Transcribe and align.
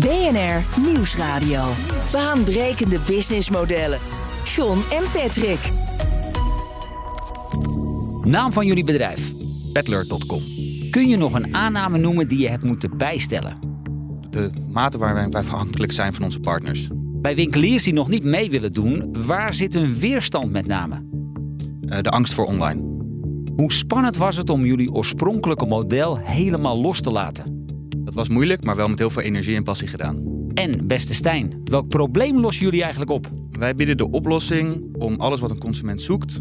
BNR 0.00 0.82
Nieuwsradio. 0.92 1.64
Baanbrekende 2.12 2.98
businessmodellen. 3.06 3.98
John 4.44 4.78
en 4.90 5.02
Patrick. 5.12 5.58
Naam 8.24 8.52
van 8.52 8.66
jullie 8.66 8.84
bedrijf? 8.84 9.30
Peddler.com. 9.72 10.42
Kun 10.90 11.08
je 11.08 11.16
nog 11.16 11.34
een 11.34 11.54
aanname 11.54 11.98
noemen 11.98 12.28
die 12.28 12.38
je 12.38 12.48
hebt 12.48 12.64
moeten 12.64 12.96
bijstellen? 12.98 13.58
De 14.30 14.50
mate 14.68 14.98
waar 14.98 15.14
wij 15.14 15.28
afhankelijk 15.30 15.92
zijn 15.92 16.14
van 16.14 16.24
onze 16.24 16.40
partners. 16.40 16.88
Bij 16.94 17.34
winkeliers 17.34 17.84
die 17.84 17.92
nog 17.92 18.08
niet 18.08 18.24
mee 18.24 18.50
willen 18.50 18.72
doen, 18.72 19.16
waar 19.26 19.54
zit 19.54 19.74
hun 19.74 19.98
weerstand 19.98 20.50
met 20.50 20.66
name? 20.66 21.02
Uh, 21.80 21.98
de 22.00 22.10
angst 22.10 22.34
voor 22.34 22.44
online. 22.44 22.80
Hoe 23.56 23.72
spannend 23.72 24.16
was 24.16 24.36
het 24.36 24.50
om 24.50 24.64
jullie 24.64 24.92
oorspronkelijke 24.92 25.66
model 25.66 26.18
helemaal 26.18 26.80
los 26.80 27.00
te 27.00 27.10
laten? 27.10 27.51
Dat 28.12 28.26
was 28.26 28.36
moeilijk, 28.36 28.64
maar 28.64 28.76
wel 28.76 28.88
met 28.88 28.98
heel 28.98 29.10
veel 29.10 29.22
energie 29.22 29.56
en 29.56 29.62
passie 29.62 29.88
gedaan. 29.88 30.22
En 30.54 30.86
beste 30.86 31.14
Stijn, 31.14 31.60
welk 31.64 31.88
probleem 31.88 32.40
lossen 32.40 32.64
jullie 32.64 32.82
eigenlijk 32.82 33.10
op? 33.10 33.30
Wij 33.50 33.74
bieden 33.74 33.96
de 33.96 34.10
oplossing 34.10 34.94
om 34.98 35.14
alles 35.20 35.40
wat 35.40 35.50
een 35.50 35.58
consument 35.58 36.00
zoekt 36.00 36.34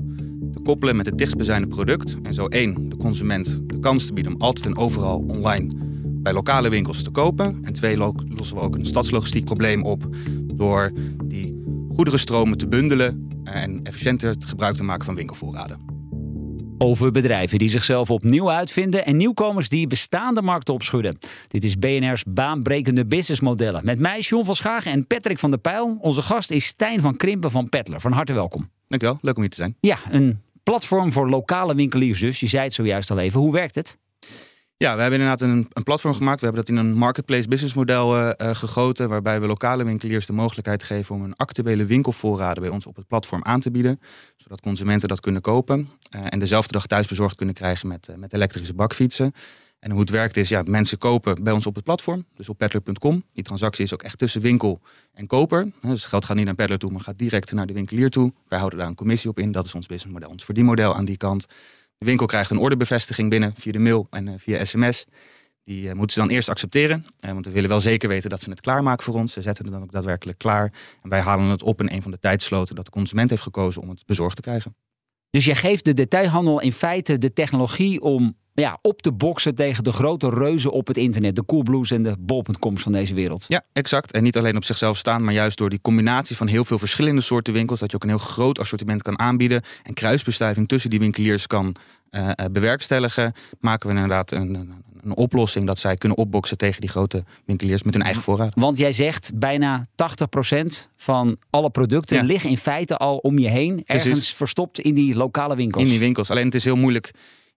te 0.51 0.59
koppelen 0.63 0.95
met 0.95 1.05
het 1.05 1.17
dichtstbijzijnde 1.17 1.67
product. 1.67 2.17
En 2.23 2.33
zo 2.33 2.45
één, 2.45 2.89
de 2.89 2.97
consument 2.97 3.61
de 3.65 3.79
kans 3.79 4.05
te 4.05 4.13
bieden 4.13 4.33
om 4.33 4.39
altijd 4.41 4.65
en 4.65 4.77
overal 4.77 5.23
online 5.27 5.73
bij 6.03 6.33
lokale 6.33 6.69
winkels 6.69 7.03
te 7.03 7.11
kopen. 7.11 7.59
En 7.61 7.73
twee, 7.73 7.97
lossen 7.97 8.55
we 8.55 8.61
ook 8.61 8.75
een 8.75 8.85
stadslogistiek 8.85 9.45
probleem 9.45 9.83
op 9.83 10.15
door 10.55 10.91
die 11.25 11.63
goederenstromen 11.95 12.57
te 12.57 12.67
bundelen 12.67 13.27
en 13.43 13.79
efficiënter 13.83 14.35
gebruik 14.45 14.75
te 14.75 14.83
maken 14.83 15.05
van 15.05 15.15
winkelvoorraden. 15.15 15.90
Over 16.81 17.11
bedrijven 17.11 17.57
die 17.57 17.69
zichzelf 17.69 18.11
opnieuw 18.11 18.51
uitvinden 18.51 19.05
en 19.05 19.17
nieuwkomers 19.17 19.69
die 19.69 19.87
bestaande 19.87 20.41
markten 20.41 20.73
opschudden. 20.73 21.17
Dit 21.47 21.63
is 21.63 21.79
BNR's 21.79 22.23
baanbrekende 22.27 23.05
businessmodellen. 23.05 23.85
Met 23.85 23.99
mij, 23.99 24.19
John 24.19 24.45
van 24.45 24.55
Schagen 24.55 24.91
en 24.91 25.07
Patrick 25.07 25.39
van 25.39 25.49
der 25.49 25.59
Pijl. 25.59 25.97
Onze 25.99 26.21
gast 26.21 26.51
is 26.51 26.65
Stijn 26.65 27.01
van 27.01 27.17
Krimpen 27.17 27.51
van 27.51 27.69
Pettler. 27.69 28.01
Van 28.01 28.11
harte 28.11 28.33
welkom. 28.33 28.69
Dankjewel, 28.87 29.17
leuk 29.21 29.35
om 29.35 29.41
hier 29.41 29.49
te 29.49 29.55
zijn. 29.55 29.75
Ja, 29.79 29.97
een 30.09 30.41
platform 30.63 31.11
voor 31.11 31.29
lokale 31.29 31.75
winkeliers 31.75 32.19
dus. 32.19 32.39
Je 32.39 32.47
zei 32.47 32.63
het 32.63 32.73
zojuist 32.73 33.11
al 33.11 33.19
even. 33.19 33.39
Hoe 33.39 33.51
werkt 33.53 33.75
het? 33.75 33.97
Ja, 34.81 34.95
we 34.95 35.01
hebben 35.01 35.19
inderdaad 35.19 35.49
een, 35.49 35.67
een 35.73 35.83
platform 35.83 36.13
gemaakt. 36.13 36.39
We 36.39 36.45
hebben 36.45 36.65
dat 36.65 36.75
in 36.75 36.79
een 36.79 36.93
marketplace 36.93 37.47
business 37.47 37.73
model 37.73 38.17
uh, 38.17 38.33
gegoten. 38.37 39.09
Waarbij 39.09 39.41
we 39.41 39.47
lokale 39.47 39.83
winkeliers 39.83 40.25
de 40.25 40.33
mogelijkheid 40.33 40.83
geven 40.83 41.15
om 41.15 41.23
een 41.23 41.35
actuele 41.35 41.85
winkelvoorraden 41.85 42.63
bij 42.63 42.71
ons 42.71 42.85
op 42.85 42.95
het 42.95 43.07
platform 43.07 43.43
aan 43.43 43.59
te 43.59 43.71
bieden. 43.71 43.99
Zodat 44.35 44.61
consumenten 44.61 45.07
dat 45.07 45.19
kunnen 45.19 45.41
kopen. 45.41 45.89
Uh, 46.15 46.21
en 46.29 46.39
dezelfde 46.39 46.71
dag 46.71 46.85
thuisbezorgd 46.85 47.35
kunnen 47.35 47.55
krijgen 47.55 47.87
met, 47.87 48.09
met 48.15 48.33
elektrische 48.33 48.73
bakfietsen. 48.73 49.33
En 49.79 49.91
hoe 49.91 49.99
het 49.99 50.09
werkt 50.09 50.37
is, 50.37 50.49
ja, 50.49 50.63
mensen 50.65 50.97
kopen 50.97 51.43
bij 51.43 51.53
ons 51.53 51.65
op 51.65 51.75
het 51.75 51.83
platform, 51.83 52.25
dus 52.35 52.49
op 52.49 52.57
peddler.com. 52.57 53.23
Die 53.33 53.43
transactie 53.43 53.83
is 53.83 53.93
ook 53.93 54.03
echt 54.03 54.17
tussen 54.17 54.41
winkel 54.41 54.81
en 55.13 55.27
koper. 55.27 55.71
Dus 55.81 56.05
geld 56.05 56.25
gaat 56.25 56.35
niet 56.35 56.45
naar 56.45 56.55
Peddler 56.55 56.79
toe, 56.79 56.91
maar 56.91 57.01
gaat 57.01 57.17
direct 57.17 57.51
naar 57.51 57.65
de 57.65 57.73
winkelier 57.73 58.09
toe. 58.09 58.33
Wij 58.47 58.57
houden 58.57 58.79
daar 58.79 58.87
een 58.87 58.95
commissie 58.95 59.29
op 59.29 59.39
in. 59.39 59.51
Dat 59.51 59.65
is 59.65 59.75
ons 59.75 59.87
businessmodel, 59.87 60.29
ons 60.29 60.45
verdienmodel 60.45 60.95
aan 60.95 61.05
die 61.05 61.17
kant. 61.17 61.45
De 62.01 62.07
winkel 62.07 62.25
krijgt 62.25 62.51
een 62.51 62.57
ordebevestiging 62.57 63.29
binnen 63.29 63.53
via 63.55 63.71
de 63.71 63.79
mail 63.79 64.07
en 64.09 64.27
uh, 64.27 64.33
via 64.37 64.65
sms. 64.65 65.05
Die 65.63 65.83
uh, 65.83 65.93
moeten 65.93 66.13
ze 66.15 66.19
dan 66.19 66.29
eerst 66.29 66.49
accepteren. 66.49 67.05
Uh, 67.19 67.31
want 67.31 67.45
we 67.45 67.51
willen 67.51 67.69
wel 67.69 67.79
zeker 67.79 68.09
weten 68.09 68.29
dat 68.29 68.39
ze 68.39 68.49
het 68.49 68.61
klaarmaken 68.61 69.03
voor 69.03 69.13
ons. 69.13 69.33
Ze 69.33 69.41
zetten 69.41 69.63
het 69.63 69.73
dan 69.73 69.83
ook 69.83 69.91
daadwerkelijk 69.91 70.37
klaar. 70.37 70.73
En 71.01 71.09
wij 71.09 71.19
halen 71.19 71.45
het 71.45 71.63
op 71.63 71.79
in 71.79 71.89
een 71.91 72.01
van 72.01 72.11
de 72.11 72.19
tijdsloten 72.19 72.75
dat 72.75 72.85
de 72.85 72.91
consument 72.91 73.29
heeft 73.29 73.41
gekozen 73.41 73.81
om 73.81 73.89
het 73.89 74.05
bezorgd 74.05 74.35
te 74.35 74.41
krijgen. 74.41 74.75
Dus 75.29 75.45
jij 75.45 75.55
geeft 75.55 75.85
de 75.85 75.93
detailhandel 75.93 76.59
in 76.61 76.71
feite 76.71 77.17
de 77.17 77.33
technologie 77.33 78.01
om 78.01 78.37
ja, 78.53 78.79
op 78.81 79.01
te 79.01 79.11
boksen 79.11 79.55
tegen 79.55 79.83
de 79.83 79.91
grote 79.91 80.29
reuzen 80.29 80.71
op 80.71 80.87
het 80.87 80.97
internet. 80.97 81.35
De 81.35 81.45
Coolblues 81.45 81.91
en 81.91 82.03
de 82.03 82.15
Bol.coms 82.19 82.81
van 82.81 82.91
deze 82.91 83.13
wereld. 83.13 83.45
Ja, 83.47 83.63
exact. 83.73 84.11
En 84.11 84.23
niet 84.23 84.37
alleen 84.37 84.55
op 84.55 84.63
zichzelf 84.63 84.97
staan, 84.97 85.23
maar 85.23 85.33
juist 85.33 85.57
door 85.57 85.69
die 85.69 85.81
combinatie 85.81 86.35
van 86.35 86.47
heel 86.47 86.63
veel 86.63 86.79
verschillende 86.79 87.21
soorten 87.21 87.53
winkels. 87.53 87.79
Dat 87.79 87.89
je 87.89 87.95
ook 87.95 88.03
een 88.03 88.09
heel 88.09 88.17
groot 88.17 88.59
assortiment 88.59 89.01
kan 89.01 89.19
aanbieden. 89.19 89.61
En 89.83 89.93
kruisbestuiving 89.93 90.67
tussen 90.67 90.89
die 90.89 90.99
winkeliers 90.99 91.47
kan 91.47 91.75
uh, 92.11 92.29
bewerkstelligen. 92.51 93.33
Maken 93.59 93.89
we 93.89 93.95
inderdaad 93.95 94.31
een, 94.31 94.53
een, 94.53 94.73
een, 95.03 95.15
oplossing 95.15 95.65
dat 95.65 95.77
zij 95.77 95.95
kunnen 95.95 96.17
opboksen 96.17 96.57
tegen 96.57 96.81
die 96.81 96.89
grote 96.89 97.23
winkeliers 97.45 97.83
met 97.83 97.93
hun 97.93 98.03
eigen 98.03 98.21
voorraad. 98.21 98.53
Want 98.55 98.77
jij 98.77 98.91
zegt 98.91 99.31
bijna 99.33 99.85
80% 99.85 100.65
van 100.95 101.37
alle 101.49 101.69
producten 101.69 102.17
ja. 102.17 102.23
liggen 102.23 102.49
in 102.49 102.57
feite 102.57 102.97
al 102.97 103.17
om 103.17 103.39
je 103.39 103.49
heen. 103.49 103.83
Ergens 103.85 104.11
Precies. 104.11 104.33
verstopt 104.33 104.79
in 104.79 104.93
die 104.93 105.15
lokale 105.15 105.55
winkels. 105.55 105.83
In 105.83 105.89
die 105.89 105.99
winkels. 105.99 106.29
Alleen 106.29 106.45
het 106.45 106.55
is 106.55 106.63
heel 106.63 106.75
moeilijk 106.75 107.11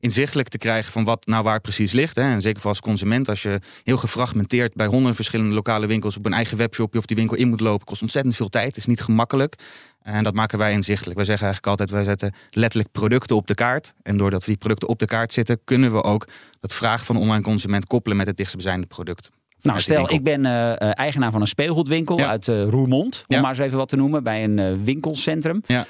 inzichtelijk 0.04 0.48
te 0.48 0.59
krijgen 0.59 0.92
van 0.92 1.04
wat 1.04 1.26
nou 1.26 1.42
waar 1.42 1.60
precies 1.60 1.92
ligt. 1.92 2.16
Hè. 2.16 2.22
En 2.22 2.42
zeker 2.42 2.60
voor 2.60 2.70
als 2.70 2.81
consument, 2.81 3.28
als 3.28 3.42
je 3.42 3.60
heel 3.84 3.97
gefragmenteerd 3.97 4.75
bij 4.75 4.87
honderden 4.87 5.15
verschillende 5.15 5.54
lokale 5.54 5.87
winkels 5.87 6.16
op 6.16 6.26
een 6.26 6.32
eigen 6.32 6.56
webshop 6.56 6.97
of 6.97 7.06
die 7.06 7.16
winkel 7.16 7.37
in 7.37 7.48
moet 7.48 7.60
lopen, 7.60 7.87
kost 7.87 8.03
ontzettend 8.03 8.37
veel 8.37 8.48
tijd. 8.48 8.66
Het 8.66 8.76
is 8.76 8.87
niet 8.87 9.00
gemakkelijk. 9.00 9.54
En 10.03 10.25
dat 10.25 10.34
maken 10.34 10.59
wij 10.59 10.72
inzichtelijk. 10.72 11.16
Wij 11.16 11.25
zeggen 11.25 11.47
eigenlijk 11.47 11.81
altijd, 11.81 11.91
wij 11.91 12.04
zetten 12.04 12.34
letterlijk 12.50 12.92
producten 12.92 13.37
op 13.37 13.47
de 13.47 13.54
kaart. 13.54 13.94
En 14.03 14.16
doordat 14.16 14.41
we 14.41 14.47
die 14.47 14.56
producten 14.56 14.88
op 14.88 14.98
de 14.98 15.06
kaart 15.06 15.32
zitten, 15.32 15.59
kunnen 15.65 15.92
we 15.92 16.03
ook 16.03 16.28
het 16.60 16.72
vraag 16.72 17.04
van 17.04 17.15
de 17.15 17.21
online 17.21 17.42
consument 17.42 17.86
koppelen 17.86 18.16
met 18.16 18.26
het 18.26 18.36
dichtstbijzijnde 18.36 18.86
product. 18.86 19.31
Nou, 19.62 19.81
stel, 19.81 20.12
ik 20.12 20.22
ben 20.22 20.44
uh, 20.44 20.98
eigenaar 20.98 21.31
van 21.31 21.41
een 21.41 21.47
speelgoedwinkel 21.47 22.19
ja. 22.19 22.28
uit 22.28 22.47
uh, 22.47 22.69
Roermond, 22.69 23.25
om 23.28 23.36
ja. 23.36 23.41
maar 23.41 23.50
eens 23.50 23.59
even 23.59 23.78
wat 23.78 23.88
te 23.88 23.97
noemen, 23.97 24.22
bij 24.22 24.44
een 24.44 24.59
uh, 24.59 24.72
winkelcentrum. 24.84 25.62
Ja. 25.66 25.86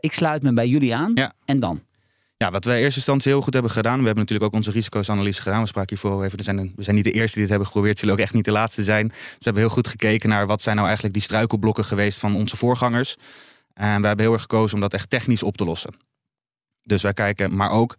ik 0.00 0.12
sluit 0.12 0.42
me 0.42 0.52
bij 0.52 0.68
jullie 0.68 0.94
aan. 0.94 1.14
En 1.44 1.58
dan? 1.58 1.80
Ja, 2.42 2.50
wat 2.50 2.64
wij 2.64 2.76
in 2.76 2.82
eerste 2.82 2.98
instantie 2.98 3.32
heel 3.32 3.40
goed 3.40 3.52
hebben 3.52 3.72
gedaan. 3.72 3.98
We 3.98 4.04
hebben 4.04 4.24
natuurlijk 4.24 4.48
ook 4.48 4.56
onze 4.56 4.70
risicoanalyse 4.70 5.42
gedaan. 5.42 5.60
We 5.60 5.66
spraken 5.66 5.98
hiervoor 5.98 6.24
even. 6.24 6.44
Zijn, 6.44 6.72
we 6.76 6.82
zijn 6.82 6.96
niet 6.96 7.04
de 7.04 7.12
eerste 7.12 7.32
die 7.32 7.40
dit 7.40 7.48
hebben 7.48 7.66
geprobeerd. 7.66 7.98
Zullen 7.98 8.14
ook 8.14 8.20
echt 8.20 8.34
niet 8.34 8.44
de 8.44 8.50
laatste 8.50 8.82
zijn. 8.82 9.08
Dus 9.08 9.16
we 9.18 9.36
hebben 9.38 9.62
heel 9.62 9.72
goed 9.72 9.86
gekeken 9.86 10.28
naar 10.28 10.46
wat 10.46 10.62
zijn 10.62 10.74
nou 10.74 10.86
eigenlijk 10.86 11.16
die 11.16 11.24
struikelblokken 11.24 11.84
geweest 11.84 12.18
van 12.18 12.34
onze 12.34 12.56
voorgangers. 12.56 13.16
En 13.74 14.00
we 14.00 14.06
hebben 14.06 14.24
heel 14.24 14.32
erg 14.32 14.42
gekozen 14.42 14.74
om 14.74 14.80
dat 14.80 14.92
echt 14.92 15.10
technisch 15.10 15.42
op 15.42 15.56
te 15.56 15.64
lossen. 15.64 15.94
Dus 16.82 17.02
wij 17.02 17.12
kijken, 17.12 17.56
maar 17.56 17.70
ook 17.70 17.94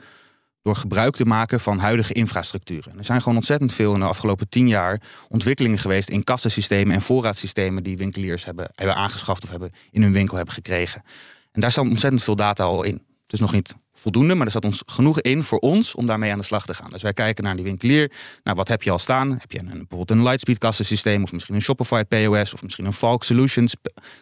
door 0.61 0.75
gebruik 0.75 1.15
te 1.15 1.25
maken 1.25 1.59
van 1.59 1.79
huidige 1.79 2.13
infrastructuren. 2.13 2.97
Er 2.97 3.05
zijn 3.05 3.21
gewoon 3.21 3.37
ontzettend 3.37 3.73
veel 3.73 3.93
in 3.93 3.99
de 3.99 4.05
afgelopen 4.05 4.49
tien 4.49 4.67
jaar 4.67 5.01
ontwikkelingen 5.29 5.77
geweest 5.77 6.09
in 6.09 6.23
kassensystemen 6.23 6.93
en 6.93 7.01
voorraadsystemen 7.01 7.83
die 7.83 7.97
winkeliers 7.97 8.45
hebben, 8.45 8.69
hebben 8.75 8.95
aangeschaft 8.95 9.43
of 9.43 9.49
hebben 9.49 9.71
in 9.91 10.01
hun 10.01 10.13
winkel 10.13 10.35
hebben 10.35 10.53
gekregen. 10.53 11.03
En 11.51 11.61
daar 11.61 11.71
staat 11.71 11.85
ontzettend 11.85 12.23
veel 12.23 12.35
data 12.35 12.63
al 12.63 12.83
in. 12.83 13.01
Het 13.23 13.33
is 13.33 13.39
nog 13.39 13.51
niet 13.51 13.75
voldoende, 14.03 14.35
maar 14.35 14.45
er 14.45 14.51
zat 14.51 14.65
ons 14.65 14.83
genoeg 14.85 15.21
in 15.21 15.43
voor 15.43 15.59
ons 15.59 15.95
om 15.95 16.05
daarmee 16.05 16.31
aan 16.31 16.39
de 16.39 16.45
slag 16.45 16.65
te 16.65 16.73
gaan. 16.73 16.89
Dus 16.89 17.01
wij 17.01 17.13
kijken 17.13 17.43
naar 17.43 17.55
die 17.55 17.63
winkelier. 17.63 18.11
Nou, 18.43 18.57
wat 18.57 18.67
heb 18.67 18.83
je 18.83 18.91
al 18.91 18.99
staan? 18.99 19.31
Heb 19.31 19.51
je 19.51 19.59
een, 19.59 19.67
bijvoorbeeld 19.67 20.11
een 20.11 20.23
Lightspeed 20.23 20.57
kassensysteem 20.57 21.23
of 21.23 21.31
misschien 21.31 21.55
een 21.55 21.61
Shopify 21.61 22.03
POS 22.03 22.53
of 22.53 22.63
misschien 22.63 22.85
een 22.85 22.93
Falk 22.93 23.23
Solutions 23.23 23.75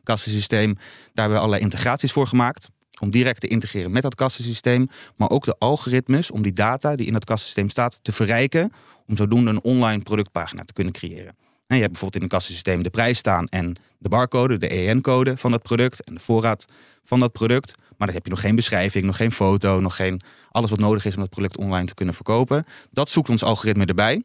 kassensysteem? 0.04 0.74
Daar 0.74 0.84
hebben 1.14 1.34
we 1.34 1.38
allerlei 1.38 1.62
integraties 1.62 2.12
voor 2.12 2.28
gemaakt 2.28 2.70
om 3.00 3.12
direct 3.12 3.42
te 3.42 3.48
integreren 3.48 3.92
met 3.92 4.02
dat 4.02 4.16
kassensysteem, 4.16 4.90
maar 5.16 5.30
ook 5.30 5.46
de 5.46 5.56
algoritmes 5.60 6.32
om 6.32 6.42
die 6.42 6.54
data 6.54 6.96
die 6.96 7.06
in 7.06 7.14
dat 7.14 7.26
kassensysteem 7.26 7.70
staat 7.70 8.00
te 8.02 8.12
verrijken, 8.12 8.74
om 9.08 9.18
zodoende 9.18 9.50
een 9.50 9.64
online 9.64 10.04
productpagina 10.04 10.64
te 10.64 10.74
kunnen 10.74 10.94
creëren. 10.94 11.36
En 11.68 11.78
je 11.78 11.84
hebt 11.84 11.92
bijvoorbeeld 11.92 12.16
in 12.16 12.22
een 12.22 12.38
kassensysteem 12.38 12.84
de 12.84 12.90
prijs 12.90 13.18
staan 13.18 13.48
en 13.48 13.76
de 13.98 14.10
barcode, 14.10 14.58
de 14.58 14.68
EN-code 14.68 15.38
van 15.38 15.52
dat 15.52 15.64
product 15.64 16.04
en 16.04 16.14
de 16.14 16.20
voorraad 16.20 16.66
van 17.04 17.20
dat 17.20 17.32
product. 17.32 17.76
Maar 18.02 18.10
dan 18.10 18.20
heb 18.20 18.26
je 18.30 18.36
nog 18.36 18.42
geen 18.42 18.56
beschrijving, 18.56 19.04
nog 19.04 19.16
geen 19.16 19.32
foto, 19.32 19.80
nog 19.80 19.96
geen 19.96 20.22
alles 20.52 20.70
wat 20.70 20.80
nodig 20.80 21.06
is 21.06 21.16
om 21.16 21.20
dat 21.20 21.30
product 21.30 21.58
online 21.58 21.86
te 21.86 21.94
kunnen 21.94 22.14
verkopen. 22.14 22.66
Dat 22.92 23.10
zoekt 23.10 23.30
ons 23.30 23.44
algoritme 23.44 23.86
erbij. 23.86 24.14
En 24.14 24.24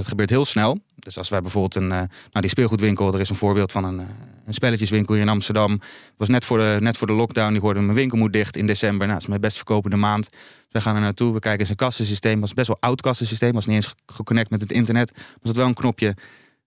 dat 0.00 0.06
gebeurt 0.06 0.30
heel 0.30 0.44
snel. 0.44 0.78
Dus 0.94 1.18
als 1.18 1.28
wij 1.28 1.40
bijvoorbeeld 1.40 1.74
een, 1.74 1.88
nou 1.88 2.08
die 2.32 2.48
speelgoedwinkel, 2.48 3.14
er 3.14 3.20
is 3.20 3.28
een 3.28 3.36
voorbeeld 3.36 3.72
van 3.72 3.84
een, 3.84 4.00
uh, 4.00 4.06
een 4.46 4.54
spelletjeswinkel 4.54 5.14
hier 5.14 5.22
in 5.22 5.28
Amsterdam. 5.28 5.70
Het 5.70 6.14
was 6.16 6.28
net 6.28 6.44
voor, 6.44 6.58
de, 6.58 6.76
net 6.80 6.96
voor 6.96 7.06
de 7.06 7.12
lockdown, 7.12 7.52
die 7.52 7.60
hoorde 7.60 7.80
mijn 7.80 7.94
winkel 7.94 8.18
moet 8.18 8.32
dicht 8.32 8.56
in 8.56 8.66
december. 8.66 8.98
Nou, 8.98 9.12
dat 9.12 9.20
is 9.22 9.28
mijn 9.28 9.40
best 9.40 9.56
verkopende 9.56 9.96
maand. 9.96 10.30
Dus 10.30 10.40
wij 10.70 10.82
gaan 10.82 10.94
er 10.94 11.00
naartoe, 11.00 11.32
we 11.32 11.38
kijken 11.38 11.66
zijn 11.66 11.78
kassensysteem. 11.78 12.40
was 12.40 12.54
best 12.54 12.66
wel 12.66 12.76
oud 12.80 13.00
kassensysteem, 13.00 13.52
was 13.52 13.66
niet 13.66 13.76
eens 13.76 13.94
geconnect 14.06 14.50
met 14.50 14.60
het 14.60 14.72
internet. 14.72 15.12
Was 15.14 15.24
het 15.42 15.56
wel 15.56 15.66
een 15.66 15.74
knopje, 15.74 16.16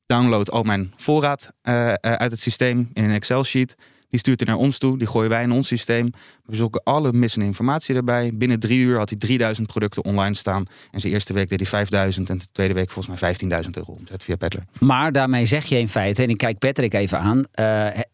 download 0.06 0.52
al 0.52 0.64
mijn 0.64 0.94
voorraad 0.96 1.50
uh, 1.64 1.94
uit 1.94 2.32
het 2.32 2.40
systeem 2.40 2.90
in 2.94 3.04
een 3.04 3.12
Excel 3.12 3.44
sheet. 3.44 3.76
Die 4.10 4.20
stuurt 4.20 4.40
hij 4.40 4.50
naar 4.50 4.64
ons 4.64 4.78
toe, 4.78 4.98
die 4.98 5.08
gooien 5.08 5.30
wij 5.30 5.44
in 5.44 5.52
ons 5.52 5.68
systeem. 5.68 6.10
We 6.46 6.56
zoeken 6.56 6.84
alle 6.84 7.14
missende 7.14 7.46
informatie 7.46 7.96
erbij. 7.96 8.32
Binnen 8.34 8.60
drie 8.60 8.80
uur 8.80 8.98
had 8.98 9.10
hij 9.10 9.18
3000 9.18 9.68
producten 9.68 10.04
online 10.04 10.36
staan. 10.36 10.66
En 10.92 11.00
zijn 11.00 11.14
eerste 11.14 11.34
week 11.34 11.50
deed 11.50 11.60
hij 11.60 11.68
5000 11.70 12.30
en 12.30 12.38
de 12.38 12.46
tweede 12.52 12.74
week 12.74 12.92
volgens 12.92 13.22
mij 13.22 13.36
15.000 13.64 13.70
euro 13.72 13.92
omzet 13.92 14.24
via 14.24 14.36
Peddler. 14.36 14.64
Maar 14.80 15.12
daarmee 15.12 15.46
zeg 15.46 15.66
je 15.66 15.80
in 15.80 15.88
feite, 15.88 16.24
en 16.24 16.30
ik 16.30 16.38
kijk 16.38 16.58
Patrick 16.58 16.94
even 16.94 17.20
aan, 17.20 17.38
uh, 17.38 17.44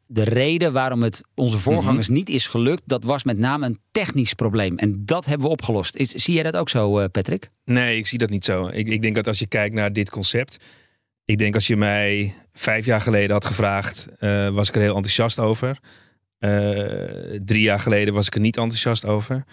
de 0.05 0.23
reden 0.23 0.73
waarom 0.73 1.03
het 1.03 1.21
onze 1.35 1.57
voorgangers 1.57 2.09
niet 2.09 2.29
is 2.29 2.47
gelukt, 2.47 2.81
dat 2.85 3.03
was 3.03 3.23
met 3.23 3.37
name 3.37 3.65
een 3.65 3.79
technisch 3.91 4.33
probleem. 4.33 4.77
En 4.77 5.05
dat 5.05 5.25
hebben 5.25 5.45
we 5.45 5.53
opgelost. 5.53 5.95
Is, 5.95 6.09
zie 6.09 6.33
jij 6.33 6.43
dat 6.43 6.55
ook 6.55 6.69
zo, 6.69 6.99
uh, 6.99 7.05
Patrick? 7.11 7.49
Nee, 7.65 7.97
ik 7.97 8.07
zie 8.07 8.17
dat 8.17 8.29
niet 8.29 8.45
zo. 8.45 8.67
Ik, 8.67 8.87
ik 8.87 9.01
denk 9.01 9.15
dat 9.15 9.27
als 9.27 9.39
je 9.39 9.47
kijkt 9.47 9.75
naar 9.75 9.93
dit 9.93 10.09
concept, 10.09 10.65
ik 11.33 11.39
denk 11.39 11.53
als 11.53 11.67
je 11.67 11.77
mij 11.77 12.33
vijf 12.53 12.85
jaar 12.85 13.01
geleden 13.01 13.31
had 13.31 13.45
gevraagd, 13.45 14.07
uh, 14.19 14.49
was 14.49 14.69
ik 14.69 14.75
er 14.75 14.81
heel 14.81 14.95
enthousiast 14.95 15.39
over. 15.39 15.79
Uh, 16.39 16.49
drie 17.45 17.63
jaar 17.63 17.79
geleden 17.79 18.13
was 18.13 18.27
ik 18.27 18.35
er 18.35 18.41
niet 18.41 18.57
enthousiast 18.57 19.05
over. 19.05 19.43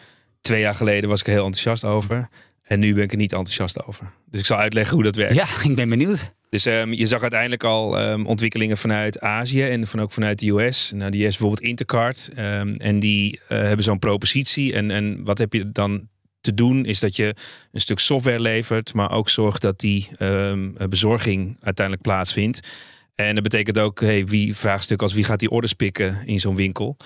Twee 0.41 0.61
jaar 0.61 0.75
geleden 0.75 1.09
was 1.09 1.21
ik 1.21 1.27
er 1.27 1.32
heel 1.32 1.44
enthousiast 1.44 1.85
over. 1.85 2.29
En 2.62 2.79
nu 2.79 2.94
ben 2.94 3.03
ik 3.03 3.11
er 3.11 3.17
niet 3.17 3.32
enthousiast 3.32 3.87
over. 3.87 4.12
Dus 4.31 4.41
ik 4.41 4.47
zal 4.47 4.59
uitleggen 4.59 4.94
hoe 4.94 5.05
dat 5.05 5.15
werkt. 5.15 5.35
Ja, 5.35 5.47
ik 5.71 5.75
ben 5.75 5.88
benieuwd. 5.88 6.35
Dus 6.50 6.67
um, 6.67 6.93
je 6.93 7.06
zag 7.06 7.21
uiteindelijk 7.21 7.65
al 7.65 8.03
um, 8.03 8.27
ontwikkelingen 8.27 8.77
vanuit 8.77 9.21
Azië 9.21 9.62
en 9.62 9.87
van 9.87 10.00
ook 10.00 10.12
vanuit 10.12 10.38
de 10.38 10.50
US. 10.50 10.93
Nou, 10.94 11.11
die 11.11 11.21
is 11.21 11.29
bijvoorbeeld 11.29 11.69
Intercard. 11.69 12.31
Um, 12.38 12.75
en 12.75 13.00
die 13.00 13.41
uh, 13.43 13.49
hebben 13.49 13.85
zo'n 13.85 13.99
propositie. 13.99 14.73
En, 14.73 14.91
en 14.91 15.25
wat 15.25 15.38
heb 15.38 15.53
je 15.53 15.71
dan 15.73 16.09
te 16.40 16.54
doen 16.54 16.84
is 16.84 17.00
dat 17.00 17.16
je 17.16 17.34
een 17.72 17.81
stuk 17.81 17.98
software 17.98 18.40
levert, 18.40 18.94
maar 18.94 19.12
ook 19.12 19.28
zorgt 19.28 19.62
dat 19.62 19.81
die 19.81 20.08
um, 20.19 20.75
bezorging 20.88 21.56
uiteindelijk 21.60 22.06
plaatsvindt. 22.06 22.69
En 23.14 23.34
dat 23.34 23.42
betekent 23.42 23.78
ook, 23.78 24.00
hey, 24.00 24.26
wie 24.26 24.56
vraagstuk 24.56 25.02
als 25.02 25.12
wie 25.12 25.25
gaat 25.25 25.38
die 25.38 25.50
orders 25.50 25.72
pikken 25.72 26.26
in 26.26 26.40
zo'n 26.40 26.56
winkel. 26.56 26.96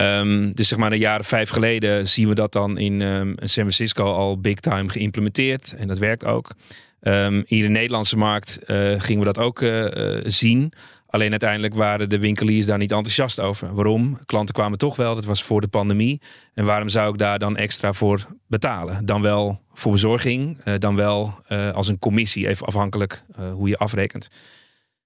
Um, 0.00 0.54
dus 0.54 0.68
zeg 0.68 0.78
maar 0.78 0.92
een 0.92 0.98
jaren 0.98 1.24
vijf 1.24 1.48
geleden 1.48 2.08
zien 2.08 2.28
we 2.28 2.34
dat 2.34 2.52
dan 2.52 2.78
in 2.78 3.00
um, 3.00 3.34
San 3.36 3.48
Francisco 3.48 4.04
al 4.04 4.40
big 4.40 4.60
time 4.60 4.88
geïmplementeerd. 4.88 5.74
En 5.76 5.88
dat 5.88 5.98
werkt 5.98 6.24
ook. 6.24 6.54
Um, 7.00 7.42
in 7.46 7.60
de 7.60 7.68
Nederlandse 7.68 8.16
markt 8.16 8.58
uh, 8.66 9.00
gingen 9.00 9.18
we 9.18 9.32
dat 9.32 9.38
ook 9.38 9.60
uh, 9.60 9.84
uh, 9.84 10.20
zien. 10.24 10.72
Alleen 11.14 11.30
uiteindelijk 11.30 11.74
waren 11.74 12.08
de 12.08 12.18
winkeliers 12.18 12.66
daar 12.66 12.78
niet 12.78 12.92
enthousiast 12.92 13.40
over. 13.40 13.74
Waarom? 13.74 14.18
Klanten 14.26 14.54
kwamen 14.54 14.78
toch 14.78 14.96
wel, 14.96 15.14
dat 15.14 15.24
was 15.24 15.42
voor 15.42 15.60
de 15.60 15.68
pandemie. 15.68 16.20
En 16.54 16.64
waarom 16.64 16.88
zou 16.88 17.12
ik 17.12 17.18
daar 17.18 17.38
dan 17.38 17.56
extra 17.56 17.92
voor 17.92 18.26
betalen? 18.46 19.06
Dan 19.06 19.22
wel 19.22 19.60
voor 19.72 19.92
bezorging, 19.92 20.58
uh, 20.64 20.74
dan 20.78 20.96
wel 20.96 21.34
uh, 21.48 21.72
als 21.72 21.88
een 21.88 21.98
commissie, 21.98 22.48
even 22.48 22.66
afhankelijk 22.66 23.22
uh, 23.40 23.52
hoe 23.52 23.68
je 23.68 23.76
afrekent. 23.76 24.28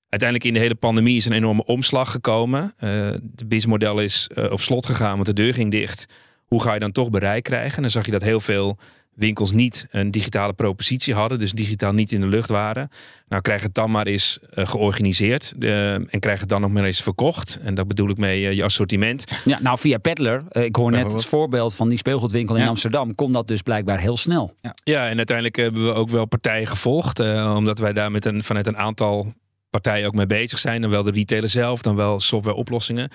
Uiteindelijk 0.08 0.48
in 0.48 0.54
de 0.54 0.58
hele 0.58 0.74
pandemie 0.74 1.16
is 1.16 1.24
een 1.24 1.32
enorme 1.32 1.64
omslag 1.64 2.10
gekomen. 2.10 2.74
Het 2.76 3.48
businessmodel 3.48 4.00
is 4.00 4.30
op 4.50 4.60
slot 4.60 4.86
gegaan, 4.86 5.14
want 5.14 5.26
de 5.26 5.32
deur 5.32 5.54
ging 5.54 5.70
dicht. 5.70 6.06
Hoe 6.46 6.62
ga 6.62 6.74
je 6.74 6.80
dan 6.80 6.92
toch 6.92 7.10
bereik 7.10 7.42
krijgen? 7.42 7.76
En 7.76 7.82
dan 7.82 7.90
zag 7.90 8.04
je 8.04 8.10
dat 8.10 8.22
heel 8.22 8.40
veel 8.40 8.78
winkels 9.18 9.52
niet 9.52 9.86
een 9.90 10.10
digitale 10.10 10.52
propositie 10.52 11.14
hadden, 11.14 11.38
dus 11.38 11.52
digitaal 11.52 11.92
niet 11.92 12.12
in 12.12 12.20
de 12.20 12.26
lucht 12.26 12.48
waren. 12.48 12.90
Nou, 13.28 13.42
krijg 13.42 13.62
het 13.62 13.74
dan 13.74 13.90
maar 13.90 14.06
eens 14.06 14.38
uh, 14.54 14.66
georganiseerd 14.66 15.54
uh, 15.58 15.94
en 15.94 16.20
krijg 16.20 16.40
het 16.40 16.48
dan 16.48 16.60
nog 16.60 16.70
maar 16.70 16.84
eens 16.84 17.02
verkocht. 17.02 17.58
En 17.62 17.74
dat 17.74 17.88
bedoel 17.88 18.10
ik 18.10 18.16
mee 18.16 18.42
uh, 18.42 18.52
je 18.52 18.64
assortiment. 18.64 19.24
Ja, 19.44 19.58
nou 19.62 19.78
via 19.78 19.98
Peddler, 19.98 20.44
ik 20.50 20.76
hoor 20.76 20.90
net 20.90 21.12
het 21.12 21.24
voorbeeld 21.24 21.74
van 21.74 21.88
die 21.88 21.98
speelgoedwinkel 21.98 22.54
in 22.54 22.62
ja. 22.62 22.68
Amsterdam, 22.68 23.14
kon 23.14 23.32
dat 23.32 23.46
dus 23.46 23.62
blijkbaar 23.62 24.00
heel 24.00 24.16
snel. 24.16 24.54
Ja, 24.60 24.74
ja 24.84 25.08
en 25.08 25.16
uiteindelijk 25.16 25.56
hebben 25.56 25.84
we 25.84 25.92
ook 25.92 26.08
wel 26.08 26.24
partijen 26.24 26.66
gevolgd, 26.66 27.20
omdat 27.54 27.78
wij 27.78 27.92
daar 27.92 28.10
met 28.10 28.24
een, 28.24 28.44
vanuit 28.44 28.66
een 28.66 28.76
aantal 28.76 29.32
partijen 29.70 30.06
ook 30.06 30.14
mee 30.14 30.26
bezig 30.26 30.58
zijn. 30.58 30.80
Dan 30.80 30.90
wel 30.90 31.02
de 31.02 31.10
retailer 31.10 31.48
zelf, 31.48 31.82
dan 31.82 31.96
wel 31.96 32.20
softwareoplossingen. 32.20 33.10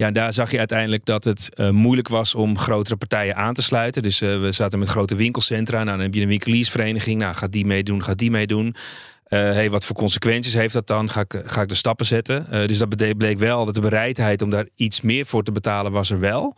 Ja, 0.00 0.10
daar 0.10 0.32
zag 0.32 0.50
je 0.50 0.58
uiteindelijk 0.58 1.04
dat 1.04 1.24
het 1.24 1.50
uh, 1.54 1.70
moeilijk 1.70 2.08
was 2.08 2.34
om 2.34 2.58
grotere 2.58 2.96
partijen 2.96 3.36
aan 3.36 3.54
te 3.54 3.62
sluiten. 3.62 4.02
Dus 4.02 4.22
uh, 4.22 4.40
we 4.40 4.52
zaten 4.52 4.78
met 4.78 4.88
grote 4.88 5.14
winkelcentra. 5.14 5.76
Nou, 5.76 5.96
dan 5.96 6.00
heb 6.00 6.14
je 6.14 6.20
een 6.20 6.28
winkeliersvereniging. 6.28 7.20
Nou, 7.20 7.34
gaat 7.34 7.52
die 7.52 7.66
meedoen, 7.66 8.02
gaat 8.02 8.18
die 8.18 8.30
meedoen. 8.30 8.66
Uh, 8.66 8.74
hey, 9.28 9.70
wat 9.70 9.84
voor 9.84 9.96
consequenties 9.96 10.54
heeft 10.54 10.72
dat 10.72 10.86
dan? 10.86 11.10
Ga 11.10 11.20
ik, 11.20 11.42
ga 11.44 11.62
ik 11.62 11.68
de 11.68 11.74
stappen 11.74 12.06
zetten? 12.06 12.68
dus 12.68 12.78
dat 12.78 13.16
bleek 13.16 13.38
wel 13.38 13.64
dat 13.64 13.74
de 13.74 13.80
bereidheid 13.80 14.42
om 14.42 14.50
daar 14.50 14.66
iets 14.74 15.00
meer 15.00 15.26
voor 15.26 15.42
te 15.42 15.52
betalen 15.52 15.92
was 15.92 16.10
er 16.10 16.20
wel. 16.20 16.54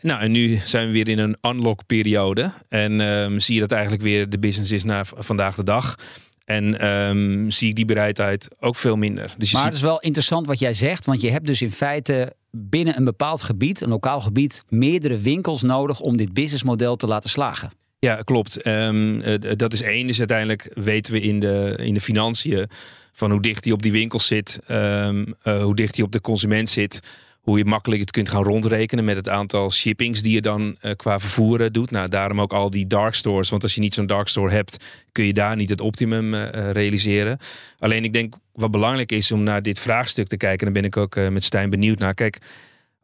nou, 0.00 0.20
en 0.20 0.30
nu 0.30 0.56
zijn 0.64 0.86
we 0.86 0.92
weer 0.92 1.08
in 1.08 1.18
een 1.18 1.36
unlock-periode. 1.40 2.52
En 2.68 3.00
um, 3.00 3.40
zie 3.40 3.54
je 3.54 3.60
dat 3.60 3.72
eigenlijk 3.72 4.02
weer 4.02 4.30
de 4.30 4.38
business 4.38 4.72
is 4.72 4.84
naar 4.84 5.06
vandaag 5.14 5.54
de 5.54 5.64
dag. 5.64 5.96
En 6.44 6.86
um, 6.86 7.50
zie 7.50 7.68
ik 7.68 7.76
die 7.76 7.84
bereidheid 7.84 8.48
ook 8.60 8.76
veel 8.76 8.96
minder. 8.96 9.34
Dus 9.38 9.52
maar 9.52 9.62
ziet... 9.62 9.70
het 9.70 9.74
is 9.74 9.82
wel 9.82 10.00
interessant 10.00 10.46
wat 10.46 10.58
jij 10.58 10.72
zegt. 10.72 11.04
Want 11.04 11.20
je 11.20 11.30
hebt 11.30 11.46
dus 11.46 11.62
in 11.62 11.72
feite 11.72 12.34
binnen 12.50 12.96
een 12.96 13.04
bepaald 13.04 13.42
gebied, 13.42 13.80
een 13.80 13.88
lokaal 13.88 14.20
gebied, 14.20 14.64
meerdere 14.68 15.18
winkels 15.18 15.62
nodig 15.62 16.00
om 16.00 16.16
dit 16.16 16.32
businessmodel 16.32 16.96
te 16.96 17.06
laten 17.06 17.30
slagen. 17.30 17.70
Ja, 17.98 18.22
klopt. 18.22 18.66
Um, 18.66 19.22
dat 19.56 19.72
is 19.72 19.82
één. 19.82 20.06
Dus 20.06 20.18
uiteindelijk 20.18 20.70
weten 20.74 21.12
we 21.12 21.20
in 21.20 21.40
de, 21.40 21.74
in 21.78 21.94
de 21.94 22.00
financiën 22.00 22.68
van 23.12 23.30
hoe 23.30 23.42
dicht 23.42 23.64
hij 23.64 23.72
op 23.72 23.82
die 23.82 23.92
winkel 23.92 24.20
zit, 24.20 24.58
um, 24.70 25.34
uh, 25.44 25.62
hoe 25.62 25.76
dicht 25.76 25.96
hij 25.96 26.04
op 26.04 26.12
de 26.12 26.20
consument 26.20 26.68
zit 26.68 27.00
hoe 27.42 27.58
je 27.58 27.64
makkelijk 27.64 28.00
het 28.00 28.10
kunt 28.10 28.28
gaan 28.28 28.42
rondrekenen 28.42 29.04
met 29.04 29.16
het 29.16 29.28
aantal 29.28 29.70
shippings 29.70 30.22
die 30.22 30.32
je 30.32 30.40
dan 30.40 30.76
uh, 30.82 30.92
qua 30.96 31.18
vervoeren 31.18 31.72
doet. 31.72 31.90
Nou, 31.90 32.08
daarom 32.08 32.40
ook 32.40 32.52
al 32.52 32.70
die 32.70 32.86
dark 32.86 33.14
stores. 33.14 33.50
Want 33.50 33.62
als 33.62 33.74
je 33.74 33.80
niet 33.80 33.94
zo'n 33.94 34.06
dark 34.06 34.28
store 34.28 34.50
hebt, 34.50 34.84
kun 35.12 35.24
je 35.24 35.32
daar 35.32 35.56
niet 35.56 35.70
het 35.70 35.80
optimum 35.80 36.34
uh, 36.34 36.70
realiseren. 36.70 37.38
Alleen 37.78 38.04
ik 38.04 38.12
denk 38.12 38.34
wat 38.52 38.70
belangrijk 38.70 39.12
is 39.12 39.32
om 39.32 39.42
naar 39.42 39.62
dit 39.62 39.78
vraagstuk 39.78 40.26
te 40.26 40.36
kijken. 40.36 40.66
En 40.66 40.72
dan 40.72 40.82
ben 40.82 40.90
ik 40.90 40.96
ook 40.96 41.30
met 41.30 41.44
Stijn 41.44 41.70
benieuwd 41.70 41.98
naar. 41.98 42.14
Kijk, 42.14 42.38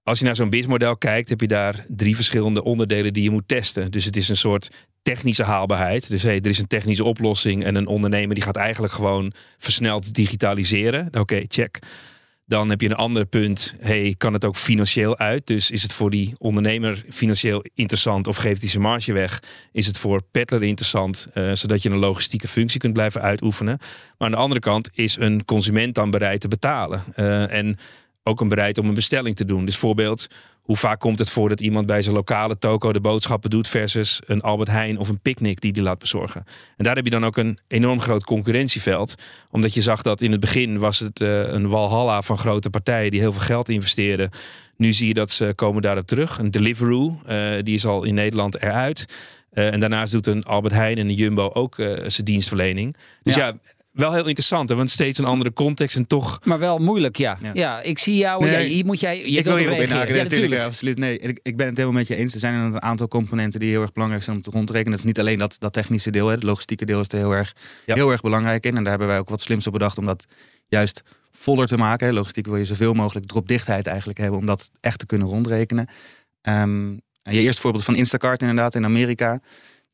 als 0.02 0.18
je 0.18 0.24
naar 0.24 0.36
zo'n 0.36 0.50
businessmodel 0.50 0.96
kijkt, 0.96 1.28
heb 1.28 1.40
je 1.40 1.46
daar 1.46 1.84
drie 1.88 2.14
verschillende 2.14 2.64
onderdelen 2.64 3.12
die 3.12 3.22
je 3.22 3.30
moet 3.30 3.48
testen. 3.48 3.90
Dus 3.90 4.04
het 4.04 4.16
is 4.16 4.28
een 4.28 4.36
soort 4.36 4.70
technische 5.02 5.44
haalbaarheid. 5.44 6.08
Dus 6.08 6.22
hey, 6.22 6.36
er 6.36 6.46
is 6.46 6.58
een 6.58 6.66
technische 6.66 7.04
oplossing 7.04 7.64
en 7.64 7.74
een 7.74 7.86
ondernemer 7.86 8.34
die 8.34 8.44
gaat 8.44 8.56
eigenlijk 8.56 8.92
gewoon 8.92 9.32
versneld 9.58 10.14
digitaliseren. 10.14 11.08
Oké, 11.18 11.42
check. 11.48 11.78
Dan 12.48 12.70
heb 12.70 12.80
je 12.80 12.88
een 12.88 12.94
ander 12.94 13.24
punt. 13.24 13.74
Hey, 13.80 14.14
kan 14.18 14.32
het 14.32 14.44
ook 14.44 14.56
financieel 14.56 15.18
uit? 15.18 15.46
Dus 15.46 15.70
is 15.70 15.82
het 15.82 15.92
voor 15.92 16.10
die 16.10 16.34
ondernemer 16.38 17.04
financieel 17.10 17.64
interessant 17.74 18.26
of 18.26 18.36
geeft 18.36 18.60
hij 18.60 18.70
zijn 18.70 18.82
marge 18.82 19.12
weg? 19.12 19.42
Is 19.72 19.86
het 19.86 19.98
voor 19.98 20.22
Peddler 20.30 20.62
interessant, 20.62 21.28
uh, 21.34 21.50
zodat 21.54 21.82
je 21.82 21.90
een 21.90 21.96
logistieke 21.96 22.48
functie 22.48 22.80
kunt 22.80 22.92
blijven 22.92 23.20
uitoefenen? 23.20 23.78
Maar 23.78 24.28
aan 24.28 24.30
de 24.30 24.36
andere 24.36 24.60
kant 24.60 24.90
is 24.92 25.16
een 25.16 25.44
consument 25.44 25.94
dan 25.94 26.10
bereid 26.10 26.40
te 26.40 26.48
betalen. 26.48 27.02
Uh, 27.16 27.52
en 27.52 27.78
ook 28.22 28.40
een 28.40 28.48
bereid 28.48 28.78
om 28.78 28.88
een 28.88 28.94
bestelling 28.94 29.36
te 29.36 29.44
doen. 29.44 29.64
Dus 29.64 29.76
voorbeeld, 29.76 30.26
hoe 30.68 30.76
vaak 30.76 31.00
komt 31.00 31.18
het 31.18 31.30
voor 31.30 31.48
dat 31.48 31.60
iemand 31.60 31.86
bij 31.86 32.02
zijn 32.02 32.14
lokale 32.14 32.58
toko 32.58 32.92
de 32.92 33.00
boodschappen 33.00 33.50
doet 33.50 33.68
versus 33.68 34.20
een 34.26 34.40
Albert 34.40 34.68
Heijn 34.68 34.98
of 34.98 35.08
een 35.08 35.20
picknick 35.20 35.60
die 35.60 35.72
die 35.72 35.82
laat 35.82 35.98
bezorgen. 35.98 36.44
En 36.76 36.84
daar 36.84 36.94
heb 36.94 37.04
je 37.04 37.10
dan 37.10 37.24
ook 37.24 37.36
een 37.36 37.58
enorm 37.68 38.00
groot 38.00 38.24
concurrentieveld. 38.24 39.14
Omdat 39.50 39.74
je 39.74 39.82
zag 39.82 40.02
dat 40.02 40.20
in 40.20 40.30
het 40.30 40.40
begin 40.40 40.78
was 40.78 40.98
het 40.98 41.20
uh, 41.20 41.52
een 41.52 41.68
walhalla 41.68 42.22
van 42.22 42.38
grote 42.38 42.70
partijen 42.70 43.10
die 43.10 43.20
heel 43.20 43.32
veel 43.32 43.40
geld 43.40 43.68
investeerden. 43.68 44.30
Nu 44.76 44.92
zie 44.92 45.08
je 45.08 45.14
dat 45.14 45.30
ze 45.30 45.52
komen 45.54 45.82
daarop 45.82 46.06
terug. 46.06 46.38
Een 46.38 46.50
Deliveroo, 46.50 47.20
uh, 47.28 47.52
die 47.62 47.74
is 47.74 47.86
al 47.86 48.04
in 48.04 48.14
Nederland 48.14 48.62
eruit. 48.62 49.14
Uh, 49.52 49.72
en 49.72 49.80
daarnaast 49.80 50.12
doet 50.12 50.26
een 50.26 50.44
Albert 50.44 50.74
Heijn 50.74 50.98
en 50.98 51.06
een 51.06 51.14
Jumbo 51.14 51.50
ook 51.52 51.74
zijn 52.06 52.24
dienstverlening. 52.24 52.96
Dus 53.22 53.34
ja, 53.34 53.46
ja 53.46 53.56
wel 53.98 54.12
heel 54.12 54.26
interessant, 54.26 54.68
hè? 54.68 54.74
want 54.74 54.90
steeds 54.90 55.18
een 55.18 55.24
andere 55.24 55.52
context 55.52 55.96
en 55.96 56.06
toch. 56.06 56.40
Maar 56.44 56.58
wel 56.58 56.78
moeilijk, 56.78 57.16
ja. 57.16 57.38
Ja, 57.42 57.50
ja 57.54 57.80
ik 57.80 57.98
zie 57.98 58.16
jou. 58.16 58.44
Nee, 58.44 58.50
ja, 58.50 58.58
hier 58.58 58.84
moet 58.84 59.00
jij. 59.00 59.30
Je 59.30 59.38
ik 59.38 59.44
wil 59.44 59.56
hierop 59.56 59.78
inhaken. 59.78 60.14
Ja, 60.14 60.22
natuurlijk. 60.22 60.62
absoluut. 60.62 60.98
Nee, 60.98 61.18
ik, 61.18 61.40
ik 61.42 61.56
ben 61.56 61.66
het 61.66 61.76
helemaal 61.76 61.98
met 61.98 62.08
je 62.08 62.16
eens. 62.16 62.34
Er 62.34 62.40
zijn 62.40 62.54
een 62.54 62.82
aantal 62.82 63.08
componenten 63.08 63.60
die 63.60 63.70
heel 63.70 63.82
erg 63.82 63.92
belangrijk 63.92 64.24
zijn 64.24 64.36
om 64.36 64.42
te 64.42 64.50
rondrekenen. 64.50 64.90
Dat 64.90 65.00
is 65.00 65.06
niet 65.06 65.20
alleen 65.20 65.38
dat, 65.38 65.56
dat 65.58 65.72
technische 65.72 66.10
deel, 66.10 66.26
hè. 66.26 66.34
het 66.34 66.42
logistieke 66.42 66.84
deel 66.84 67.00
is 67.00 67.08
er 67.08 67.18
heel 67.18 67.32
erg, 67.32 67.54
ja. 67.86 67.94
heel 67.94 68.10
erg 68.10 68.20
belangrijk 68.20 68.66
in. 68.66 68.76
En 68.76 68.82
daar 68.82 68.90
hebben 68.90 69.08
wij 69.08 69.18
ook 69.18 69.28
wat 69.28 69.40
slims 69.40 69.66
op 69.66 69.72
bedacht 69.72 69.98
om 69.98 70.06
dat 70.06 70.24
juist 70.66 71.02
voller 71.32 71.66
te 71.66 71.76
maken. 71.76 72.14
Logistiek 72.14 72.46
wil 72.46 72.56
je 72.56 72.64
zoveel 72.64 72.94
mogelijk 72.94 73.26
dropdichtheid 73.26 73.86
eigenlijk 73.86 74.18
hebben 74.18 74.38
om 74.38 74.46
dat 74.46 74.70
echt 74.80 74.98
te 74.98 75.06
kunnen 75.06 75.28
rondrekenen. 75.28 75.88
Um, 76.42 77.00
je 77.22 77.40
eerste 77.40 77.60
voorbeeld 77.60 77.84
van 77.84 77.96
Instacart 77.96 78.40
inderdaad 78.40 78.74
in 78.74 78.84
Amerika. 78.84 79.40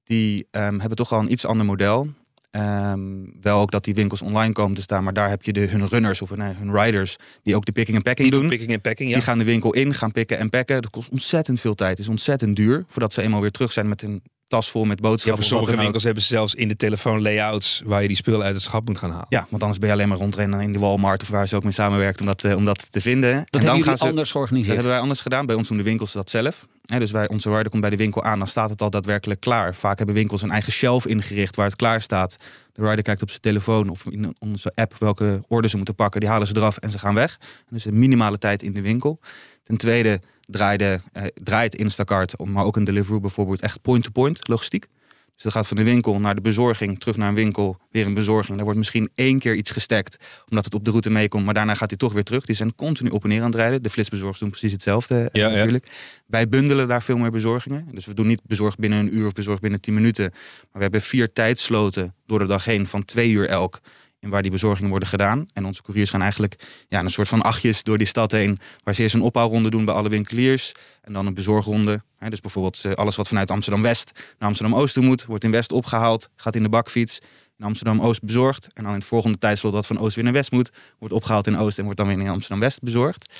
Die 0.05 0.47
um, 0.51 0.81
hebben 0.81 0.97
toch 0.97 1.13
al 1.13 1.21
een 1.21 1.33
iets 1.33 1.45
ander 1.45 1.67
model. 1.67 2.09
Um, 2.57 3.33
wel 3.41 3.61
ook 3.61 3.71
dat 3.71 3.85
die 3.85 3.95
winkels 3.95 4.23
online 4.23 4.53
komen 4.53 4.75
te 4.75 4.83
staan, 4.83 5.05
maar 5.05 5.13
daar 5.13 5.29
heb 5.29 5.43
je 5.43 5.53
de, 5.53 5.61
hun 5.61 5.87
runners 5.87 6.23
of 6.23 6.37
nee, 6.37 6.55
hun 6.55 6.77
riders 6.81 7.17
die 7.43 7.57
ook 7.57 7.65
de 7.65 7.73
picking 7.73 7.97
en 7.97 8.03
packing 8.03 8.31
doen. 8.31 8.49
Picking 8.49 8.71
en 8.71 8.81
packing, 8.81 9.09
ja. 9.09 9.15
Die 9.15 9.25
gaan 9.25 9.39
de 9.39 9.45
winkel 9.45 9.73
in, 9.73 9.95
gaan 9.95 10.13
pikken 10.13 10.39
en 10.39 10.51
packen. 10.51 10.83
Dat 10.83 10.91
kost 10.91 11.09
ontzettend 11.09 11.61
veel 11.61 11.75
tijd. 11.75 11.91
Het 11.91 11.99
is 11.99 12.09
ontzettend 12.09 12.57
duur 12.57 12.85
voordat 12.89 13.13
ze 13.13 13.23
eenmaal 13.23 13.41
weer 13.41 13.51
terug 13.51 13.73
zijn 13.73 13.89
met 13.89 14.03
een 14.03 14.23
tas 14.49 14.71
vol 14.71 14.85
met 14.85 15.01
boodschappen. 15.01 15.43
Ja, 15.43 15.49
voor 15.49 15.59
sommige 15.59 15.83
winkels 15.83 16.05
hebben 16.05 16.23
ze 16.23 16.29
zelfs 16.29 16.55
in 16.55 16.69
de 16.69 16.77
telefoon 16.77 17.23
layouts 17.23 17.83
waar 17.85 18.03
je 18.03 18.07
die 18.07 18.17
spullen 18.17 18.43
uit 18.43 18.55
het 18.55 18.63
schap 18.63 18.87
moet 18.87 18.99
gaan 18.99 19.11
halen. 19.11 19.27
Ja, 19.29 19.47
want 19.49 19.63
anders 19.63 19.81
ben 19.81 19.89
je 19.89 19.95
alleen 19.95 20.09
maar 20.09 20.19
rondrennen 20.19 20.61
in 20.61 20.73
de 20.73 20.79
Walmart 20.79 21.23
of 21.23 21.29
waar 21.29 21.49
ze 21.49 21.57
ook 21.57 21.63
mee 21.63 21.73
samenwerkt 21.73 22.21
om 22.21 22.27
dat, 22.27 22.45
uh, 22.45 22.57
om 22.57 22.65
dat 22.65 22.93
te 22.93 23.01
vinden. 23.01 23.35
Dat 23.51 23.61
en 23.61 23.67
dan 23.67 23.83
gaan 23.83 23.99
ze 23.99 24.05
anders 24.05 24.31
georganiseerd. 24.31 24.67
Dat 24.67 24.77
hebben 24.77 24.93
wij 24.93 25.03
anders 25.03 25.21
gedaan. 25.21 25.47
Bij 25.47 25.57
ons 25.57 25.69
doen 25.69 25.77
de 25.77 25.83
winkels 25.83 26.13
dat 26.13 26.31
zelf. 26.31 26.67
Hè, 26.87 26.99
dus 26.99 27.11
wij, 27.11 27.29
onze 27.29 27.49
rider 27.51 27.69
komt 27.69 27.81
bij 27.81 27.91
de 27.91 27.97
winkel 27.97 28.23
aan, 28.23 28.39
dan 28.39 28.49
staat 28.49 28.71
het 28.71 28.83
al 28.83 28.91
daadwerkelijk 28.91 29.41
klaar. 29.41 29.75
Vaak 29.75 29.97
hebben 29.97 30.15
winkels 30.15 30.43
een 30.43 30.51
eigen 30.51 30.73
shelf 30.73 31.07
ingericht 31.07 31.57
waar 31.57 31.67
het 31.67 31.77
klaar 31.77 32.03
staat. 32.03 32.37
De 32.75 32.83
rider 32.83 33.03
kijkt 33.03 33.23
op 33.23 33.29
zijn 33.31 33.41
telefoon 33.41 33.89
of 33.89 34.05
in 34.07 34.37
onze 34.39 34.73
app 34.75 34.95
welke 34.99 35.43
orde 35.49 35.69
ze 35.69 35.77
moeten 35.77 35.95
pakken. 35.95 36.21
Die 36.21 36.29
halen 36.29 36.47
ze 36.47 36.57
eraf 36.57 36.77
en 36.77 36.91
ze 36.91 36.99
gaan 36.99 37.15
weg. 37.15 37.39
Dus 37.69 37.85
een 37.85 37.99
minimale 37.99 38.39
tijd 38.39 38.63
in 38.63 38.73
de 38.73 38.81
winkel. 38.83 39.21
Ten 39.63 39.77
tweede 39.77 40.21
draaide, 40.41 41.01
eh, 41.13 41.25
draait 41.35 41.75
Instacart, 41.75 42.45
maar 42.45 42.65
ook 42.65 42.77
een 42.77 42.85
Deliveroo 42.85 43.21
bijvoorbeeld, 43.21 43.61
echt 43.61 43.83
point-to-point 43.83 44.49
logistiek. 44.49 44.87
Dus 45.35 45.43
dat 45.43 45.53
gaat 45.53 45.67
van 45.67 45.77
de 45.77 45.83
winkel 45.83 46.21
naar 46.21 46.35
de 46.35 46.41
bezorging, 46.41 47.01
terug 47.01 47.17
naar 47.17 47.29
een 47.29 47.35
winkel, 47.35 47.77
weer 47.91 48.07
een 48.07 48.15
bezorging. 48.15 48.55
Daar 48.55 48.65
wordt 48.65 48.79
misschien 48.79 49.11
één 49.15 49.39
keer 49.39 49.55
iets 49.55 49.71
gestekt, 49.71 50.17
omdat 50.49 50.65
het 50.65 50.75
op 50.75 50.85
de 50.85 50.91
route 50.91 51.11
meekomt. 51.11 51.45
Maar 51.45 51.55
daarna 51.55 51.75
gaat 51.75 51.89
hij 51.89 51.99
toch 51.99 52.13
weer 52.13 52.23
terug. 52.23 52.45
Die 52.45 52.55
zijn 52.55 52.75
continu 52.75 53.11
op 53.11 53.23
en 53.23 53.29
neer 53.29 53.41
aan 53.41 53.47
het 53.47 53.55
rijden. 53.55 53.83
De 53.83 53.91
flitsbezorgers 53.91 54.39
doen 54.41 54.51
precies 54.51 54.73
hetzelfde 54.73 55.17
eh, 55.33 55.43
ja. 55.43 55.49
natuurlijk. 55.49 55.91
Wij 56.27 56.49
bundelen 56.49 56.89
daar 56.89 57.03
veel 57.03 57.17
meer 57.17 57.31
bezorgingen. 57.31 57.89
Dus 57.93 58.07
we 58.07 58.15
doen 58.15 58.27
niet 58.27 58.41
bezorg 58.47 58.77
binnen 58.77 58.99
een 58.99 59.17
uur 59.17 59.27
of 59.27 59.33
bezorg 59.33 59.61
binnen 59.61 59.81
10 59.81 59.95
minuten. 59.95 60.31
Maar 60.33 60.71
we 60.73 60.83
hebben 60.83 61.03
vier 61.03 61.33
tijdsloten 61.33 62.15
door 62.27 62.39
de 62.39 62.47
dag 62.47 62.65
heen 62.65 62.87
van 62.87 63.05
twee 63.05 63.31
uur 63.31 63.49
elk. 63.49 63.81
In 64.25 64.31
waar 64.31 64.43
die 64.43 64.51
bezorgingen 64.51 64.91
worden 64.91 65.09
gedaan. 65.09 65.47
En 65.53 65.65
onze 65.65 65.83
couriers 65.83 66.11
gaan 66.11 66.21
eigenlijk 66.21 66.85
ja, 66.89 67.01
een 67.01 67.11
soort 67.11 67.29
van 67.29 67.43
achtjes 67.43 67.83
door 67.83 67.99
die 67.99 68.07
stad 68.07 68.33
heen. 68.33 68.59
Waar 68.83 68.95
ze 68.95 69.03
eerst 69.03 69.15
een 69.15 69.21
ophaalronde 69.21 69.71
doen 69.71 69.85
bij 69.85 69.95
alle 69.95 70.09
winkeliers. 70.09 70.73
En 71.03 71.13
dan 71.13 71.27
een 71.27 71.35
bezorgronde. 71.35 72.03
Dus 72.29 72.41
bijvoorbeeld 72.41 72.85
eh, 72.85 72.93
alles 72.93 73.17
wat 73.17 73.29
vanuit 73.29 73.51
Amsterdam-West 73.51 74.13
naar 74.39 74.49
Amsterdam-Oost 74.49 74.95
toe 74.95 75.05
moet. 75.05 75.25
Wordt 75.25 75.45
in 75.45 75.51
West 75.51 75.73
opgehaald. 75.73 76.31
Gaat 76.37 76.55
in 76.55 76.63
de 76.63 76.69
bakfiets. 76.69 77.19
In 77.59 77.65
Amsterdam-Oost 77.65 78.23
bezorgd. 78.23 78.69
En 78.75 78.83
dan 78.83 78.93
in 78.93 78.99
het 78.99 79.09
volgende 79.09 79.39
tijdslot 79.39 79.73
dat 79.73 79.87
van 79.87 79.99
Oost 79.99 80.15
weer 80.15 80.25
naar 80.25 80.33
West 80.33 80.53
moet. 80.53 80.73
Wordt 80.99 81.15
opgehaald 81.15 81.47
in 81.47 81.59
Oost 81.59 81.79
en 81.79 81.85
wordt 81.85 81.99
dan 81.99 82.09
weer 82.09 82.19
in 82.19 82.29
Amsterdam-West 82.29 82.83
bezorgd. 82.83 83.35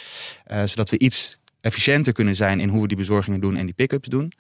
Eh, 0.45 0.63
zodat 0.65 0.91
we 0.91 0.99
iets 0.99 1.39
efficiënter 1.61 2.13
kunnen 2.13 2.35
zijn 2.35 2.61
in 2.61 2.69
hoe 2.69 2.81
we 2.81 2.89
die 2.89 2.97
bezorgingen 2.97 3.41
doen 3.41 3.57
en 3.57 3.65
die 3.65 3.75
pick-ups 3.75 4.09
doen. 4.09 4.33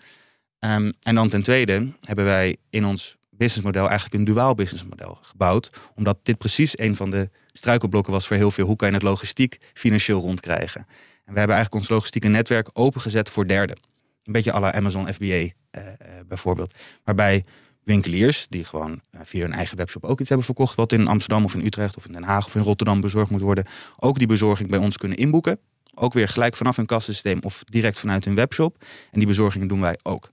Ehm, 0.59 0.93
en 1.03 1.15
dan 1.15 1.29
ten 1.29 1.43
tweede 1.43 1.93
hebben 2.01 2.25
wij 2.25 2.57
in 2.71 2.85
ons 2.85 3.17
businessmodel 3.37 3.89
eigenlijk 3.89 4.15
een 4.15 4.35
duaal 4.35 4.55
businessmodel 4.55 5.19
gebouwd. 5.23 5.71
Omdat 5.95 6.19
dit 6.23 6.39
precies 6.39 6.79
een 6.79 6.97
van 6.97 7.11
de 7.11 7.31
struikelblokken 7.53 8.13
was 8.13 8.27
voor 8.27 8.37
heel 8.37 8.51
veel. 8.51 8.67
Hoe 8.67 8.77
kan 8.77 8.89
je 8.89 8.95
het 8.95 9.03
logistiek 9.03 9.59
financieel 9.75 10.21
rondkrijgen? 10.21 10.81
En 11.25 11.33
we 11.33 11.39
hebben 11.39 11.57
eigenlijk 11.57 11.75
ons 11.75 11.89
logistieke 11.89 12.29
netwerk 12.29 12.69
opengezet 12.73 13.31
voor 13.31 13.47
derden. 13.47 13.79
Een 14.25 14.33
beetje 14.33 14.61
la 14.61 14.73
Amazon 14.73 15.13
FBA 15.13 15.25
eh, 15.25 15.53
eh, 15.71 15.89
bijvoorbeeld. 16.27 16.75
Waarbij 17.05 17.45
winkeliers 17.83 18.47
die 18.49 18.65
gewoon 18.65 19.01
eh, 19.11 19.21
via 19.25 19.41
hun 19.41 19.53
eigen 19.53 19.77
webshop 19.77 20.05
ook 20.05 20.21
iets 20.21 20.29
hebben 20.29 20.47
verkocht... 20.47 20.75
wat 20.75 20.93
in 20.93 21.07
Amsterdam 21.07 21.45
of 21.45 21.55
in 21.55 21.65
Utrecht 21.65 21.97
of 21.97 22.07
in 22.07 22.13
Den 22.13 22.23
Haag 22.23 22.47
of 22.47 22.55
in 22.55 22.63
Rotterdam 22.63 23.01
bezorgd 23.01 23.31
moet 23.31 23.41
worden... 23.41 23.67
ook 23.97 24.19
die 24.19 24.27
bezorging 24.27 24.71
bij 24.71 24.79
ons 24.79 24.97
kunnen 24.97 25.19
inboeken. 25.19 25.59
Ook 25.95 26.13
weer 26.13 26.29
gelijk 26.29 26.57
vanaf 26.57 26.77
hun 26.77 26.87
kassensysteem 26.87 27.39
of 27.43 27.65
direct 27.65 27.99
vanuit 27.99 28.25
hun 28.25 28.35
webshop. 28.35 28.85
En 29.11 29.19
die 29.19 29.27
bezorgingen 29.27 29.69
doen 29.69 29.81
wij 29.81 29.99
ook. 30.03 30.33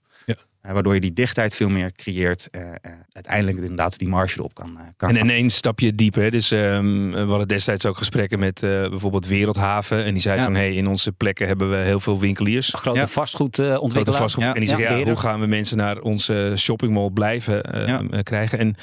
Eh, 0.62 0.72
waardoor 0.74 0.94
je 0.94 1.00
die 1.02 1.14
dichtheid 1.14 1.56
veel 1.56 1.70
meer 1.70 1.92
creëert. 1.92 2.48
eh, 2.52 2.62
eh, 2.62 2.76
uiteindelijk 3.12 3.58
inderdaad 3.58 4.00
die 4.00 4.08
marge 4.08 4.38
erop 4.40 4.54
kan, 4.54 4.78
eh, 4.78 4.84
kan 4.98 5.10
En 5.10 5.16
in 5.16 5.30
één 5.30 5.50
stapje 5.50 5.96
dieper. 5.96 6.24
hè. 6.24 6.30
Dus 6.30 6.52
ehm, 6.52 7.10
we 7.12 7.26
hadden 7.28 7.48
destijds 7.48 7.86
ook 7.86 7.98
gesprekken 7.98 8.40
met 8.40 8.64
eh, 8.64 8.70
bijvoorbeeld 8.90 9.28
Wereldhaven. 9.28 10.04
En 10.06 10.12
die 10.12 10.22
zei 10.22 10.38
Ja. 10.38 10.44
van 10.44 10.56
hey, 10.56 10.74
in 10.74 10.88
onze 10.88 11.12
plekken 11.12 11.48
hebben 11.48 11.70
we 11.70 11.76
heel 11.76 12.00
veel 12.00 12.20
winkeliers. 12.20 12.74
Grote 12.76 13.00
Ja. 13.00 13.08
vastgoedontwikkelaar. 13.08 13.92
Grote 14.04 14.12
vastgoed. 14.12 14.44
Ja. 14.44 14.54
En 14.54 14.60
die 14.60 14.70
zeggen, 14.70 14.98
ja, 14.98 15.04
hoe 15.04 15.16
gaan 15.16 15.40
we 15.40 15.46
mensen 15.48 15.78
naar 15.78 16.00
onze 16.00 16.54
shoppingmall 16.58 17.10
blijven 17.10 17.86
Ja. 17.88 18.22
krijgen? 18.24 18.60
En 18.60 18.76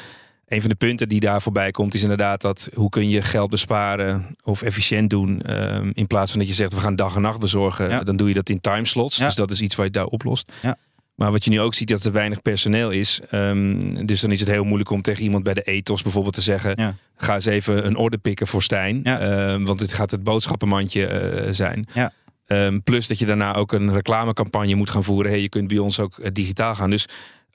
een 0.49 0.61
van 0.61 0.71
de 0.71 0.77
punten 0.77 1.09
die 1.09 1.21
daar 1.21 1.43
voorbij 1.43 1.71
komt, 1.71 1.95
is 1.95 2.03
inderdaad 2.03 2.41
dat 2.43 2.69
hoe 2.75 2.89
kun 2.89 3.09
je 3.09 3.23
geld 3.23 3.51
besparen 3.51 4.37
of 4.45 4.63
efficiënt 4.63 5.11
doen. 5.11 5.43
ehm, 5.43 5.91
in 5.93 6.07
plaats 6.07 6.31
van 6.31 6.41
dat 6.41 6.49
je 6.49 6.55
zegt, 6.55 6.75
we 6.75 6.81
gaan 6.81 6.97
dag 6.97 7.15
en 7.17 7.23
nacht 7.23 7.41
bezorgen. 7.41 7.89
Ja. 7.91 8.01
Dan 8.01 8.17
doe 8.17 8.29
je 8.29 8.35
dat 8.35 8.49
in 8.49 8.61
timeslots. 8.61 9.17
Ja. 9.17 9.27
Dus 9.27 9.35
dat 9.35 9.51
is 9.51 9.61
iets 9.61 9.75
wat 9.75 9.87
je 9.87 9.93
daar 9.93 10.05
oplost. 10.07 10.53
Ja. 10.63 10.77
Maar 11.19 11.31
wat 11.31 11.45
je 11.45 11.51
nu 11.51 11.61
ook 11.61 11.75
ziet, 11.75 11.89
dat 11.89 12.05
er 12.05 12.13
weinig 12.13 12.43
personeel 12.43 12.91
is. 12.91 13.21
Ehm, 13.31 14.07
dus 14.07 14.21
dan 14.21 14.31
is 14.31 14.41
het 14.41 14.49
heel 14.49 14.65
moeilijk 14.65 14.91
om 14.91 15.03
tegen 15.03 15.23
iemand 15.23 15.43
bij 15.43 15.55
de 15.55 15.63
ethos 15.63 16.03
bijvoorbeeld 16.03 16.35
te 16.35 16.41
zeggen... 16.41 16.73
Ja. 16.77 16.95
ga 17.17 17.35
eens 17.35 17.45
even 17.47 17.87
een 17.87 17.97
orde 17.97 18.19
pikken 18.19 18.47
voor 18.47 18.63
Stijn. 18.63 19.01
Ja. 19.03 19.19
Ehm, 19.21 19.65
want 19.65 19.81
het 19.81 19.93
gaat 19.93 20.11
het 20.11 20.23
boodschappenmandje 20.23 21.07
eh, 21.07 21.53
zijn. 21.53 21.87
Ja. 21.95 22.13
Ehm, 22.47 22.79
plus 22.81 23.07
dat 23.09 23.19
je 23.19 23.27
daarna 23.27 23.55
ook 23.55 23.73
een 23.73 23.93
reclamecampagne 23.93 24.75
moet 24.75 24.91
gaan 24.91 25.05
voeren. 25.05 25.31
Hey, 25.31 25.41
je 25.41 25.49
kunt 25.49 25.69
bij 25.69 25.79
ons 25.79 26.01
ook 26.01 26.19
eh, 26.19 26.31
digitaal 26.33 26.75
gaan. 26.75 26.91
Dus 26.91 27.07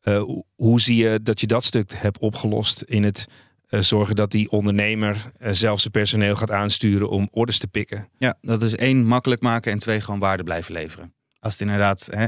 eh, 0.02 0.24
hoe- 0.56 0.82
zie 0.82 0.96
je 1.04 1.20
dat 1.24 1.40
je 1.40 1.48
dat 1.48 1.64
stuk 1.64 1.92
hebt 1.96 2.18
opgelost 2.18 2.82
in 2.82 3.04
het 3.04 3.28
zorgen 3.68 4.16
dat 4.16 4.32
die 4.32 4.50
ondernemer 4.52 5.32
zelf 5.40 5.80
zijn 5.80 5.92
personeel 5.92 6.36
gaat 6.36 6.52
aansturen 6.52 7.10
om 7.10 7.28
orders 7.32 7.58
te 7.60 7.68
pikken? 7.68 8.08
Ja, 8.18 8.38
dat 8.42 8.62
is 8.62 8.76
één, 8.76 9.06
makkelijk 9.06 9.42
maken 9.42 9.72
en 9.72 9.78
twee, 9.78 10.02
gewoon 10.02 10.20
waarde 10.20 10.44
blijven 10.44 10.74
leveren. 10.74 11.14
Als 11.40 11.54
het 11.54 11.62
inderdaad, 11.62 12.08
hè, 12.12 12.26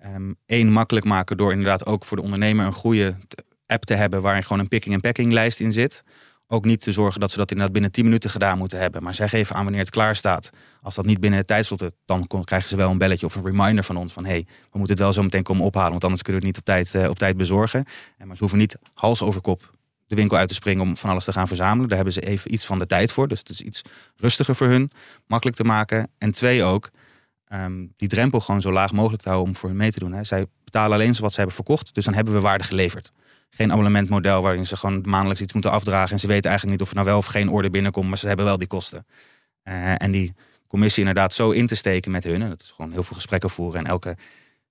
ehm, 0.00 0.32
één, 0.46 0.72
makkelijk 0.72 1.06
maken 1.06 1.36
door 1.36 1.50
inderdaad 1.50 1.86
ook 1.86 2.04
voor 2.04 2.16
de 2.16 2.22
ondernemer 2.22 2.66
een 2.66 2.72
goede 2.72 3.16
app 3.66 3.84
te 3.84 3.94
hebben 3.94 4.22
waarin 4.22 4.42
gewoon 4.42 4.58
een 4.58 4.68
picking 4.68 4.94
en 4.94 5.00
packing 5.00 5.32
lijst 5.32 5.60
in 5.60 5.72
zit. 5.72 6.02
Ook 6.52 6.64
niet 6.64 6.80
te 6.80 6.92
zorgen 6.92 7.20
dat 7.20 7.30
ze 7.30 7.36
dat 7.36 7.50
inderdaad 7.50 7.72
binnen 7.72 7.92
10 7.92 8.04
minuten 8.04 8.30
gedaan 8.30 8.58
moeten 8.58 8.78
hebben. 8.78 9.02
Maar 9.02 9.14
zij 9.14 9.28
geven 9.28 9.54
aan 9.56 9.62
wanneer 9.62 9.80
het 9.80 9.90
klaar 9.90 10.16
staat. 10.16 10.50
Als 10.82 10.94
dat 10.94 11.04
niet 11.04 11.20
binnen 11.20 11.38
het 11.38 11.48
tijdslot 11.48 11.82
is, 11.82 11.90
dan 12.04 12.26
kon- 12.26 12.44
krijgen 12.44 12.68
ze 12.68 12.76
wel 12.76 12.90
een 12.90 12.98
belletje 12.98 13.26
of 13.26 13.34
een 13.34 13.44
reminder 13.44 13.84
van 13.84 13.96
ons. 13.96 14.12
Van 14.12 14.24
hey, 14.24 14.46
we 14.46 14.78
moeten 14.78 14.94
het 14.94 14.98
wel 15.04 15.12
zo 15.12 15.22
meteen 15.22 15.42
komen 15.42 15.64
ophalen. 15.64 15.90
Want 15.90 16.04
anders 16.04 16.22
kunnen 16.22 16.40
we 16.42 16.46
het 16.48 16.56
niet 16.56 16.66
op 16.68 16.74
tijd, 16.74 16.94
eh, 16.94 17.10
op 17.10 17.18
tijd 17.18 17.36
bezorgen. 17.36 17.84
En 18.18 18.26
maar 18.26 18.36
ze 18.36 18.40
hoeven 18.42 18.58
niet 18.58 18.76
hals 18.94 19.22
over 19.22 19.40
kop 19.40 19.70
de 20.06 20.16
winkel 20.16 20.36
uit 20.36 20.48
te 20.48 20.54
springen 20.54 20.82
om 20.82 20.96
van 20.96 21.10
alles 21.10 21.24
te 21.24 21.32
gaan 21.32 21.46
verzamelen. 21.46 21.86
Daar 21.88 21.96
hebben 21.96 22.14
ze 22.14 22.20
even 22.20 22.52
iets 22.52 22.66
van 22.66 22.78
de 22.78 22.86
tijd 22.86 23.12
voor. 23.12 23.28
Dus 23.28 23.38
het 23.38 23.48
is 23.48 23.60
iets 23.60 23.82
rustiger 24.16 24.54
voor 24.56 24.66
hun. 24.66 24.90
Makkelijk 25.26 25.56
te 25.56 25.64
maken. 25.64 26.10
En 26.18 26.30
twee 26.32 26.62
ook, 26.64 26.90
ehm, 27.50 27.86
die 27.96 28.08
drempel 28.08 28.40
gewoon 28.40 28.60
zo 28.60 28.72
laag 28.72 28.92
mogelijk 28.92 29.22
te 29.22 29.28
houden 29.28 29.50
om 29.50 29.56
voor 29.56 29.68
hun 29.68 29.78
mee 29.78 29.90
te 29.90 29.98
doen. 29.98 30.12
Hè. 30.12 30.24
Zij 30.24 30.46
betalen 30.64 30.92
alleen 30.92 31.14
wat 31.20 31.30
ze 31.30 31.36
hebben 31.36 31.54
verkocht. 31.54 31.94
Dus 31.94 32.04
dan 32.04 32.14
hebben 32.14 32.34
we 32.34 32.40
waarde 32.40 32.64
geleverd. 32.64 33.12
Geen 33.50 33.70
abonnementmodel 33.70 34.42
waarin 34.42 34.66
ze 34.66 34.76
gewoon 34.76 35.02
maandelijks 35.06 35.42
iets 35.42 35.52
moeten 35.52 35.70
afdragen. 35.70 36.12
En 36.12 36.20
ze 36.20 36.26
weten 36.26 36.50
eigenlijk 36.50 36.78
niet 36.78 36.88
of 36.88 36.88
er 36.88 36.94
nou 37.00 37.08
wel 37.08 37.18
of 37.18 37.26
geen 37.26 37.50
orde 37.50 37.70
binnenkomt. 37.70 38.08
Maar 38.08 38.18
ze 38.18 38.26
hebben 38.26 38.44
wel 38.44 38.58
die 38.58 38.66
kosten. 38.66 39.06
Eh, 39.62 40.02
en 40.02 40.10
die 40.10 40.34
commissie 40.66 41.00
inderdaad 41.00 41.34
zo 41.34 41.50
in 41.50 41.66
te 41.66 41.74
steken 41.74 42.10
met 42.10 42.24
hun. 42.24 42.48
Dat 42.48 42.60
is 42.60 42.70
gewoon 42.70 42.92
heel 42.92 43.02
veel 43.02 43.16
gesprekken 43.16 43.50
voeren. 43.50 43.80
En 43.80 43.86
elke 43.86 44.16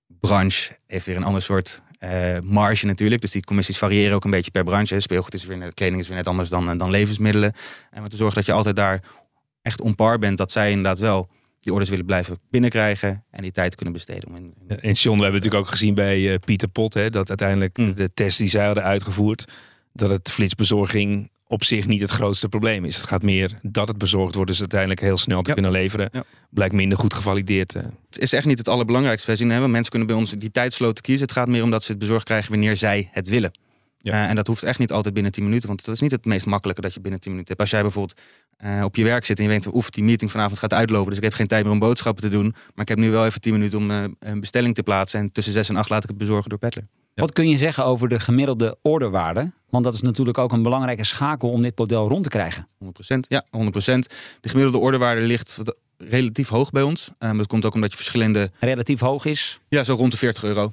branche 0.06 0.76
heeft 0.86 1.06
weer 1.06 1.16
een 1.16 1.24
ander 1.24 1.42
soort 1.42 1.82
eh, 1.98 2.38
marge 2.42 2.86
natuurlijk. 2.86 3.20
Dus 3.20 3.30
die 3.30 3.44
commissies 3.44 3.78
variëren 3.78 4.14
ook 4.14 4.24
een 4.24 4.30
beetje 4.30 4.50
per 4.50 4.64
branche. 4.64 5.00
Speelgoed 5.00 5.34
is 5.34 5.44
weer 5.44 5.56
net, 5.56 5.74
kleding 5.74 6.00
is 6.00 6.08
weer 6.08 6.16
net 6.16 6.26
anders 6.26 6.48
dan, 6.48 6.78
dan 6.78 6.90
levensmiddelen. 6.90 7.52
En 7.90 8.00
maar 8.00 8.10
te 8.10 8.16
zorgen 8.16 8.36
dat 8.36 8.46
je 8.46 8.52
altijd 8.52 8.76
daar 8.76 9.02
echt 9.62 9.80
on 9.80 9.94
par 9.94 10.18
bent. 10.18 10.38
Dat 10.38 10.52
zij 10.52 10.68
inderdaad 10.68 10.98
wel 10.98 11.28
die 11.60 11.72
orders 11.72 11.90
willen 11.90 12.06
blijven 12.06 12.38
binnenkrijgen. 12.50 13.24
En 13.30 13.42
die 13.42 13.52
tijd 13.52 13.74
kunnen 13.74 13.94
besteden. 13.94 14.28
Om 14.28 14.36
in, 14.36 14.54
in- 14.68 14.80
En 14.80 14.92
John, 14.92 15.16
we 15.16 15.22
hebben 15.22 15.40
natuurlijk 15.40 15.54
ook 15.64 15.70
gezien 15.70 15.94
bij 15.94 16.32
eh, 16.32 16.38
Pieter 16.44 16.68
Pot, 16.68 16.94
hè, 16.94 17.10
dat 17.10 17.28
uiteindelijk 17.28 17.76
Mm. 17.78 17.94
de 17.94 18.10
test 18.14 18.38
die 18.38 18.48
zij 18.48 18.66
hadden 18.66 18.84
uitgevoerd, 18.84 19.44
dat 19.92 20.10
het 20.10 20.30
flitsbezorging 20.30 21.30
op 21.46 21.64
zich 21.64 21.86
niet 21.86 22.00
het 22.00 22.10
grootste 22.10 22.48
probleem 22.48 22.84
is. 22.84 22.96
Het 22.96 23.06
gaat 23.06 23.22
meer 23.22 23.58
dat 23.62 23.88
het 23.88 23.98
bezorgd 23.98 24.34
wordt, 24.34 24.50
dus 24.50 24.60
uiteindelijk 24.60 25.00
heel 25.00 25.16
snel 25.16 25.42
te 25.42 25.48
Ja. 25.48 25.54
kunnen 25.54 25.72
leveren. 25.72 26.08
Ja. 26.12 26.24
Blijkt 26.50 26.74
minder 26.74 26.98
goed 26.98 27.14
gevalideerd. 27.14 27.74
eh. 27.74 27.82
Het 28.10 28.18
is 28.18 28.32
echt 28.32 28.46
niet 28.46 28.58
het 28.58 28.68
allerbelangrijkste. 28.68 29.26
Wij 29.26 29.36
zien, 29.36 29.48
want 29.48 29.70
mensen 29.70 29.90
kunnen 29.90 30.08
bij 30.08 30.16
ons 30.16 30.30
die 30.30 30.50
tijdsloten 30.50 31.02
kiezen. 31.02 31.22
Het 31.26 31.32
gaat 31.36 31.48
meer 31.48 31.62
om 31.62 31.70
dat 31.70 31.82
ze 31.82 31.90
het 31.90 32.00
bezorgd 32.00 32.24
krijgen 32.24 32.50
wanneer 32.50 32.76
zij 32.76 33.08
het 33.12 33.28
willen. 33.28 33.58
Ja. 34.02 34.12
Eh, 34.12 34.28
en 34.28 34.34
dat 34.34 34.46
hoeft 34.46 34.62
echt 34.62 34.78
niet 34.78 34.92
altijd 34.92 35.14
binnen 35.14 35.32
10 35.32 35.44
minuten. 35.44 35.68
Want 35.68 35.84
dat 35.84 35.94
is 35.94 36.00
niet 36.00 36.10
het 36.10 36.24
meest 36.24 36.46
makkelijke 36.46 36.80
dat 36.80 36.94
je 36.94 37.00
binnen 37.00 37.20
10 37.20 37.30
minuten 37.30 37.56
hebt. 37.56 37.60
Als 37.60 37.70
jij 37.70 37.82
bijvoorbeeld 37.82 38.20
eh, 38.56 38.84
op 38.84 38.96
je 38.96 39.04
werk 39.04 39.24
zit 39.24 39.38
en 39.38 39.44
je 39.44 39.50
weet... 39.50 39.74
oef, 39.74 39.90
die 39.90 40.04
meeting 40.04 40.30
vanavond 40.30 40.58
gaat 40.58 40.72
uitlopen. 40.72 41.08
Dus 41.08 41.16
ik 41.16 41.24
heb 41.24 41.32
geen 41.32 41.46
tijd 41.46 41.64
meer 41.64 41.72
om 41.72 41.78
boodschappen 41.78 42.22
te 42.22 42.28
doen. 42.28 42.54
Maar 42.74 42.84
ik 42.84 42.88
heb 42.88 42.98
nu 42.98 43.10
wel 43.10 43.24
even 43.24 43.40
10 43.40 43.52
minuten 43.52 43.78
om 43.78 43.90
eh, 43.90 44.04
een 44.18 44.40
bestelling 44.40 44.74
te 44.74 44.82
plaatsen. 44.82 45.20
En 45.20 45.32
tussen 45.32 45.52
6 45.52 45.68
en 45.68 45.76
8 45.76 45.90
laat 45.90 46.02
ik 46.02 46.08
het 46.08 46.18
bezorgen 46.18 46.48
door 46.48 46.58
Peddler. 46.58 46.86
Ja. 47.14 47.22
Wat 47.22 47.32
kun 47.32 47.48
je 47.48 47.56
zeggen 47.56 47.84
over 47.84 48.08
de 48.08 48.20
gemiddelde 48.20 48.78
orderwaarde? 48.82 49.50
Want 49.68 49.84
dat 49.84 49.94
is 49.94 50.00
natuurlijk 50.00 50.38
ook 50.38 50.52
een 50.52 50.62
belangrijke 50.62 51.04
schakel 51.04 51.50
om 51.50 51.62
dit 51.62 51.78
model 51.78 52.08
rond 52.08 52.22
te 52.22 52.28
krijgen. 52.28 52.68
100%. 52.84 52.88
Ja, 53.28 53.44
100%. 53.44 53.48
De 54.40 54.48
gemiddelde 54.48 54.78
orderwaarde 54.78 55.20
ligt 55.20 55.58
relatief 55.98 56.48
hoog 56.48 56.70
bij 56.70 56.82
ons. 56.82 57.10
Eh, 57.18 57.36
dat 57.36 57.46
komt 57.46 57.64
ook 57.64 57.74
omdat 57.74 57.90
je 57.90 57.96
verschillende... 57.96 58.50
Relatief 58.60 59.00
hoog 59.00 59.24
is. 59.24 59.60
Ja, 59.68 59.84
zo 59.84 59.94
rond 59.94 60.12
de 60.12 60.18
40 60.18 60.44
euro. 60.44 60.72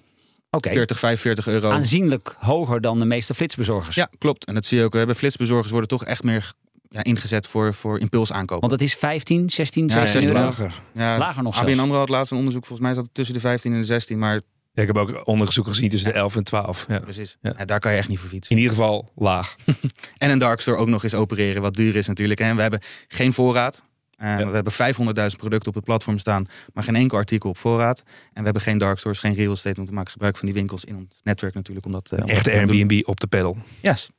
Oké. 0.50 0.70
40, 0.70 1.00
45 1.00 1.48
euro. 1.48 1.70
Aanzienlijk 1.70 2.36
hoger 2.40 2.82
dan 2.82 3.00
de 3.00 3.06
meeste 3.06 3.34
flitsbezorgers. 3.34 3.96
Ja, 3.96 4.10
klopt. 4.18 4.46
En 4.46 4.54
dat 4.54 4.66
zie 4.66 4.78
je 4.78 4.84
ook. 4.84 4.94
hè. 4.94 5.06
Bij 5.06 5.16
flitsbezorgers 5.16 5.72
worden 5.72 5.90
toch 5.90 6.06
echt 6.06 6.24
meer 6.24 6.54
ja, 6.90 7.04
ingezet 7.04 7.48
voor, 7.48 7.74
voor 7.74 8.00
impulsaankopen. 8.00 8.60
Want 8.70 8.72
het 8.82 8.90
is 8.90 8.94
15, 8.96 9.50
16, 9.50 9.84
Ja, 9.88 9.92
16 9.94 10.12
16 10.22 10.32
euro. 10.36 10.46
lager. 10.48 10.74
Ja, 10.94 11.18
Lager 11.18 11.44
nog 11.44 11.58
ABN. 11.62 11.80
AMRO 11.80 11.98
had 11.98 12.10
laatst 12.10 12.32
een 12.32 12.38
onderzoek. 12.38 12.66
Volgens 12.66 12.88
mij 12.88 12.96
zat 12.98 13.06
het 13.06 13.14
tussen 13.14 13.34
de 13.36 13.40
15 13.42 13.74
en 13.74 13.80
de 13.80 13.86
16. 13.86 14.20
Maar 14.20 14.42
Ja, 14.74 14.82
ik 14.82 14.88
heb 14.88 14.98
ook 14.98 15.28
onderzoek 15.28 15.68
gezien 15.68 15.90
tussen 15.90 16.12
de 16.14 16.18
11 16.18 16.36
en 16.36 16.44
12. 16.44 16.86
Ja. 16.88 17.00
precies. 17.00 17.38
Ja. 17.42 17.54
Ja, 17.58 17.66
daar 17.66 17.80
kan 17.80 17.92
je 17.92 17.98
echt 17.98 18.08
niet 18.08 18.20
voor 18.20 18.30
fietsen. 18.30 18.56
In 18.56 18.62
ieder 18.62 18.76
geval 18.78 19.12
laag. 19.16 19.56
En 20.18 20.30
een 20.30 20.40
darkstore 20.40 20.78
ook 20.78 20.88
nog 20.88 21.04
eens 21.04 21.14
opereren. 21.14 21.62
Wat 21.62 21.76
duur 21.76 21.96
is 21.96 22.08
natuurlijk. 22.08 22.40
En 22.40 22.56
we 22.56 22.62
hebben 22.62 22.80
geen 23.08 23.34
voorraad. 23.34 23.84
Eh, 24.18 24.40
Ja. 24.40 24.46
We 24.48 24.54
hebben 24.54 24.74
500.000 24.74 25.38
producten 25.38 25.68
op 25.70 25.76
het 25.76 25.84
platform 25.84 26.18
staan. 26.18 26.48
Maar 26.74 26.84
geen 26.84 26.96
enkel 26.96 27.18
artikel 27.18 27.50
op 27.50 27.58
voorraad. 27.58 28.04
En 28.06 28.14
we 28.34 28.44
hebben 28.44 28.62
geen 28.62 28.78
darkstores, 28.78 29.20
geen 29.20 29.34
real 29.34 29.52
estate. 29.52 29.76
Want 29.76 29.90
we 29.90 29.96
maken 29.96 30.12
gebruik 30.12 30.38
van 30.38 30.46
die 30.46 30.56
winkels 30.56 30.86
in 30.86 30.96
ons 30.96 31.20
netwerk 31.24 31.54
natuurlijk. 31.54 31.86
Om 31.86 31.92
dat, 31.92 32.06
eh, 32.12 32.12
om 32.12 32.18
dat 32.20 32.30
Echte 32.30 32.44
te 32.44 32.50
kunnen 32.50 32.68
doen. 32.68 32.78
Airbnb 32.80 33.08
op 33.08 33.20
de 33.20 33.28
pedal. 33.28 33.58
Yes. 33.82 34.10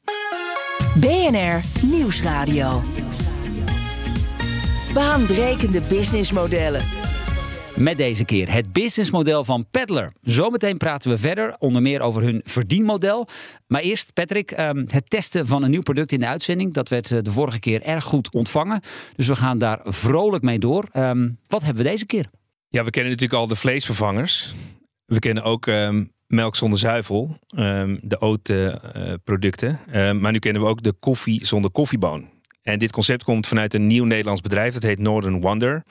BNR 0.94 1.60
Nieuwsradio. 1.82 2.82
Baanbrekende 4.94 5.80
businessmodellen. 5.88 7.07
Met 7.78 7.96
deze 7.96 8.24
keer 8.24 8.52
het 8.52 8.72
businessmodel 8.72 9.44
van 9.44 9.66
Peddler. 9.70 10.12
Zometeen 10.20 10.76
praten 10.76 11.10
we 11.10 11.18
verder, 11.18 11.56
onder 11.58 11.82
meer 11.82 12.00
over 12.00 12.22
hun 12.22 12.40
verdienmodel. 12.44 13.28
Maar 13.66 13.80
eerst, 13.80 14.12
Patrick, 14.12 14.50
ehm, 14.50 14.84
het 14.88 15.10
testen 15.10 15.46
van 15.46 15.62
een 15.62 15.70
nieuw 15.70 15.82
product 15.82 16.12
in 16.12 16.20
de 16.20 16.26
uitzending. 16.26 16.74
Dat 16.74 16.88
werd 16.88 17.10
eh, 17.10 17.18
de 17.22 17.30
vorige 17.30 17.58
keer 17.58 17.82
erg 17.82 18.04
goed 18.04 18.34
ontvangen. 18.34 18.80
Dus 19.16 19.26
we 19.26 19.36
gaan 19.36 19.58
daar 19.58 19.80
vrolijk 19.84 20.42
mee 20.42 20.58
door. 20.58 20.88
Ehm, 20.92 21.28
wat 21.46 21.62
hebben 21.62 21.82
we 21.82 21.88
deze 21.88 22.06
keer? 22.06 22.30
Ja, 22.68 22.84
we 22.84 22.90
kennen 22.90 23.12
natuurlijk 23.12 23.40
al 23.40 23.48
de 23.48 23.56
vleesvervangers. 23.56 24.54
We 25.04 25.18
kennen 25.18 25.42
ook 25.42 25.66
ehm, 25.66 26.04
melk 26.26 26.56
zonder 26.56 26.78
zuivel, 26.78 27.36
de 28.00 28.16
oat-producten. 28.20 29.78
maar 29.92 30.32
nu 30.32 30.38
kennen 30.38 30.62
we 30.62 30.68
ook 30.68 30.82
de 30.82 30.92
koffie 30.92 31.46
zonder 31.46 31.70
koffieboon. 31.70 32.28
En 32.62 32.78
dit 32.78 32.92
concept 32.92 33.24
komt 33.24 33.46
vanuit 33.46 33.74
een 33.74 33.86
nieuw 33.86 34.04
Nederlands 34.04 34.40
bedrijf. 34.40 34.74
Dat 34.74 34.82
heet 34.82 34.98
Northern 34.98 35.40
Wonder. 35.40 35.84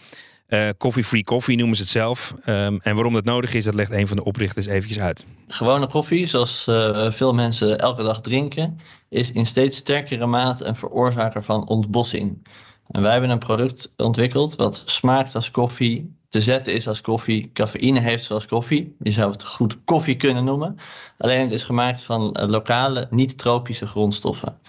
Uh, 0.47 0.69
coffee 0.77 1.03
free 1.03 1.23
coffee 1.23 1.55
noemen 1.55 1.75
ze 1.75 1.81
het 1.81 1.91
zelf. 1.91 2.33
Um, 2.45 2.79
en 2.81 2.95
waarom 2.95 3.13
dat 3.13 3.25
nodig 3.25 3.53
is, 3.53 3.63
dat 3.65 3.73
legt 3.73 3.91
een 3.91 4.07
van 4.07 4.17
de 4.17 4.23
oprichters 4.23 4.65
eventjes 4.65 4.99
uit. 4.99 5.25
Gewone 5.47 5.87
koffie, 5.87 6.27
zoals 6.27 6.67
uh, 6.67 7.11
veel 7.11 7.33
mensen 7.33 7.79
elke 7.79 8.03
dag 8.03 8.21
drinken, 8.21 8.79
is 9.09 9.31
in 9.31 9.45
steeds 9.45 9.77
sterkere 9.77 10.25
mate 10.25 10.65
een 10.65 10.75
veroorzaker 10.75 11.43
van 11.43 11.67
ontbossing. 11.67 12.47
En 12.91 13.01
wij 13.01 13.11
hebben 13.11 13.29
een 13.29 13.39
product 13.39 13.93
ontwikkeld 13.97 14.55
wat 14.55 14.83
smaakt 14.85 15.35
als 15.35 15.51
koffie, 15.51 16.15
te 16.29 16.41
zetten 16.41 16.73
is 16.73 16.87
als 16.87 17.01
koffie, 17.01 17.49
cafeïne 17.53 17.99
heeft 17.99 18.23
zoals 18.23 18.45
koffie. 18.45 18.95
Je 18.99 19.11
zou 19.11 19.31
het 19.31 19.43
goed 19.43 19.77
koffie 19.83 20.15
kunnen 20.15 20.43
noemen. 20.43 20.79
Alleen 21.17 21.41
het 21.41 21.51
is 21.51 21.63
gemaakt 21.63 22.01
van 22.01 22.37
uh, 22.39 22.47
lokale, 22.47 23.07
niet-tropische 23.09 23.85
grondstoffen. 23.85 24.59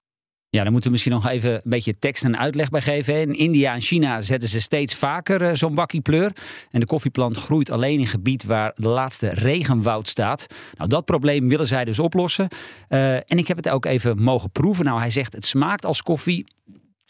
Ja, 0.51 0.63
daar 0.63 0.73
moeten 0.73 0.91
we 0.91 0.91
misschien 0.91 1.13
nog 1.13 1.27
even 1.27 1.55
een 1.55 1.61
beetje 1.65 1.99
tekst 1.99 2.25
en 2.25 2.39
uitleg 2.39 2.71
bij 2.71 2.81
geven. 2.81 3.21
In 3.21 3.35
India 3.35 3.75
en 3.75 3.81
China 3.81 4.21
zetten 4.21 4.49
ze 4.49 4.61
steeds 4.61 4.95
vaker 4.95 5.43
uh, 5.43 5.51
zo'n 5.53 5.75
bakkie 5.75 6.01
pleur. 6.01 6.33
En 6.71 6.81
de 6.81 6.87
koffieplant 6.87 7.37
groeit 7.37 7.71
alleen 7.71 7.99
in 7.99 8.07
gebied 8.07 8.45
waar 8.45 8.73
de 8.75 8.89
laatste 8.89 9.29
regenwoud 9.29 10.09
staat. 10.09 10.47
Nou, 10.77 10.89
dat 10.89 11.05
probleem 11.05 11.49
willen 11.49 11.67
zij 11.67 11.85
dus 11.85 11.99
oplossen. 11.99 12.49
Uh, 12.89 13.15
en 13.15 13.39
ik 13.39 13.49
heb 13.49 13.57
het 13.57 13.69
ook 13.69 13.85
even 13.85 14.23
mogen 14.23 14.51
proeven. 14.51 14.85
Nou, 14.85 14.99
hij 14.99 15.11
zegt 15.11 15.33
het 15.33 15.45
smaakt 15.45 15.85
als 15.85 16.03
koffie, 16.03 16.47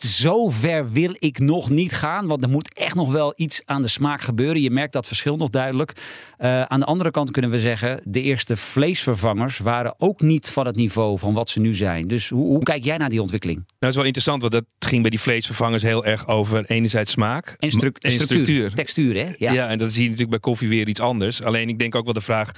zo 0.05 0.49
ver 0.49 0.90
wil 0.90 1.14
ik 1.19 1.38
nog 1.38 1.71
niet 1.71 1.93
gaan. 1.93 2.26
Want 2.26 2.43
er 2.43 2.49
moet 2.49 2.75
echt 2.75 2.95
nog 2.95 3.12
wel 3.12 3.33
iets 3.37 3.62
aan 3.64 3.83
de 3.83 3.88
smaak 3.88 4.21
gebeuren. 4.21 4.62
Je 4.62 4.71
merkt 4.71 4.93
dat 4.93 5.07
verschil 5.07 5.37
nog 5.37 5.50
duidelijk. 5.50 5.93
Uh, 6.38 6.62
aan 6.62 6.81
de 6.81 6.87
andere 6.87 7.11
kant 7.11 7.31
kunnen 7.31 7.50
we 7.50 7.59
zeggen, 7.59 8.02
de 8.05 8.23
eerste 8.23 8.57
vleesvervangers 8.57 9.59
waren 9.59 9.95
ook 9.99 10.21
niet 10.21 10.50
van 10.50 10.67
het 10.67 10.76
niveau 10.76 11.19
van 11.19 11.35
wat 11.35 11.49
ze 11.49 11.61
nu 11.61 11.75
zijn. 11.75 12.09
Dus 12.09 12.28
hoe, 12.28 12.47
hoe 12.47 12.62
kijk 12.62 12.85
jij 12.85 12.97
naar 12.97 13.09
die 13.09 13.21
ontwikkeling? 13.21 13.59
Nou, 13.59 13.75
dat 13.78 13.90
is 13.90 13.97
wel 13.97 14.05
interessant, 14.05 14.40
want 14.40 14.52
dat 14.52 14.64
ging 14.78 15.00
bij 15.00 15.11
die 15.11 15.21
vleesvervangers 15.21 15.83
heel 15.83 16.05
erg 16.05 16.26
over 16.26 16.64
enerzijds 16.64 17.12
smaak 17.12 17.57
en, 17.59 17.71
stru 17.71 17.90
en 17.99 18.11
structuur. 18.11 18.43
structuur. 18.45 18.75
Textuur, 18.75 19.14
hè? 19.14 19.33
Ja. 19.38 19.52
ja, 19.52 19.69
en 19.69 19.78
dat 19.78 19.93
zie 19.93 20.02
je 20.02 20.09
natuurlijk 20.09 20.31
bij 20.31 20.52
koffie 20.52 20.69
weer 20.69 20.88
iets 20.88 21.00
anders. 21.00 21.43
Alleen 21.43 21.69
ik 21.69 21.78
denk 21.78 21.95
ook 21.95 22.05
wel 22.05 22.12
de 22.12 22.21
vraag 22.21 22.52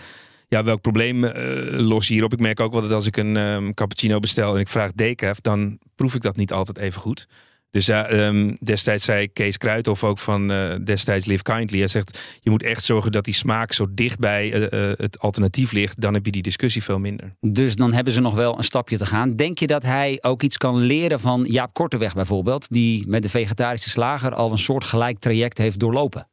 ja, 0.51 0.65
welk 0.65 0.81
probleem 0.81 1.25
uh, 1.25 1.33
los 1.79 2.07
je 2.07 2.13
hierop? 2.13 2.33
Ik 2.33 2.41
merk 2.41 2.61
ook 2.61 2.73
wel 2.73 2.83
dat 2.83 2.93
als 2.93 3.07
ik 3.07 3.17
een 3.17 3.37
um, 3.37 3.75
cappuccino 3.75 4.19
bestel 4.19 4.55
en 4.55 4.61
ik 4.61 4.69
vraag 4.69 4.93
decaf, 4.93 5.41
dan 5.41 5.79
proef 5.95 6.15
ik 6.15 6.23
dat 6.23 6.37
niet 6.37 6.53
altijd 6.53 6.79
even 6.79 7.01
goed. 7.01 7.27
Dus 7.71 7.89
uh, 7.89 8.53
destijds 8.61 9.05
zei 9.05 9.29
Kees 9.33 9.57
Kruithof 9.57 10.05
ook 10.05 10.19
van 10.19 10.53
uh, 10.53 10.75
destijds 10.85 11.27
Live 11.27 11.43
Kindly. 11.43 11.79
Hij 11.79 11.89
zegt, 11.89 12.39
je 12.41 12.51
moet 12.51 12.63
echt 12.63 12.85
zorgen 12.85 13.13
dat 13.13 13.25
die 13.25 13.35
smaak 13.35 13.73
zo 13.73 13.87
dicht 13.91 14.19
bij 14.19 14.73
uh, 14.73 14.93
het 14.97 15.19
alternatief 15.19 15.73
ligt. 15.73 16.01
Dan 16.01 16.15
heb 16.15 16.25
je 16.25 16.31
die 16.31 16.43
discussie 16.43 16.83
veel 16.83 16.99
minder. 16.99 17.35
Dus 17.41 17.77
dan 17.77 17.93
hebben 17.93 18.13
ze 18.13 18.21
nog 18.21 18.35
wel 18.35 18.57
een 18.57 18.65
stapje 18.65 18.97
te 18.97 19.07
gaan. 19.07 19.37
Denk 19.37 19.59
je 19.59 19.67
dat 19.67 19.83
hij 19.83 20.19
ook 20.21 20.43
iets 20.43 20.57
kan 20.57 20.77
leren 20.77 21.21
van 21.21 21.45
Jaap 21.45 21.75
Korteweg 21.75 22.15
bijvoorbeeld? 22.15 22.69
Die 22.69 23.09
met 23.09 23.23
de 23.23 23.29
vegetarische 23.29 23.91
slager 23.91 24.35
al 24.35 24.51
een 24.51 24.59
soort 24.59 24.85
gelijk 24.85 25.19
traject 25.19 25.59
heeft 25.59 25.79
doorlopen. 25.79 26.27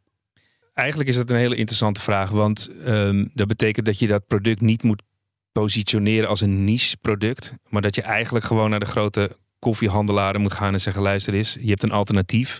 Eigenlijk 0.77 1.09
is 1.09 1.15
dat 1.15 1.29
een 1.29 1.37
hele 1.37 1.55
interessante 1.55 2.01
vraag. 2.01 2.29
Want 2.29 2.69
um, 2.87 3.29
dat 3.33 3.47
betekent 3.47 3.85
dat 3.85 3.99
je 3.99 4.07
dat 4.07 4.27
product 4.27 4.61
niet 4.61 4.83
moet 4.83 5.01
positioneren 5.51 6.29
als 6.29 6.41
een 6.41 6.63
niche 6.63 6.97
product. 6.97 7.53
Maar 7.69 7.81
dat 7.81 7.95
je 7.95 8.01
eigenlijk 8.01 8.45
gewoon 8.45 8.69
naar 8.69 8.79
de 8.79 8.85
grote 8.85 9.37
koffiehandelaren 9.59 10.41
moet 10.41 10.51
gaan 10.51 10.73
en 10.73 10.79
zeggen: 10.79 11.01
luister 11.01 11.33
eens, 11.33 11.57
je 11.59 11.69
hebt 11.69 11.83
een 11.83 11.91
alternatief. 11.91 12.59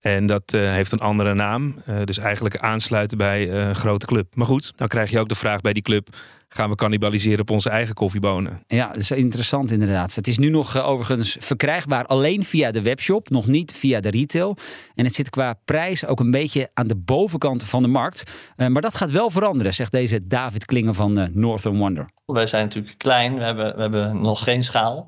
En 0.00 0.26
dat 0.26 0.52
uh, 0.54 0.70
heeft 0.72 0.92
een 0.92 1.00
andere 1.00 1.34
naam. 1.34 1.76
Uh, 1.88 1.96
dus 2.04 2.18
eigenlijk 2.18 2.56
aansluiten 2.58 3.18
bij 3.18 3.46
uh, 3.46 3.66
een 3.66 3.74
grote 3.74 4.06
club. 4.06 4.34
Maar 4.34 4.46
goed, 4.46 4.72
dan 4.76 4.88
krijg 4.88 5.10
je 5.10 5.18
ook 5.18 5.28
de 5.28 5.34
vraag 5.34 5.60
bij 5.60 5.72
die 5.72 5.82
club: 5.82 6.08
gaan 6.48 6.70
we 6.70 6.76
cannibaliseren 6.76 7.40
op 7.40 7.50
onze 7.50 7.70
eigen 7.70 7.94
koffiebonen? 7.94 8.62
Ja, 8.66 8.86
dat 8.86 8.96
is 8.96 9.10
interessant 9.10 9.70
inderdaad. 9.70 10.14
Het 10.14 10.26
is 10.26 10.38
nu 10.38 10.48
nog 10.48 10.82
overigens 10.82 11.36
verkrijgbaar 11.40 12.06
alleen 12.06 12.44
via 12.44 12.70
de 12.70 12.82
webshop, 12.82 13.30
nog 13.30 13.46
niet 13.46 13.72
via 13.72 14.00
de 14.00 14.10
retail. 14.10 14.56
En 14.94 15.04
het 15.04 15.14
zit 15.14 15.30
qua 15.30 15.54
prijs 15.64 16.06
ook 16.06 16.20
een 16.20 16.30
beetje 16.30 16.70
aan 16.74 16.86
de 16.86 16.96
bovenkant 16.96 17.64
van 17.64 17.82
de 17.82 17.88
markt. 17.88 18.22
maar 18.56 18.82
dat 18.82 18.96
gaat 18.96 19.10
wel 19.10 19.30
veranderen, 19.30 19.74
zegt 19.74 19.92
deze 19.92 20.26
David 20.26 20.64
Klingen 20.64 20.94
van 20.94 21.30
Northern 21.32 21.78
Wonder. 21.78 22.08
Wij 22.26 22.46
zijn 22.46 22.64
natuurlijk 22.64 22.98
klein, 22.98 23.34
we 23.34 23.44
hebben, 23.44 23.74
we 23.76 23.80
hebben 23.80 24.20
nog 24.20 24.42
geen 24.44 24.64
schaal. 24.64 25.06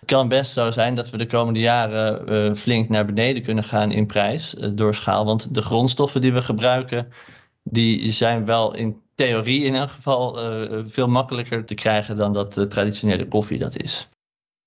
Het 0.00 0.08
kan 0.08 0.28
best 0.28 0.52
zo 0.52 0.70
zijn 0.70 0.94
dat 0.94 1.10
we 1.10 1.16
de 1.16 1.26
komende 1.26 1.60
jaren 1.60 2.32
uh, 2.32 2.54
flink 2.54 2.88
naar 2.88 3.04
beneden 3.04 3.42
kunnen 3.42 3.64
gaan 3.64 3.92
in 3.92 4.06
prijs 4.06 4.54
uh, 4.54 4.68
door 4.74 4.94
schaal. 4.94 5.24
Want 5.24 5.54
de 5.54 5.62
grondstoffen 5.62 6.20
die 6.20 6.32
we 6.32 6.42
gebruiken, 6.42 7.12
die 7.62 8.12
zijn 8.12 8.44
wel 8.44 8.74
in 8.74 8.96
theorie 9.26 9.64
in 9.64 9.74
elk 9.74 9.90
geval 9.90 10.52
uh, 10.72 10.78
veel 10.86 11.08
makkelijker 11.08 11.64
te 11.64 11.74
krijgen 11.74 12.16
dan 12.16 12.32
dat 12.32 12.52
de 12.52 12.66
traditionele 12.66 13.28
koffie 13.28 13.58
dat 13.58 13.82
is. 13.82 14.08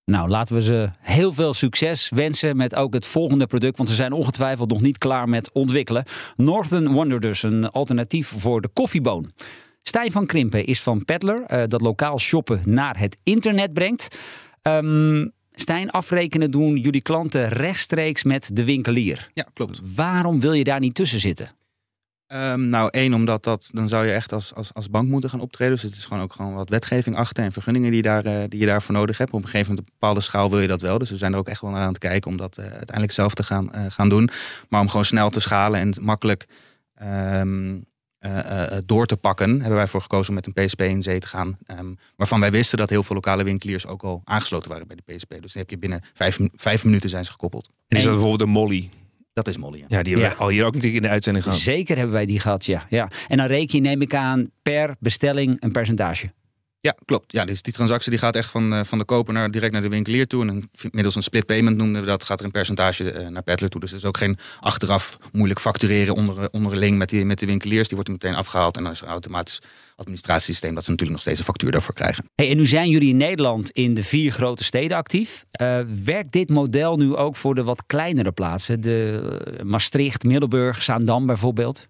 Nou, 0.05 0.29
laten 0.29 0.55
we 0.55 0.61
ze 0.61 0.89
heel 0.99 1.33
veel 1.33 1.53
succes 1.53 2.09
wensen 2.09 2.57
met 2.57 2.75
ook 2.75 2.93
het 2.93 3.05
volgende 3.05 3.47
product. 3.47 3.77
Want 3.77 3.89
ze 3.89 3.95
zijn 3.95 4.11
ongetwijfeld 4.11 4.69
nog 4.69 4.81
niet 4.81 4.97
klaar 4.97 5.29
met 5.29 5.51
ontwikkelen. 5.51 6.03
Northern 6.35 6.91
Wonder 6.91 7.19
dus, 7.19 7.43
een 7.43 7.69
alternatief 7.69 8.33
voor 8.37 8.61
de 8.61 8.69
koffieboon. 8.73 9.31
Stijn 9.81 10.11
van 10.11 10.25
Krimpen 10.25 10.65
is 10.65 10.81
van 10.81 11.05
Peddler, 11.05 11.67
dat 11.67 11.81
lokaal 11.81 12.19
shoppen 12.19 12.61
naar 12.65 12.99
het 12.99 13.17
internet 13.23 13.73
brengt. 13.73 14.17
Um, 14.61 15.31
Stijn, 15.51 15.89
afrekenen 15.89 16.51
doen 16.51 16.77
jullie 16.77 17.01
klanten 17.01 17.47
rechtstreeks 17.47 18.23
met 18.23 18.49
de 18.53 18.63
winkelier. 18.63 19.29
Ja, 19.33 19.47
klopt. 19.53 19.81
Waarom 19.95 20.39
wil 20.39 20.53
je 20.53 20.63
daar 20.63 20.79
niet 20.79 20.95
tussen 20.95 21.19
zitten? 21.19 21.51
Um, 22.27 22.69
nou, 22.69 22.89
één, 22.91 23.13
omdat 23.13 23.43
dat, 23.43 23.69
dan 23.73 23.88
zou 23.88 24.05
je 24.05 24.13
echt 24.13 24.33
als, 24.33 24.53
als, 24.53 24.73
als 24.73 24.89
bank 24.89 25.09
moeten 25.09 25.29
gaan 25.29 25.39
optreden. 25.39 25.73
Dus 25.73 25.83
het 25.83 25.93
is 25.93 26.05
gewoon 26.05 26.23
ook 26.23 26.33
gewoon 26.33 26.53
wat 26.53 26.69
wetgeving 26.69 27.15
achter 27.15 27.43
en 27.43 27.51
vergunningen 27.51 27.91
die, 27.91 28.01
daar, 28.01 28.25
uh, 28.25 28.43
die 28.47 28.59
je 28.59 28.65
daarvoor 28.65 28.93
nodig 28.93 29.17
hebt. 29.17 29.31
Op 29.31 29.43
een 29.43 29.49
gegeven 29.49 29.67
moment, 29.67 29.79
op 29.79 29.88
een 29.88 29.97
bepaalde 29.99 30.21
schaal 30.21 30.49
wil 30.49 30.59
je 30.59 30.67
dat 30.67 30.81
wel. 30.81 30.97
Dus 30.97 31.09
we 31.09 31.17
zijn 31.17 31.33
er 31.33 31.38
ook 31.38 31.47
echt 31.47 31.62
wel 31.62 31.71
naar 31.71 31.81
aan 31.81 31.88
het 31.88 31.97
kijken 31.97 32.31
om 32.31 32.38
dat 32.38 32.57
uh, 32.57 32.65
uiteindelijk 32.65 33.12
zelf 33.12 33.33
te 33.33 33.43
gaan, 33.43 33.69
uh, 33.75 33.86
gaan 33.88 34.09
doen. 34.09 34.29
Maar 34.69 34.81
om 34.81 34.89
gewoon 34.89 35.05
snel 35.05 35.29
te 35.29 35.39
schalen 35.39 35.79
en 35.79 35.93
makkelijk 36.01 36.47
um, 37.03 37.86
uh, 38.19 38.77
door 38.86 39.05
te 39.05 39.17
pakken, 39.17 39.49
hebben 39.49 39.75
wij 39.75 39.88
voor 39.88 40.01
gekozen 40.01 40.29
om 40.29 40.36
met 40.36 40.47
een 40.47 40.65
PSP 40.65 40.81
in 40.81 41.01
zee 41.01 41.19
te 41.19 41.27
gaan. 41.27 41.57
Um, 41.79 41.97
waarvan 42.15 42.39
wij 42.39 42.51
wisten 42.51 42.77
dat 42.77 42.89
heel 42.89 43.03
veel 43.03 43.15
lokale 43.15 43.43
winkeliers 43.43 43.88
ook 43.88 44.03
al 44.03 44.21
aangesloten 44.23 44.69
waren 44.69 44.88
bij 44.88 44.97
de 45.05 45.13
PSP. 45.13 45.29
Dus 45.29 45.53
dan 45.53 45.62
heb 45.62 45.69
je 45.69 45.77
binnen 45.77 46.01
vijf, 46.13 46.39
vijf 46.53 46.83
minuten 46.83 47.09
zijn 47.09 47.25
ze 47.25 47.31
gekoppeld. 47.31 47.69
En 47.88 47.97
is 47.97 48.03
dat 48.03 48.12
bijvoorbeeld 48.12 48.41
een 48.41 48.49
Molly? 48.49 48.89
Dat 49.33 49.47
is 49.47 49.57
Molly. 49.57 49.77
Ja, 49.77 49.85
ja 49.87 50.03
die 50.03 50.13
hebben 50.13 50.31
ja. 50.31 50.37
we 50.37 50.43
al 50.43 50.49
hier 50.49 50.65
ook 50.65 50.73
natuurlijk 50.73 51.01
in 51.01 51.07
de 51.07 51.13
uitzending 51.13 51.45
gehad. 51.45 51.59
Zeker 51.59 51.95
hebben 51.95 52.13
wij 52.13 52.25
die 52.25 52.39
gehad, 52.39 52.65
ja. 52.65 52.85
ja. 52.89 53.09
En 53.27 53.37
dan 53.37 53.45
reken 53.45 53.83
je, 53.83 53.89
neem 53.89 54.01
ik 54.01 54.15
aan, 54.15 54.49
per 54.61 54.95
bestelling 54.99 55.57
een 55.59 55.71
percentage. 55.71 56.31
Ja, 56.83 56.95
klopt. 57.05 57.31
Ja, 57.31 57.45
dus 57.45 57.61
die 57.61 57.73
transactie 57.73 58.09
die 58.09 58.19
gaat 58.19 58.35
echt 58.35 58.49
van, 58.49 58.73
uh, 58.73 58.83
van 58.83 58.97
de 58.97 59.05
koper 59.05 59.33
naar, 59.33 59.51
direct 59.51 59.73
naar 59.73 59.81
de 59.81 59.89
winkelier 59.89 60.27
toe. 60.27 60.47
En 60.47 60.69
middels 60.91 61.15
een 61.15 61.23
split 61.23 61.45
payment 61.45 61.77
noemden 61.77 62.01
we 62.01 62.07
dat, 62.07 62.23
gaat 62.23 62.39
er 62.39 62.45
een 62.45 62.51
percentage 62.51 63.13
uh, 63.13 63.27
naar 63.27 63.43
Peddler 63.43 63.69
toe. 63.69 63.81
Dus 63.81 63.91
er 63.91 63.97
is 63.97 64.05
ook 64.05 64.17
geen 64.17 64.37
achteraf 64.59 65.17
moeilijk 65.31 65.59
factureren 65.59 66.15
onder, 66.15 66.49
onderling 66.49 66.97
met, 66.97 67.09
die, 67.09 67.25
met 67.25 67.39
de 67.39 67.45
winkeliers. 67.45 67.87
Die 67.87 67.95
wordt 67.95 68.07
er 68.07 68.15
meteen 68.21 68.35
afgehaald 68.35 68.77
en 68.77 68.83
dan 68.83 68.91
is 68.91 68.99
er 68.99 69.05
een 69.05 69.11
automatisch 69.11 69.59
administratiesysteem 69.95 70.75
dat 70.75 70.83
ze 70.83 70.89
natuurlijk 70.89 71.17
nog 71.17 71.21
steeds 71.21 71.39
een 71.39 71.45
factuur 71.45 71.71
daarvoor 71.71 71.93
krijgen. 71.93 72.25
Hey, 72.35 72.49
en 72.49 72.57
nu 72.57 72.65
zijn 72.65 72.89
jullie 72.89 73.09
in 73.09 73.17
Nederland 73.17 73.69
in 73.69 73.93
de 73.93 74.03
vier 74.03 74.31
grote 74.31 74.63
steden 74.63 74.97
actief. 74.97 75.45
Werkt 76.03 76.31
dit 76.31 76.49
model 76.49 76.97
nu 76.97 77.15
ook 77.15 77.35
voor 77.35 77.55
de 77.55 77.63
wat 77.63 77.83
kleinere 77.85 78.31
plaatsen? 78.31 78.81
De 78.81 79.59
Maastricht, 79.63 80.23
Middelburg, 80.23 80.83
Zaandam 80.83 81.25
bijvoorbeeld? 81.25 81.87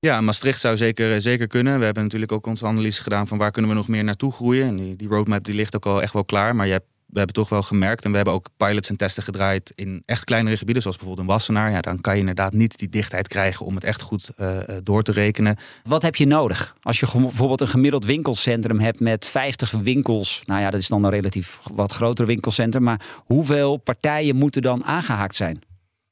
Ja, 0.00 0.20
Maastricht 0.20 0.60
zou 0.60 0.76
zeker, 0.76 1.20
zeker 1.20 1.46
kunnen. 1.46 1.78
We 1.78 1.84
hebben 1.84 2.02
natuurlijk 2.02 2.32
ook 2.32 2.46
onze 2.46 2.66
analyse 2.66 3.02
gedaan 3.02 3.28
van 3.28 3.38
waar 3.38 3.50
kunnen 3.50 3.70
we 3.70 3.76
nog 3.76 3.88
meer 3.88 4.04
naartoe 4.04 4.32
groeien. 4.32 4.66
En 4.66 4.76
die, 4.76 4.96
die 4.96 5.08
roadmap 5.08 5.44
die 5.44 5.54
ligt 5.54 5.76
ook 5.76 5.86
al 5.86 6.02
echt 6.02 6.12
wel 6.12 6.24
klaar. 6.24 6.56
Maar 6.56 6.66
je 6.66 6.72
hebt, 6.72 6.86
we 7.06 7.16
hebben 7.16 7.34
toch 7.34 7.48
wel 7.48 7.62
gemerkt 7.62 8.04
en 8.04 8.10
we 8.10 8.16
hebben 8.16 8.34
ook 8.34 8.48
pilots 8.56 8.88
en 8.88 8.96
testen 8.96 9.22
gedraaid 9.22 9.72
in 9.74 10.02
echt 10.04 10.24
kleinere 10.24 10.56
gebieden, 10.56 10.82
zoals 10.82 10.96
bijvoorbeeld 10.96 11.28
een 11.28 11.34
Wassenaar. 11.34 11.70
Ja, 11.70 11.80
dan 11.80 12.00
kan 12.00 12.14
je 12.14 12.20
inderdaad 12.20 12.52
niet 12.52 12.78
die 12.78 12.88
dichtheid 12.88 13.28
krijgen 13.28 13.66
om 13.66 13.74
het 13.74 13.84
echt 13.84 14.00
goed 14.00 14.30
uh, 14.38 14.58
door 14.82 15.02
te 15.02 15.12
rekenen. 15.12 15.56
Wat 15.82 16.02
heb 16.02 16.16
je 16.16 16.26
nodig? 16.26 16.76
Als 16.82 17.00
je 17.00 17.06
bijvoorbeeld 17.12 17.60
een 17.60 17.68
gemiddeld 17.68 18.04
winkelcentrum 18.04 18.78
hebt 18.78 19.00
met 19.00 19.26
50 19.26 19.70
winkels. 19.70 20.42
Nou 20.46 20.60
ja, 20.60 20.70
dat 20.70 20.80
is 20.80 20.88
dan 20.88 21.04
een 21.04 21.10
relatief 21.10 21.58
wat 21.74 21.92
groter 21.92 22.26
winkelcentrum. 22.26 22.82
Maar 22.82 23.00
hoeveel 23.16 23.76
partijen 23.76 24.36
moeten 24.36 24.62
dan 24.62 24.84
aangehaakt 24.84 25.34
zijn? 25.34 25.62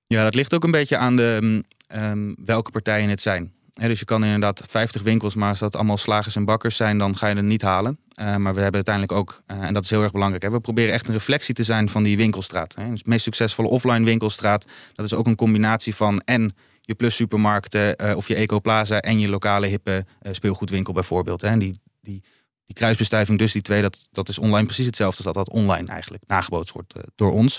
Ja, 0.06 0.22
dat 0.22 0.34
ligt 0.34 0.54
ook 0.54 0.64
een 0.64 0.70
beetje 0.70 0.96
aan 0.96 1.16
de, 1.16 1.62
um, 1.94 2.36
welke 2.44 2.70
partijen 2.70 3.08
het 3.08 3.20
zijn 3.20 3.56
dus 3.86 3.98
je 3.98 4.04
kan 4.04 4.24
inderdaad 4.24 4.62
50 4.68 5.02
winkels, 5.02 5.34
maar 5.34 5.48
als 5.48 5.58
dat 5.58 5.76
allemaal 5.76 5.96
slagers 5.96 6.36
en 6.36 6.44
bakkers 6.44 6.76
zijn, 6.76 6.98
dan 6.98 7.16
ga 7.16 7.26
je 7.26 7.34
het 7.34 7.44
niet 7.44 7.62
halen. 7.62 7.98
Uh, 8.20 8.36
maar 8.36 8.54
we 8.54 8.60
hebben 8.60 8.74
uiteindelijk 8.74 9.12
ook, 9.12 9.42
uh, 9.46 9.62
en 9.62 9.74
dat 9.74 9.84
is 9.84 9.90
heel 9.90 10.02
erg 10.02 10.12
belangrijk, 10.12 10.52
we 10.52 10.60
proberen 10.60 10.92
echt 10.92 11.06
een 11.06 11.12
reflectie 11.14 11.54
te 11.54 11.62
zijn 11.62 11.88
van 11.88 12.02
die 12.02 12.16
winkelstraat. 12.16 12.74
Hè. 12.74 12.90
Dus 12.90 13.02
de 13.02 13.08
meest 13.08 13.24
succesvolle 13.24 13.68
offline 13.68 14.04
winkelstraat, 14.04 14.66
dat 14.94 15.06
is 15.06 15.14
ook 15.14 15.26
een 15.26 15.36
combinatie 15.36 15.94
van 15.94 16.20
en 16.20 16.54
je 16.88 16.94
plus 16.94 17.14
supermarkten 17.14 17.96
eh, 17.96 18.16
of 18.16 18.28
je 18.28 18.34
ecoplaza 18.34 19.00
en 19.00 19.18
je 19.18 19.28
lokale 19.28 19.66
hippe 19.66 20.06
eh, 20.20 20.32
speelgoedwinkel 20.32 20.92
bijvoorbeeld. 20.92 21.40
Hè. 21.40 21.48
En 21.48 21.58
die, 21.58 21.80
die, 22.00 22.22
die 22.66 22.74
kruisbestuiving, 22.74 23.38
dus 23.38 23.52
die 23.52 23.62
twee, 23.62 23.82
dat, 23.82 24.06
dat 24.10 24.28
is 24.28 24.38
online 24.38 24.64
precies 24.64 24.86
hetzelfde 24.86 25.16
als 25.16 25.34
dat 25.34 25.46
dat 25.46 25.54
online 25.54 25.88
eigenlijk 25.88 26.22
nagebootst 26.26 26.72
wordt 26.72 26.94
eh, 26.94 27.02
door 27.14 27.32
ons. 27.32 27.58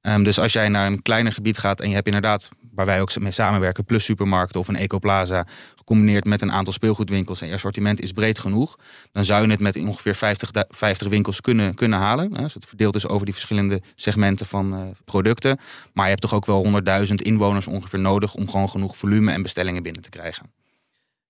Ehm, 0.00 0.22
dus 0.22 0.38
als 0.38 0.52
jij 0.52 0.68
naar 0.68 0.86
een 0.86 1.02
kleiner 1.02 1.32
gebied 1.32 1.58
gaat 1.58 1.80
en 1.80 1.88
je 1.88 1.94
hebt 1.94 2.06
inderdaad, 2.06 2.48
waar 2.72 2.86
wij 2.86 3.00
ook 3.00 3.18
mee 3.18 3.30
samenwerken, 3.30 3.84
plus 3.84 4.04
supermarkten 4.04 4.60
of 4.60 4.68
een 4.68 4.76
ecoplaza, 4.76 5.46
gecombineerd 5.76 6.24
met 6.24 6.42
een 6.42 6.52
aantal 6.52 6.72
speelgoedwinkels 6.72 7.40
en 7.40 7.48
je 7.48 7.54
assortiment 7.54 8.00
is 8.00 8.12
breed 8.12 8.38
genoeg, 8.38 8.76
dan 9.12 9.24
zou 9.24 9.42
je 9.42 9.50
het 9.50 9.60
met 9.60 9.76
ongeveer 9.76 10.14
50, 10.14 10.50
du- 10.50 10.64
50 10.68 11.08
winkels 11.08 11.40
kunnen, 11.40 11.74
kunnen 11.74 11.98
halen. 11.98 12.30
Dus 12.30 12.54
het 12.54 12.64
verdeeld 12.64 12.94
is 12.94 13.06
over 13.06 13.24
die 13.24 13.34
verschillende 13.34 13.82
segmenten 13.94 14.46
van 14.46 14.74
eh, 14.74 14.80
producten. 15.04 15.58
Maar 15.92 16.04
je 16.04 16.10
hebt 16.10 16.22
toch 16.22 16.34
ook 16.34 16.46
wel 16.46 16.82
100.000 17.08 17.14
inwoners 17.14 17.66
ongeveer 17.66 17.98
nodig 17.98 18.34
om 18.34 18.50
gewoon 18.50 18.68
genoeg 18.68 18.96
volume 18.96 19.32
en 19.32 19.42
bestellingen 19.42 19.82
binnen 19.82 20.02
te 20.02 20.08
krijgen. 20.08 20.52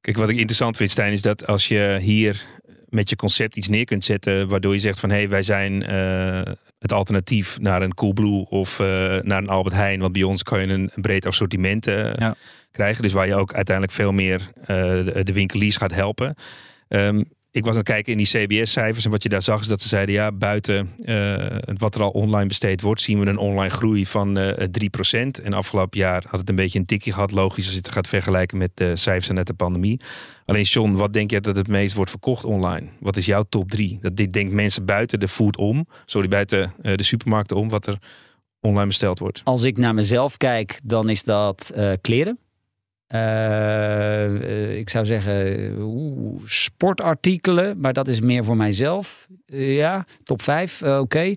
Kijk, 0.00 0.16
wat 0.16 0.28
ik 0.28 0.37
interessant 0.37 0.76
vind, 0.76 0.90
Stijn, 0.90 1.12
is 1.12 1.22
dat 1.22 1.46
als 1.46 1.68
je 1.68 1.98
hier 2.00 2.46
met 2.88 3.09
je 3.11 3.16
concept 3.16 3.57
iets 3.57 3.68
neer 3.68 3.85
kunt 3.85 4.05
zetten, 4.05 4.48
waardoor 4.48 4.72
je 4.72 4.79
zegt 4.79 5.01
van 5.01 5.11
hé, 5.11 5.16
hey, 5.16 5.29
wij 5.29 5.42
zijn 5.42 5.83
eh, 5.83 6.53
het 6.79 6.92
alternatief 6.92 7.59
naar 7.61 7.83
een 7.83 7.94
Coolblue 7.94 8.46
of 8.48 8.81
eh, 8.81 8.87
naar 9.20 9.38
een 9.38 9.48
Albert 9.48 9.74
Heijn, 9.74 10.01
want 10.01 10.12
bij 10.12 10.22
ons 10.22 10.42
kan 10.42 10.61
je 10.61 10.66
een, 10.66 10.90
een 10.94 11.03
breed 11.03 11.27
assortiment 11.27 11.87
eh, 11.87 12.14
Ja. 12.14 12.35
krijgen, 12.70 13.03
dus 13.03 13.12
waar 13.12 13.27
je 13.27 13.35
ook 13.35 13.55
uiteindelijk 13.55 13.96
veel 13.96 14.12
meer 14.12 14.51
de, 14.66 15.20
de 15.22 15.33
winkeliers 15.33 15.77
gaat 15.77 15.94
helpen. 15.94 16.35
Ehm, 16.88 17.22
ik 17.59 17.64
was 17.64 17.73
aan 17.73 17.79
het 17.79 17.88
kijken 17.88 18.12
in 18.12 18.18
die 18.18 18.27
CBS-cijfers 18.27 19.05
en 19.05 19.11
wat 19.11 19.23
je 19.23 19.29
daar 19.29 19.42
zag 19.42 19.61
is 19.61 19.66
dat 19.66 19.81
ze 19.81 19.88
zeiden 19.88 20.14
ja, 20.14 20.33
buiten 20.33 20.90
eh, 21.03 21.57
wat 21.77 21.94
er 21.94 22.03
al 22.03 22.11
online 22.11 22.47
besteed 22.47 22.81
wordt, 22.81 23.01
zien 23.01 23.21
we 23.21 23.27
een 23.27 23.38
online 23.38 23.71
groei 23.71 24.07
van 24.07 24.37
eh 24.38 24.68
3%. 25.18 25.44
En 25.44 25.53
afgelopen 25.53 25.99
jaar 25.99 26.25
had 26.29 26.40
het 26.40 26.49
een 26.49 26.55
beetje 26.55 26.79
een 26.79 26.87
tikje 26.87 27.12
gehad, 27.12 27.31
logisch 27.31 27.64
als 27.64 27.75
je 27.75 27.81
het 27.81 27.92
gaat 27.92 28.09
vergelijken 28.09 28.59
met 28.59 28.71
de 28.75 28.97
cijfers 28.97 29.29
net 29.29 29.47
de 29.47 29.55
pandemie. 29.55 30.01
Alleen 30.44 30.62
John, 30.62 30.92
wat 30.92 31.12
denk 31.12 31.31
je 31.31 31.40
dat 31.40 31.57
het 31.57 31.68
meest 31.68 31.94
wordt 31.94 32.11
verkocht 32.11 32.44
online? 32.44 32.88
Wat 33.01 33.16
is 33.16 33.27
jouw 33.27 33.42
top 33.49 33.71
3? 33.71 33.99
Dat 34.01 34.16
dit 34.16 34.33
denkt 34.33 34.53
mensen 34.53 34.85
buiten 34.85 35.21
de 35.21 35.29
food 35.29 35.57
om, 35.57 35.87
sorry, 36.05 36.29
buiten 36.29 36.73
eh, 36.83 36.94
de 36.94 37.03
supermarkten 37.03 37.57
om, 37.57 37.68
wat 37.68 37.87
er 37.87 37.99
online 38.61 38.87
besteld 38.87 39.18
wordt. 39.18 39.40
Als 39.44 39.62
ik 39.62 39.79
naar 39.79 39.94
mezelf 39.94 40.37
kijk, 40.37 40.81
dan 40.85 41.09
is 41.09 41.25
dat 41.25 41.75
kleren. 42.01 42.38
Eh, 43.09 44.25
eh, 44.25 44.79
ik 44.79 44.90
zou 44.90 45.07
zeggen 45.07 45.75
oeh, 45.81 46.40
sportartikelen, 46.44 47.81
maar 47.81 47.92
dat 47.92 48.09
is 48.09 48.21
meer 48.21 48.44
voor 48.44 48.57
mijzelf. 48.57 49.27
Eh, 49.47 49.77
ja, 49.77 50.07
top 50.23 50.42
5, 50.42 50.83
oké. 50.83 51.35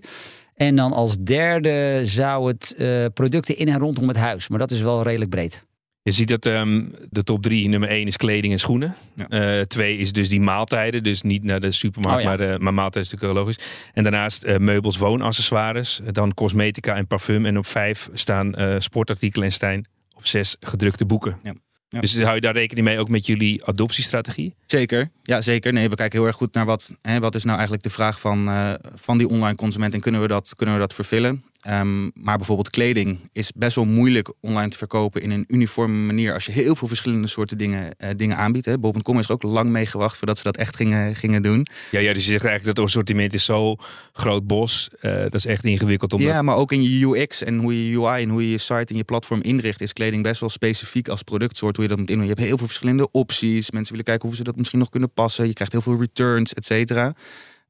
En 0.54 0.76
dan 0.76 0.92
als 0.92 1.16
derde 1.16 2.00
zou 2.02 2.48
het 2.48 2.74
eh, 2.78 3.04
producten 3.14 3.56
in 3.56 3.68
en 3.68 3.78
rondom 3.78 4.08
het 4.08 4.16
huis. 4.16 4.48
Maar 4.48 4.58
dat 4.58 4.70
is 4.70 4.80
wel 4.80 5.02
redelijk 5.02 5.30
breed. 5.30 5.64
Je 6.02 6.12
ziet 6.12 6.28
dat 6.28 6.46
ehm, 6.46 6.84
de 7.10 7.22
top 7.22 7.42
3, 7.42 7.68
nummer 7.68 7.88
1 7.88 8.06
is 8.06 8.16
kleding 8.16 8.52
en 8.52 8.58
schoenen. 8.58 8.94
Ja. 9.14 9.28
Eh, 9.28 9.60
twee 9.60 9.96
is 9.96 10.12
dus 10.12 10.28
die 10.28 10.40
maaltijden, 10.40 11.02
dus 11.02 11.22
niet 11.22 11.42
naar 11.42 11.60
de 11.60 11.70
supermarkt, 11.70 12.18
Oh 12.18 12.22
ja. 12.22 12.28
maar, 12.28 12.38
de, 12.38 12.56
maar 12.60 12.74
maaltijden 12.74 13.02
is 13.02 13.10
natuurlijk 13.10 13.40
logisch. 13.40 13.90
En 13.94 14.02
daarnaast 14.02 14.42
eh, 14.42 14.56
meubels, 14.56 14.96
woonaccessoires, 14.96 16.00
dan 16.10 16.34
cosmetica 16.34 16.96
en 16.96 17.06
parfum. 17.06 17.46
En 17.46 17.58
op 17.58 17.66
vijf 17.66 18.08
staan 18.12 18.54
eh, 18.54 18.74
sportartikelen 18.78 19.46
en 19.46 19.52
Stijn 19.52 19.86
op 20.22 20.28
zes 20.28 20.56
gedrukte 20.60 21.04
boeken. 21.04 21.38
Ja. 21.42 21.52
Ja. 21.92 22.00
Dus 22.00 22.22
hou 22.22 22.34
je 22.34 22.40
daar 22.40 22.52
rekening 22.52 22.86
mee 22.86 22.98
ook 22.98 23.08
met 23.08 23.26
jullie 23.26 23.64
adoptiestrategie? 23.64 24.54
Zeker, 24.66 25.10
ja 25.22 25.40
zeker. 25.40 25.72
Nee, 25.72 25.88
we 25.88 25.94
kijken 25.94 26.18
heel 26.18 26.26
erg 26.26 26.36
goed 26.36 26.54
naar 26.54 26.64
wat, 26.64 26.92
hè, 27.02 27.20
wat 27.20 27.34
is 27.34 27.42
nou 27.42 27.54
eigenlijk 27.54 27.82
de 27.82 27.90
vraag 27.90 28.20
van, 28.20 28.48
eh, 28.48 28.74
van 28.94 29.18
die 29.18 29.28
online 29.28 29.54
consument 29.54 29.94
en 29.94 30.00
kunnen 30.00 30.20
we 30.20 30.26
dat, 30.26 30.52
kunnen 30.56 30.74
we 30.74 30.80
dat 30.80 30.94
vervullen. 30.94 31.44
Ehm, 31.62 32.02
maar 32.14 32.36
bijvoorbeeld 32.36 32.70
kleding 32.70 33.18
is 33.32 33.52
best 33.54 33.76
wel 33.76 33.84
moeilijk 33.84 34.32
online 34.40 34.68
te 34.68 34.76
verkopen 34.76 35.22
in 35.22 35.30
een 35.30 35.44
uniforme 35.48 35.96
manier 36.06 36.32
als 36.34 36.46
je 36.46 36.52
heel 36.52 36.76
veel 36.76 36.88
verschillende 36.88 37.26
soorten 37.26 37.58
dingen, 37.58 37.94
eh, 37.98 38.08
dingen 38.16 38.36
aanbiedt. 38.36 38.66
hè. 38.66 38.78
Bol.com 38.78 39.18
is 39.18 39.24
er 39.24 39.32
ook 39.32 39.42
lang 39.42 39.70
mee 39.70 39.86
gewacht 39.86 40.16
voordat 40.16 40.36
ze 40.36 40.42
dat 40.42 40.56
echt 40.56 40.76
gingen, 40.76 41.14
gingen 41.16 41.42
doen. 41.42 41.66
Ja, 41.90 41.98
ja, 42.00 42.12
dus 42.12 42.24
je 42.24 42.30
zegt 42.30 42.44
eigenlijk 42.44 42.64
dat 42.64 42.76
het 42.76 42.86
assortiment 42.86 43.34
is 43.34 43.44
zo 43.44 43.76
groot 44.12 44.46
bos. 44.46 44.90
eh, 45.00 45.12
dat 45.22 45.34
is 45.34 45.46
echt 45.46 45.64
ingewikkeld 45.64 46.12
om 46.12 46.18
dat- 46.18 46.28
Ja, 46.28 46.42
maar 46.42 46.56
ook 46.56 46.72
in 46.72 46.82
je 46.82 47.06
UX 47.06 47.42
en 47.42 47.58
hoe 47.58 47.88
je 47.90 47.96
UI 47.98 48.22
en 48.22 48.28
hoe 48.28 48.42
je 48.42 48.50
je 48.50 48.58
site 48.58 48.84
en 48.92 48.96
je 48.96 49.04
platform 49.04 49.40
inricht, 49.42 49.80
is 49.80 49.92
kleding 49.92 50.22
best 50.22 50.40
wel 50.40 50.48
specifiek 50.48 51.08
als 51.08 51.22
productsoort. 51.22 51.76
Hoe 51.76 51.84
je 51.84 51.90
dat 51.90 51.98
moet 52.00 52.10
indoen. 52.10 52.26
Je 52.26 52.32
hebt 52.32 52.44
heel 52.46 52.56
veel 52.58 52.66
verschillende 52.66 53.10
opties. 53.10 53.70
Mensen 53.70 53.90
willen 53.90 54.04
kijken 54.06 54.28
hoe 54.28 54.36
ze 54.36 54.44
dat 54.44 54.56
misschien 54.56 54.78
nog 54.78 54.88
kunnen 54.88 55.12
passen. 55.12 55.46
Je 55.46 55.52
krijgt 55.52 55.72
heel 55.72 55.80
veel 55.82 55.98
returns, 55.98 56.52
et 56.54 56.64
cetera. 56.64 57.14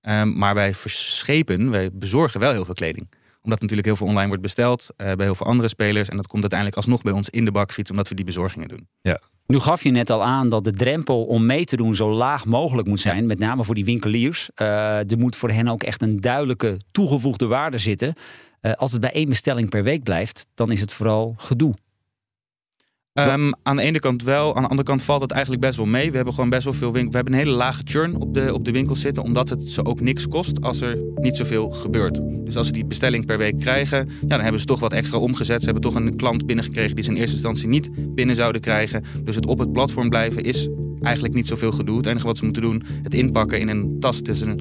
Ehm, 0.00 0.38
maar 0.38 0.54
wij 0.54 0.74
verschepen, 0.74 1.70
wij 1.70 1.90
bezorgen 1.92 2.40
wel 2.40 2.52
heel 2.52 2.64
veel 2.64 2.74
kleding. 2.74 3.08
Omdat 3.42 3.60
natuurlijk 3.60 3.86
heel 3.86 3.96
veel 3.96 4.06
online 4.06 4.26
wordt 4.26 4.42
besteld 4.42 4.88
eh, 4.96 5.12
bij 5.12 5.24
heel 5.24 5.34
veel 5.34 5.46
andere 5.46 5.68
spelers. 5.68 6.08
En 6.08 6.16
dat 6.16 6.26
komt 6.26 6.40
uiteindelijk 6.40 6.78
alsnog 6.78 7.02
bij 7.02 7.12
ons 7.12 7.28
in 7.28 7.44
de 7.44 7.52
bakfiets, 7.52 7.90
omdat 7.90 8.08
we 8.08 8.14
die 8.14 8.24
bezorgingen 8.24 8.68
doen. 8.68 8.88
Nu 9.46 9.58
gaf 9.58 9.82
je 9.82 9.90
net 9.90 10.10
al 10.10 10.24
aan 10.24 10.48
dat 10.48 10.64
de 10.64 10.72
drempel 10.72 11.24
om 11.24 11.46
mee 11.46 11.64
te 11.64 11.76
doen 11.76 11.94
zo 11.94 12.12
laag 12.12 12.44
mogelijk 12.44 12.88
moet 12.88 13.00
zijn. 13.00 13.26
Met 13.26 13.38
name 13.38 13.64
voor 13.64 13.74
die 13.74 13.84
winkeliers. 13.84 14.50
Eh, 14.54 15.10
er 15.10 15.18
moet 15.18 15.36
voor 15.36 15.50
hen 15.50 15.68
ook 15.68 15.82
echt 15.82 16.02
een 16.02 16.20
duidelijke 16.20 16.80
toegevoegde 16.92 17.46
waarde 17.46 17.78
zitten. 17.78 18.14
Eh, 18.60 18.72
als 18.72 18.92
het 18.92 19.00
bij 19.00 19.12
één 19.12 19.28
bestelling 19.28 19.68
per 19.68 19.82
week 19.82 20.02
blijft, 20.02 20.46
dan 20.54 20.70
is 20.70 20.80
het 20.80 20.92
vooral 20.92 21.34
gedoe. 21.36 21.74
Ehm, 23.12 23.52
aan 23.62 23.76
de 23.76 23.82
ene 23.82 23.98
kant 23.98 24.22
wel, 24.22 24.56
aan 24.56 24.62
de 24.62 24.68
andere 24.68 24.88
kant 24.88 25.02
valt 25.02 25.20
het 25.20 25.30
eigenlijk 25.30 25.62
best 25.62 25.76
wel 25.76 25.86
mee. 25.86 26.10
We 26.10 26.16
hebben 26.16 26.34
gewoon 26.34 26.50
best 26.50 26.64
wel 26.64 26.72
veel 26.72 26.92
winkels. 26.92 27.10
We 27.10 27.16
hebben 27.16 27.32
een 27.32 27.44
hele 27.44 27.56
lage 27.56 27.82
churn 27.84 28.20
op 28.20 28.34
de, 28.34 28.54
op 28.54 28.64
de 28.64 28.70
winkels 28.70 29.00
zitten, 29.00 29.22
omdat 29.22 29.48
het 29.48 29.70
ze 29.70 29.84
ook 29.84 30.00
niks 30.00 30.28
kost 30.28 30.62
als 30.62 30.80
er 30.80 30.98
niet 31.14 31.36
zoveel 31.36 31.70
gebeurt. 31.70 32.20
Dus 32.44 32.56
als 32.56 32.66
ze 32.66 32.72
die 32.72 32.84
bestelling 32.84 33.26
per 33.26 33.38
week 33.38 33.58
krijgen, 33.58 34.08
ja, 34.20 34.26
dan 34.26 34.40
hebben 34.40 34.60
ze 34.60 34.66
toch 34.66 34.80
wat 34.80 34.92
extra 34.92 35.18
omgezet. 35.18 35.58
Ze 35.58 35.64
hebben 35.64 35.82
toch 35.82 35.94
een 35.94 36.16
klant 36.16 36.46
binnengekregen 36.46 36.94
die 36.94 37.04
ze 37.04 37.10
in 37.10 37.16
eerste 37.16 37.34
instantie 37.34 37.68
niet 37.68 37.90
binnen 38.14 38.36
zouden 38.36 38.60
krijgen. 38.60 39.04
Dus 39.24 39.34
het 39.34 39.46
op 39.46 39.58
het 39.58 39.72
platform 39.72 40.08
blijven 40.08 40.42
is 40.42 40.68
eigenlijk 41.00 41.34
niet 41.34 41.46
zoveel 41.46 41.72
gedoe. 41.72 41.96
Het 41.96 42.06
enige 42.06 42.26
wat 42.26 42.36
ze 42.36 42.44
moeten 42.44 42.62
doen, 42.62 42.82
het 43.02 43.14
inpakken 43.14 43.60
in 43.60 43.68
een 43.68 43.96
tas. 44.00 44.16
Het 44.16 44.28
is 44.28 44.40
een, 44.40 44.60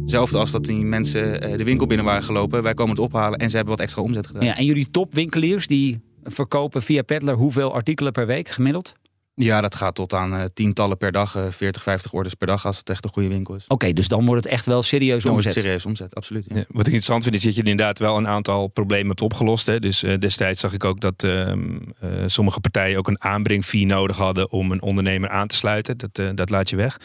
hetzelfde 0.00 0.38
als 0.38 0.50
dat 0.50 0.64
die 0.64 0.84
mensen 0.84 1.42
eh, 1.42 1.58
de 1.58 1.64
winkel 1.64 1.86
binnen 1.86 2.06
waren 2.06 2.24
gelopen. 2.24 2.62
Wij 2.62 2.74
komen 2.74 2.94
het 2.94 3.04
ophalen 3.04 3.38
en 3.38 3.50
ze 3.50 3.56
hebben 3.56 3.74
wat 3.76 3.84
extra 3.84 4.02
omzet 4.02 4.26
gedaan. 4.26 4.44
Ja, 4.44 4.56
en 4.56 4.64
jullie 4.64 4.90
topwinkeliers 4.90 5.66
die 5.66 6.00
verkopen 6.26 6.82
via 6.82 7.02
Peddler 7.02 7.34
hoeveel 7.34 7.74
artikelen 7.74 8.12
per 8.12 8.26
week 8.26 8.48
gemiddeld? 8.48 8.94
Ja, 9.38 9.60
dat 9.60 9.74
gaat 9.74 9.94
tot 9.94 10.12
aan 10.12 10.34
eh, 10.34 10.44
tientallen 10.54 10.96
per 10.96 11.12
dag, 11.12 11.36
eh 11.36 11.46
40, 11.50 11.82
50 11.82 12.12
orders 12.12 12.34
per 12.34 12.46
dag 12.46 12.66
als 12.66 12.78
het 12.78 12.90
echt 12.90 13.04
een 13.04 13.10
goede 13.10 13.28
winkel 13.28 13.54
is. 13.54 13.64
Oké, 13.68 13.92
dus 13.92 14.08
dan 14.08 14.26
wordt 14.26 14.44
het 14.44 14.52
echt 14.52 14.66
wel 14.66 14.82
serieus 14.82 15.22
Dan 15.22 15.32
wordt 15.32 15.46
omzet. 15.46 15.54
het 15.54 15.62
serieus 15.62 15.86
omzet, 15.86 16.14
absoluut. 16.14 16.44
Ja. 16.48 16.56
Ja, 16.56 16.64
wat 16.68 16.86
ik 16.86 16.92
interessant 16.92 17.22
vind 17.22 17.34
is 17.34 17.42
dat 17.42 17.54
je 17.54 17.60
inderdaad 17.62 17.98
wel 17.98 18.16
een 18.16 18.28
aantal 18.28 18.66
problemen 18.66 19.06
hebt 19.08 19.20
opgelost. 19.20 19.66
Hè. 19.66 19.78
Dus 19.78 20.02
eh, 20.02 20.18
destijds 20.18 20.60
zag 20.60 20.72
ik 20.72 20.84
ook 20.84 21.00
dat 21.00 21.24
ehm, 21.24 21.76
eh, 22.00 22.08
sommige 22.26 22.60
partijen 22.60 22.98
ook 22.98 23.08
een 23.08 23.22
aanbrengfee 23.22 23.86
nodig 23.86 24.16
hadden 24.16 24.50
om 24.50 24.72
een 24.72 24.82
ondernemer 24.82 25.30
aan 25.30 25.46
te 25.46 25.54
sluiten. 25.56 25.96
Dat, 25.98 26.18
eh, 26.18 26.26
dat 26.34 26.50
laat 26.50 26.70
je 26.70 26.76
weg. 26.76 26.96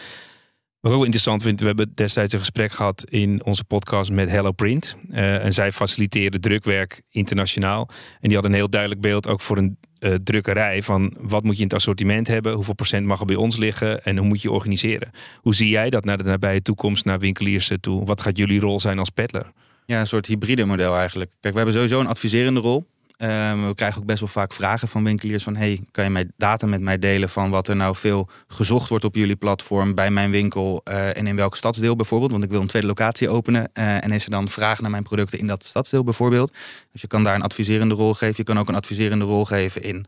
Wat 0.81 0.91
ik 0.91 0.97
ook 0.97 1.03
interessant 1.03 1.43
vind, 1.43 1.59
we 1.59 1.65
hebben 1.65 1.91
destijds 1.95 2.33
een 2.33 2.39
gesprek 2.39 2.71
gehad 2.71 3.05
in 3.09 3.45
onze 3.45 3.63
podcast 3.63 4.11
met 4.11 4.29
Hello 4.29 4.51
Print. 4.51 4.95
Eh, 5.09 5.45
en 5.45 5.53
zij 5.53 5.71
faciliteren 5.71 6.41
drukwerk 6.41 7.01
internationaal. 7.09 7.89
En 7.89 8.19
die 8.21 8.33
hadden 8.33 8.51
een 8.51 8.57
heel 8.57 8.69
duidelijk 8.69 9.01
beeld 9.01 9.27
ook 9.27 9.41
voor 9.41 9.57
een 9.57 9.77
eh, 9.99 10.13
drukkerij 10.23 10.83
van 10.83 11.15
wat 11.19 11.43
moet 11.43 11.55
je 11.55 11.61
in 11.61 11.67
het 11.67 11.77
assortiment 11.77 12.27
hebben, 12.27 12.53
hoeveel 12.53 12.73
procent 12.73 13.05
mag 13.05 13.19
er 13.19 13.25
bij 13.25 13.35
ons 13.35 13.57
liggen 13.57 14.03
en 14.03 14.17
hoe 14.17 14.27
moet 14.27 14.41
je 14.41 14.51
organiseren. 14.51 15.11
Hoe 15.37 15.55
zie 15.55 15.69
jij 15.69 15.89
dat 15.89 16.05
naar 16.05 16.17
de 16.17 16.23
nabije 16.23 16.61
toekomst, 16.61 17.05
naar 17.05 17.19
winkeliers 17.19 17.71
toe? 17.79 18.05
Wat 18.05 18.21
gaat 18.21 18.37
jullie 18.37 18.59
rol 18.59 18.79
zijn 18.79 18.99
als 18.99 19.09
peddler? 19.09 19.51
ja, 19.91 19.99
een 19.99 20.07
soort 20.07 20.25
hybride 20.25 20.65
model 20.65 20.95
eigenlijk. 20.95 21.31
Kijk, 21.39 21.53
we 21.53 21.59
hebben 21.59 21.73
sowieso 21.73 21.99
een 21.99 22.07
adviserende 22.07 22.59
rol. 22.59 22.85
Ehm, 23.21 23.67
we 23.67 23.75
krijgen 23.75 24.01
ook 24.01 24.07
best 24.07 24.19
wel 24.19 24.29
vaak 24.29 24.53
vragen 24.53 24.87
van 24.87 25.03
winkeliers 25.03 25.43
van... 25.43 25.55
hey, 25.55 25.81
kan 25.91 26.03
je 26.03 26.09
mij 26.09 26.27
data 26.37 26.67
met 26.67 26.81
mij 26.81 26.99
delen 26.99 27.29
van 27.29 27.49
wat 27.49 27.67
er 27.67 27.75
nou 27.75 27.95
veel 27.95 28.29
gezocht 28.47 28.89
wordt 28.89 29.03
op 29.03 29.15
jullie 29.15 29.35
platform... 29.35 29.95
bij 29.95 30.11
mijn 30.11 30.31
winkel 30.31 30.81
eh, 30.83 31.17
en 31.17 31.27
in 31.27 31.35
welk 31.35 31.55
stadsdeel 31.55 31.95
bijvoorbeeld? 31.95 32.31
Want 32.31 32.43
ik 32.43 32.49
wil 32.49 32.61
een 32.61 32.67
tweede 32.67 32.87
locatie 32.87 33.29
openen. 33.29 33.69
eh, 33.73 34.03
en 34.03 34.11
is 34.11 34.25
er 34.25 34.31
dan 34.31 34.49
vraag 34.49 34.81
naar 34.81 34.91
mijn 34.91 35.03
producten 35.03 35.39
in 35.39 35.47
dat 35.47 35.63
stadsdeel 35.63 36.03
bijvoorbeeld? 36.03 36.53
Dus 36.91 37.01
je 37.01 37.07
kan 37.07 37.23
daar 37.23 37.35
een 37.35 37.41
adviserende 37.41 37.95
rol 37.95 38.13
geven. 38.13 38.35
Je 38.37 38.43
kan 38.43 38.59
ook 38.59 38.67
een 38.67 38.75
adviserende 38.75 39.25
rol 39.25 39.45
geven 39.45 39.83
in... 39.83 40.05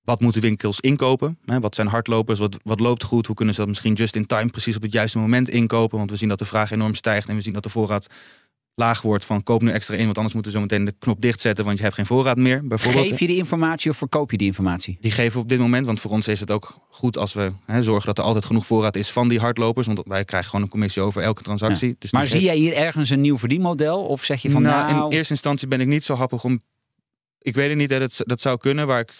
Wat 0.00 0.20
moeten 0.20 0.40
winkels 0.40 0.80
inkopen? 0.80 1.38
Hè, 1.44 1.60
Wat 1.60 1.74
zijn 1.74 1.86
hardlopers? 1.86 2.38
Wat, 2.38 2.56
wat 2.62 2.80
loopt 2.80 3.02
goed? 3.04 3.26
Hoe 3.26 3.36
kunnen 3.36 3.54
ze 3.54 3.60
dat 3.60 3.68
misschien 3.68 3.92
just 3.94 4.16
in 4.16 4.26
time 4.26 4.50
precies 4.50 4.76
op 4.76 4.82
het 4.82 4.92
juiste 4.92 5.18
moment 5.18 5.48
inkopen? 5.48 5.98
Want 5.98 6.10
we 6.10 6.16
zien 6.16 6.28
dat 6.28 6.38
de 6.38 6.44
vraag 6.44 6.70
enorm 6.70 6.94
stijgt 6.94 7.28
en 7.28 7.34
we 7.34 7.40
zien 7.40 7.52
dat 7.52 7.62
de 7.62 7.68
voorraad 7.68 8.06
laag 8.80 9.02
wordt 9.02 9.24
van 9.24 9.42
koop 9.42 9.62
nu 9.62 9.70
extra 9.70 9.94
in, 9.94 10.04
want 10.04 10.16
anders 10.16 10.34
moeten 10.34 10.52
we 10.52 10.58
zo 10.58 10.64
meteen 10.64 10.84
de 10.84 10.94
knop 10.98 11.20
dichtzetten, 11.20 11.64
want 11.64 11.76
je 11.76 11.82
hebt 11.82 11.94
geen 11.94 12.06
voorraad 12.06 12.36
meer. 12.36 12.66
Bijvoorbeeld. 12.66 13.06
Geef 13.06 13.18
je 13.18 13.26
die 13.26 13.36
informatie 13.36 13.90
of 13.90 13.96
verkoop 13.96 14.30
je 14.30 14.36
die 14.36 14.46
informatie? 14.46 14.96
Die 15.00 15.10
geven 15.10 15.32
we 15.32 15.38
op 15.38 15.48
dit 15.48 15.58
moment, 15.58 15.86
want 15.86 16.00
voor 16.00 16.10
ons 16.10 16.28
is 16.28 16.40
het 16.40 16.50
ook 16.50 16.80
goed 16.90 17.16
als 17.16 17.32
we 17.32 17.52
hè, 17.66 17.82
zorgen 17.82 18.06
dat 18.06 18.18
er 18.18 18.24
altijd 18.24 18.44
genoeg 18.44 18.66
voorraad 18.66 18.96
is 18.96 19.10
van 19.10 19.28
die 19.28 19.38
hardlopers, 19.38 19.86
want 19.86 20.00
wij 20.04 20.24
krijgen 20.24 20.50
gewoon 20.50 20.64
een 20.64 20.70
commissie 20.70 21.02
over 21.02 21.22
elke 21.22 21.42
transactie. 21.42 21.96
Dus 21.98 22.12
Maar 22.12 22.26
zie 22.26 22.42
jij 22.42 22.56
hier 22.56 22.72
ergens 22.72 23.10
een 23.10 23.20
nieuw 23.20 23.38
verdienmodel? 23.38 24.04
Of 24.04 24.24
zeg 24.24 24.42
je 24.42 24.50
van 24.50 24.62
nou, 24.62 24.92
nou... 24.92 25.04
in 25.04 25.16
eerste 25.16 25.32
instantie 25.32 25.68
ben 25.68 25.80
ik 25.80 25.86
niet 25.86 26.04
zo 26.04 26.14
happig 26.14 26.44
om. 26.44 26.60
Ik 27.38 27.54
weet 27.54 27.68
het 27.68 27.78
niet, 27.78 27.90
hè, 27.90 27.98
dat, 27.98 28.14
dat 28.16 28.40
zou 28.40 28.58
kunnen. 28.58 28.86
Waar 28.86 29.00
ik 29.00 29.12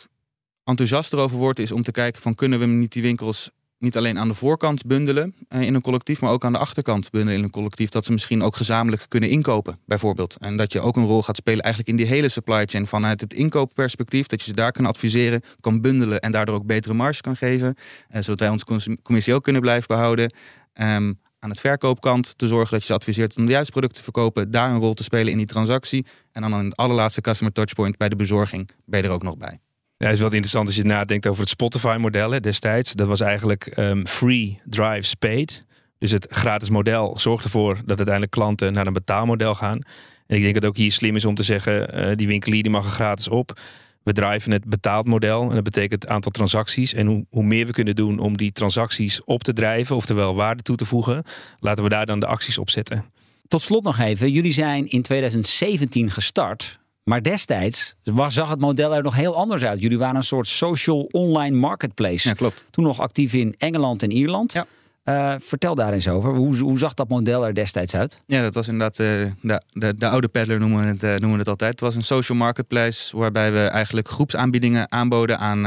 enthousiaster 0.64 1.18
over 1.18 1.36
word, 1.36 1.58
is 1.58 1.72
om 1.72 1.82
te 1.82 1.90
kijken 1.90 2.22
van 2.22 2.34
kunnen 2.34 2.58
we 2.58 2.66
niet 2.66 2.92
die 2.92 3.02
winkels 3.02 3.50
niet 3.80 3.96
alleen 3.96 4.18
aan 4.18 4.28
de 4.28 4.34
voorkant 4.34 4.86
bundelen 4.86 5.34
eh, 5.48 5.60
in 5.60 5.74
een 5.74 5.80
collectief, 5.80 6.20
maar 6.20 6.30
ook 6.30 6.44
aan 6.44 6.52
de 6.52 6.58
achterkant 6.58 7.10
bundelen 7.10 7.38
in 7.38 7.44
een 7.44 7.50
collectief. 7.50 7.88
Dat 7.88 8.04
ze 8.04 8.12
misschien 8.12 8.42
ook 8.42 8.56
gezamenlijk 8.56 9.04
kunnen 9.08 9.30
inkopen, 9.30 9.78
bijvoorbeeld. 9.86 10.36
En 10.40 10.56
dat 10.56 10.72
je 10.72 10.80
ook 10.80 10.96
een 10.96 11.06
rol 11.06 11.22
gaat 11.22 11.36
spelen 11.36 11.60
eigenlijk 11.60 11.98
in 11.98 12.04
die 12.04 12.14
hele 12.14 12.28
supply 12.28 12.66
chain 12.66 12.86
vanuit 12.86 13.20
het 13.20 13.32
inkoopperspectief. 13.32 14.26
Dat 14.26 14.40
je 14.40 14.46
ze 14.46 14.56
daar 14.56 14.72
kan 14.72 14.86
adviseren, 14.86 15.42
kan 15.60 15.80
bundelen 15.80 16.20
en 16.20 16.32
daardoor 16.32 16.54
ook 16.54 16.66
betere 16.66 16.94
marge 16.94 17.20
kan 17.20 17.36
geven. 17.36 17.74
Eh, 18.08 18.22
zodat 18.22 18.40
wij 18.40 18.48
onze 18.48 18.96
commissie 19.02 19.34
ook 19.34 19.42
kunnen 19.42 19.62
blijven 19.62 19.86
behouden. 19.86 20.34
Um, 20.74 21.18
aan 21.40 21.50
het 21.50 21.60
verkoopkant 21.60 22.38
te 22.38 22.46
zorgen 22.46 22.70
dat 22.70 22.80
je 22.80 22.86
ze 22.86 22.92
adviseert 22.92 23.36
om 23.36 23.46
de 23.46 23.52
juiste 23.52 23.72
producten 23.72 23.98
te 23.98 24.04
verkopen, 24.04 24.50
daar 24.50 24.70
een 24.70 24.80
rol 24.80 24.94
te 24.94 25.02
spelen 25.02 25.32
in 25.32 25.36
die 25.36 25.46
transactie. 25.46 26.06
En 26.32 26.42
dan 26.42 26.54
aan 26.54 26.64
het 26.64 26.76
allerlaatste 26.76 27.20
customer 27.20 27.52
touchpoint 27.52 27.96
bij 27.96 28.08
de 28.08 28.16
bezorging 28.16 28.70
ben 28.84 29.00
je 29.00 29.06
er 29.06 29.12
ook 29.12 29.22
nog 29.22 29.36
bij. 29.36 29.60
Ja, 30.00 30.06
het 30.06 30.16
is 30.16 30.22
wat 30.22 30.32
interessant 30.32 30.66
als 30.66 30.76
je 30.76 30.84
nadenkt 30.84 31.26
over 31.26 31.40
het 31.40 31.50
Spotify-model 31.50 32.40
destijds. 32.40 32.92
Dat 32.92 33.06
was 33.06 33.20
eigenlijk 33.20 33.72
um, 33.76 34.06
free 34.06 34.60
drives 34.64 35.14
paid. 35.14 35.64
Dus 35.98 36.10
het 36.10 36.26
gratis 36.30 36.70
model 36.70 37.18
zorgt 37.18 37.44
ervoor 37.44 37.74
dat 37.74 37.96
uiteindelijk 37.96 38.30
klanten 38.30 38.72
naar 38.72 38.86
een 38.86 38.92
betaalmodel 38.92 39.54
gaan. 39.54 39.78
En 40.26 40.36
ik 40.36 40.42
denk 40.42 40.54
dat 40.54 40.66
ook 40.66 40.76
hier 40.76 40.92
slim 40.92 41.16
is 41.16 41.24
om 41.24 41.34
te 41.34 41.42
zeggen, 41.42 41.98
uh, 41.98 42.16
die 42.16 42.26
winkelier 42.26 42.62
die 42.62 42.72
mag 42.72 42.84
er 42.84 42.90
gratis 42.90 43.28
op. 43.28 43.60
We 44.02 44.12
drijven 44.12 44.52
het 44.52 44.64
betaald 44.64 45.06
model 45.06 45.48
en 45.48 45.54
dat 45.54 45.64
betekent 45.64 46.02
het 46.02 46.12
aantal 46.12 46.32
transacties. 46.32 46.94
En 46.94 47.06
hoe, 47.06 47.26
hoe 47.30 47.44
meer 47.44 47.66
we 47.66 47.72
kunnen 47.72 47.94
doen 47.94 48.18
om 48.18 48.36
die 48.36 48.52
transacties 48.52 49.24
op 49.24 49.42
te 49.42 49.52
drijven, 49.52 49.96
oftewel 49.96 50.34
waarde 50.34 50.62
toe 50.62 50.76
te 50.76 50.84
voegen, 50.84 51.22
laten 51.58 51.82
we 51.82 51.88
daar 51.88 52.06
dan 52.06 52.20
de 52.20 52.26
acties 52.26 52.58
op 52.58 52.70
zetten. 52.70 53.04
Tot 53.48 53.62
slot 53.62 53.84
nog 53.84 53.98
even, 53.98 54.32
jullie 54.32 54.52
zijn 54.52 54.90
in 54.90 55.02
2017 55.02 56.10
gestart. 56.10 56.79
Maar 57.10 57.22
destijds 57.22 57.94
was, 58.04 58.34
zag 58.34 58.50
het 58.50 58.60
model 58.60 58.94
er 58.94 59.02
nog 59.02 59.14
heel 59.14 59.36
anders 59.36 59.64
uit. 59.64 59.80
Jullie 59.80 59.98
waren 59.98 60.16
een 60.16 60.22
soort 60.22 60.46
social 60.46 61.08
online 61.10 61.56
marketplace. 61.56 62.28
Ja, 62.28 62.34
klopt. 62.34 62.64
Toen 62.70 62.84
nog 62.84 63.00
actief 63.00 63.32
in 63.32 63.54
Engeland 63.58 64.02
en 64.02 64.10
Ierland. 64.10 64.52
Ja. 64.52 64.66
Uh, 65.04 65.34
vertel 65.38 65.74
daar 65.74 65.92
eens 65.92 66.08
over. 66.08 66.34
Hoe, 66.34 66.58
hoe, 66.58 66.78
zag 66.78 66.94
dat 66.94 67.08
model 67.08 67.46
er 67.46 67.54
destijds 67.54 67.94
uit? 67.94 68.20
Ja, 68.26 68.42
dat 68.42 68.54
was 68.54 68.68
inderdaad 68.68 68.98
uh, 68.98 69.32
de, 69.40 69.62
de, 69.72 69.94
de, 69.94 70.08
oude 70.08 70.28
peddler 70.28 70.58
noemen 70.58 70.82
we, 70.82 70.86
het, 70.86 71.02
uh, 71.02 71.10
noemen 71.10 71.32
we 71.32 71.38
het 71.38 71.48
altijd. 71.48 71.70
Het 71.70 71.80
was 71.80 71.94
een 71.94 72.02
social 72.02 72.38
marketplace 72.38 73.16
waarbij 73.16 73.52
we 73.52 73.58
eigenlijk 73.58 74.08
groepsaanbiedingen 74.08 74.92
aanboden 74.92 75.38
aan, 75.38 75.66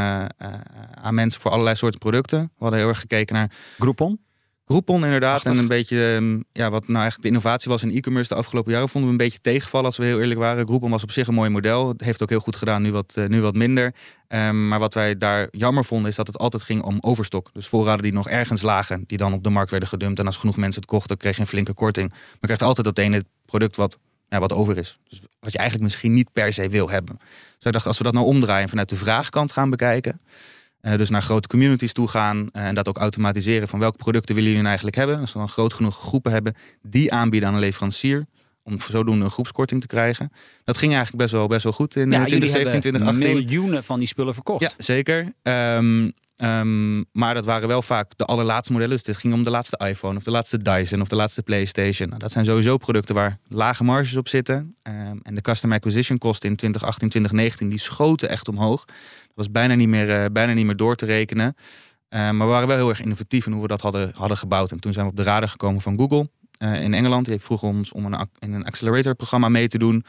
aan 1.02 1.14
mensen 1.14 1.42
voor 1.42 1.52
allerlei 1.52 1.76
soorten 1.76 2.00
producten. 2.00 2.40
We 2.40 2.50
hadden 2.60 2.80
heel 2.80 2.88
erg 2.88 3.00
gekeken 3.00 3.36
naar... 3.36 3.52
Groupon? 3.78 4.20
Groupon 4.66 5.04
inderdaad. 5.04 5.46
En 5.46 5.58
een 5.58 5.68
beetje, 5.68 6.14
ehm, 6.14 6.42
ja, 6.52 6.70
wat 6.70 6.82
nou 6.82 6.94
eigenlijk 6.94 7.22
de 7.22 7.28
innovatie 7.28 7.72
was 7.72 7.84
in 7.84 7.96
e-commerce 7.96 8.34
de 8.34 8.40
afgelopen 8.40 8.72
jaren, 8.72 8.90
vonden 8.90 9.10
we 9.10 9.16
een 9.18 9.24
beetje 9.24 9.42
tegenvallen 9.42 9.86
als 9.86 9.98
we 9.98 10.06
heel 10.06 10.20
eerlijk 10.20 10.40
waren. 10.40 10.66
Groupon 10.66 10.92
was 10.92 11.04
op 11.04 11.12
zich 11.12 11.28
een 11.28 11.34
mooi 11.34 11.50
model. 11.50 11.88
Het 11.88 12.02
heeft 12.02 12.22
ook 12.22 12.30
heel 12.30 12.40
goed 12.40 12.56
gedaan, 12.56 12.82
nu 12.82 12.92
wat, 12.92 13.16
nu 13.28 13.42
wat 13.42 13.56
minder. 13.56 13.94
Um, 14.28 14.68
maar 14.68 14.80
wat 14.80 14.94
wij 14.94 15.18
daar 15.18 15.48
jammer 15.52 15.86
vonden, 15.86 16.10
is 16.10 16.16
dat 16.16 16.28
het 16.28 16.38
altijd 16.38 16.64
ging 16.64 16.84
om 16.84 16.98
overstok. 17.02 17.50
Dus 17.54 17.68
voorraden 17.68 18.04
die 18.04 18.14
nog 18.14 18.30
ergens 18.30 18.62
lagen, 18.62 19.04
die 19.08 19.18
dan 19.18 19.34
op 19.34 19.44
de 19.44 19.50
markt 19.50 19.72
werden 19.72 19.90
gedumpt. 19.90 20.20
En 20.20 20.26
als 20.26 20.38
genoeg 20.38 20.58
mensen 20.58 20.82
het 20.82 20.90
kochten, 20.90 21.18
kreeg 21.18 21.36
je 21.36 21.42
een 21.42 21.48
flinke 21.48 21.74
korting. 21.74 22.10
Maar 22.10 22.20
je 22.32 22.38
krijgt 22.40 22.62
altijd 22.62 22.86
dat 22.86 22.98
ene 22.98 23.24
product 23.46 23.76
wat, 23.76 24.00
ja, 24.30 24.40
wat 24.40 24.54
over 24.54 24.78
is. 24.78 25.00
Dus 25.10 25.22
wat 25.40 25.52
je 25.52 25.58
eigenlijk 25.58 25.90
misschien 25.90 26.14
niet 26.14 26.32
per 26.34 26.54
se 26.54 26.70
wil 26.70 26.90
hebben. 26.90 27.16
Dus 27.18 27.64
wij 27.64 27.72
dachten, 27.72 27.90
als 27.90 27.98
we 27.98 28.04
dat 28.04 28.14
nou 28.14 28.26
omdraaien 28.26 28.70
vanuit 28.70 28.90
de 28.90 28.96
vraagkant 28.96 29.52
gaan 29.52 29.70
bekijken. 29.70 30.22
Uh, 30.84 30.96
dus 30.96 31.10
naar 31.10 31.22
grote 31.22 31.48
communities 31.48 31.94
toe 31.94 32.08
gaan 32.08 32.38
uh, 32.38 32.68
en 32.68 32.76
dat 32.76 32.88
ook 32.88 32.98
automatiseren 32.98 33.68
van 33.68 33.80
welke 33.80 33.98
producten 33.98 34.36
willen 34.36 34.50
jullie 34.50 34.64
nou 34.64 34.76
eigenlijk 34.76 34.98
hebben. 34.98 35.20
Als 35.20 35.34
we 35.34 35.40
dan 35.40 35.50
groot 35.50 35.74
genoeg 35.74 35.98
groepen 35.98 36.32
hebben 36.32 36.56
die 36.82 37.14
aanbieden 37.14 37.50
aan 37.50 37.56
een 37.56 37.62
leverancier 37.62 38.26
om 38.64 38.80
zodoende 38.80 39.26
een 39.26 39.32
groepskorting 39.32 39.82
te 39.82 39.88
krijgen. 39.88 40.32
Dat 40.64 40.78
ging 40.78 40.94
eigenlijk 40.94 41.24
best 41.24 41.34
wel, 41.34 41.48
best 41.48 41.64
wel 41.64 41.74
goed 41.74 41.96
in 41.96 42.12
ja, 42.12 42.26
2017, 42.26 42.80
2018. 42.80 43.34
miljoenen 43.34 43.84
van 43.84 44.00
die 44.00 44.08
spullen 44.08 44.34
verkocht. 44.34 44.62
Ja, 44.62 44.72
zeker. 44.78 45.34
Um, 45.44 46.14
um, 46.38 47.06
maar 47.12 47.34
dat 47.34 47.46
waren 47.46 47.68
wel 47.68 47.82
vaak 47.82 48.18
de 48.18 48.26
allerlaatste 48.26 48.72
modellen. 48.72 48.96
Dus 48.96 49.04
dit 49.04 49.18
ging 49.18 49.34
om 49.34 49.44
de 49.44 49.50
laatste 49.50 49.86
iPhone 49.88 50.18
of 50.18 50.24
de 50.24 50.32
laatste 50.32 50.58
Dyson 50.62 51.02
of 51.02 51.08
de 51.08 51.16
laatste 51.16 51.42
PlayStation. 51.42 52.08
Nou, 52.08 52.20
dat 52.20 52.32
zijn 52.32 52.46
sowieso 52.46 52.78
producten 52.78 53.16
waar 53.16 53.38
lage 53.48 53.84
marges 53.84 54.16
op 54.16 54.28
zitten. 54.28 54.76
Um, 54.84 55.20
en 55.24 55.36
de 55.36 55.42
customer 55.42 55.78
acquisition 55.78 56.18
kosten 56.18 56.50
in 56.50 56.56
2018, 56.56 57.10
2019, 57.10 57.70
die 57.70 57.80
schoten 57.80 58.30
echt 58.30 58.48
omhoog. 58.48 58.86
Was 59.34 59.52
bijna 59.52 59.76
niet 59.76 59.88
meer, 59.88 60.24
uh, 60.24 60.26
bijna 60.32 60.54
niet 60.54 60.66
meer 60.66 60.76
door 60.76 60.96
te 60.96 61.06
rekenen. 61.06 61.56
maar 62.10 62.38
we 62.38 62.44
waren 62.44 62.68
wel 62.68 62.78
heel 62.78 62.90
erg 62.90 63.02
innovatief 63.02 63.46
in 63.46 63.52
hoe 63.52 63.62
we 63.62 63.68
dat 63.68 63.82
hadden, 63.82 64.12
hadden 64.16 64.38
gebouwd. 64.38 64.72
En 64.72 64.80
toen 64.80 64.94
zijn 64.94 65.06
we 65.06 65.12
op 65.12 65.18
de 65.18 65.24
radar 65.24 65.50
gekomen 65.50 65.82
van 65.82 65.98
Google. 65.98 66.30
Uh, 66.64 66.82
in 66.82 66.94
Engeland. 66.94 67.26
Die 67.26 67.40
vroeg 67.40 67.64
ons 67.64 67.92
om 67.92 68.06
een, 68.06 68.28
in 68.40 68.54
een 68.54 68.66
accelerator-programma 68.66 69.50
mee 69.50 69.68
te 69.68 69.78
doen. 69.78 70.06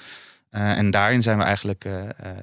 Uh, 0.56 0.78
en 0.78 0.90
daarin 0.90 1.22
zijn 1.22 1.38
we 1.38 1.44
eigenlijk, 1.44 1.84
uh, 1.84 1.92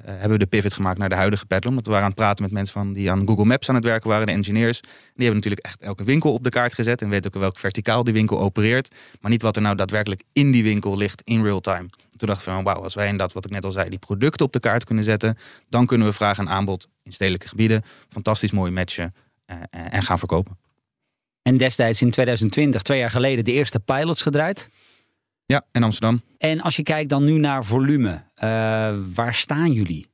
hebben 0.04 0.30
we 0.30 0.38
de 0.38 0.46
pivot 0.46 0.74
gemaakt 0.74 0.98
naar 0.98 1.08
de 1.08 1.14
huidige 1.14 1.46
Peddler. 1.46 1.70
Omdat 1.70 1.84
we 1.84 1.90
waren 1.90 2.06
aan 2.06 2.12
het 2.12 2.20
praten 2.20 2.42
met 2.42 2.52
mensen 2.52 2.72
van 2.72 2.92
die 2.92 3.10
aan 3.10 3.26
Google 3.26 3.44
Maps 3.44 3.68
aan 3.68 3.74
het 3.74 3.84
werken 3.84 4.08
waren, 4.08 4.26
de 4.26 4.32
engineers. 4.32 4.80
Die 4.80 4.90
hebben 5.14 5.34
natuurlijk 5.34 5.64
echt 5.64 5.80
elke 5.80 6.04
winkel 6.04 6.32
op 6.32 6.44
de 6.44 6.50
kaart 6.50 6.74
gezet. 6.74 7.02
En 7.02 7.08
weten 7.08 7.34
ook 7.34 7.40
welk 7.40 7.58
verticaal 7.58 8.04
die 8.04 8.12
winkel 8.14 8.40
opereert. 8.40 8.94
Maar 9.20 9.30
niet 9.30 9.42
wat 9.42 9.56
er 9.56 9.62
nou 9.62 9.76
daadwerkelijk 9.76 10.22
in 10.32 10.50
die 10.50 10.62
winkel 10.62 10.96
ligt 10.96 11.22
in 11.24 11.42
real 11.42 11.60
time. 11.60 11.88
Toen 12.16 12.28
dachten 12.28 12.48
we 12.48 12.54
van 12.54 12.64
wauw, 12.64 12.82
als 12.82 12.94
wij 12.94 13.08
in 13.08 13.16
dat 13.16 13.32
wat 13.32 13.44
ik 13.44 13.50
net 13.50 13.64
al 13.64 13.72
zei, 13.72 13.88
die 13.88 13.98
producten 13.98 14.46
op 14.46 14.52
de 14.52 14.60
kaart 14.60 14.84
kunnen 14.84 15.04
zetten. 15.04 15.36
Dan 15.68 15.86
kunnen 15.86 16.06
we 16.06 16.12
vraag 16.12 16.38
en 16.38 16.48
aanbod 16.48 16.88
in 17.02 17.12
stedelijke 17.12 17.48
gebieden 17.48 17.82
fantastisch 18.08 18.52
mooi 18.52 18.70
matchen 18.70 19.14
en 19.70 20.02
gaan 20.02 20.18
verkopen. 20.18 20.58
En 21.42 21.56
destijds 21.56 22.02
in 22.02 22.10
2020, 22.10 22.82
twee 22.82 22.98
jaar 22.98 23.10
geleden, 23.10 23.44
de 23.44 23.52
eerste 23.52 23.80
pilots 23.80 24.22
gedraaid. 24.22 24.68
Ja, 25.46 25.64
in 25.72 25.82
Amsterdam. 25.82 26.22
En 26.38 26.60
als 26.60 26.76
je 26.76 26.82
kijkt 26.82 27.08
dan 27.08 27.24
nu 27.24 27.38
naar 27.38 27.64
volume, 27.64 28.10
uh, 28.10 28.20
waar 29.14 29.34
staan 29.34 29.72
jullie? 29.72 30.10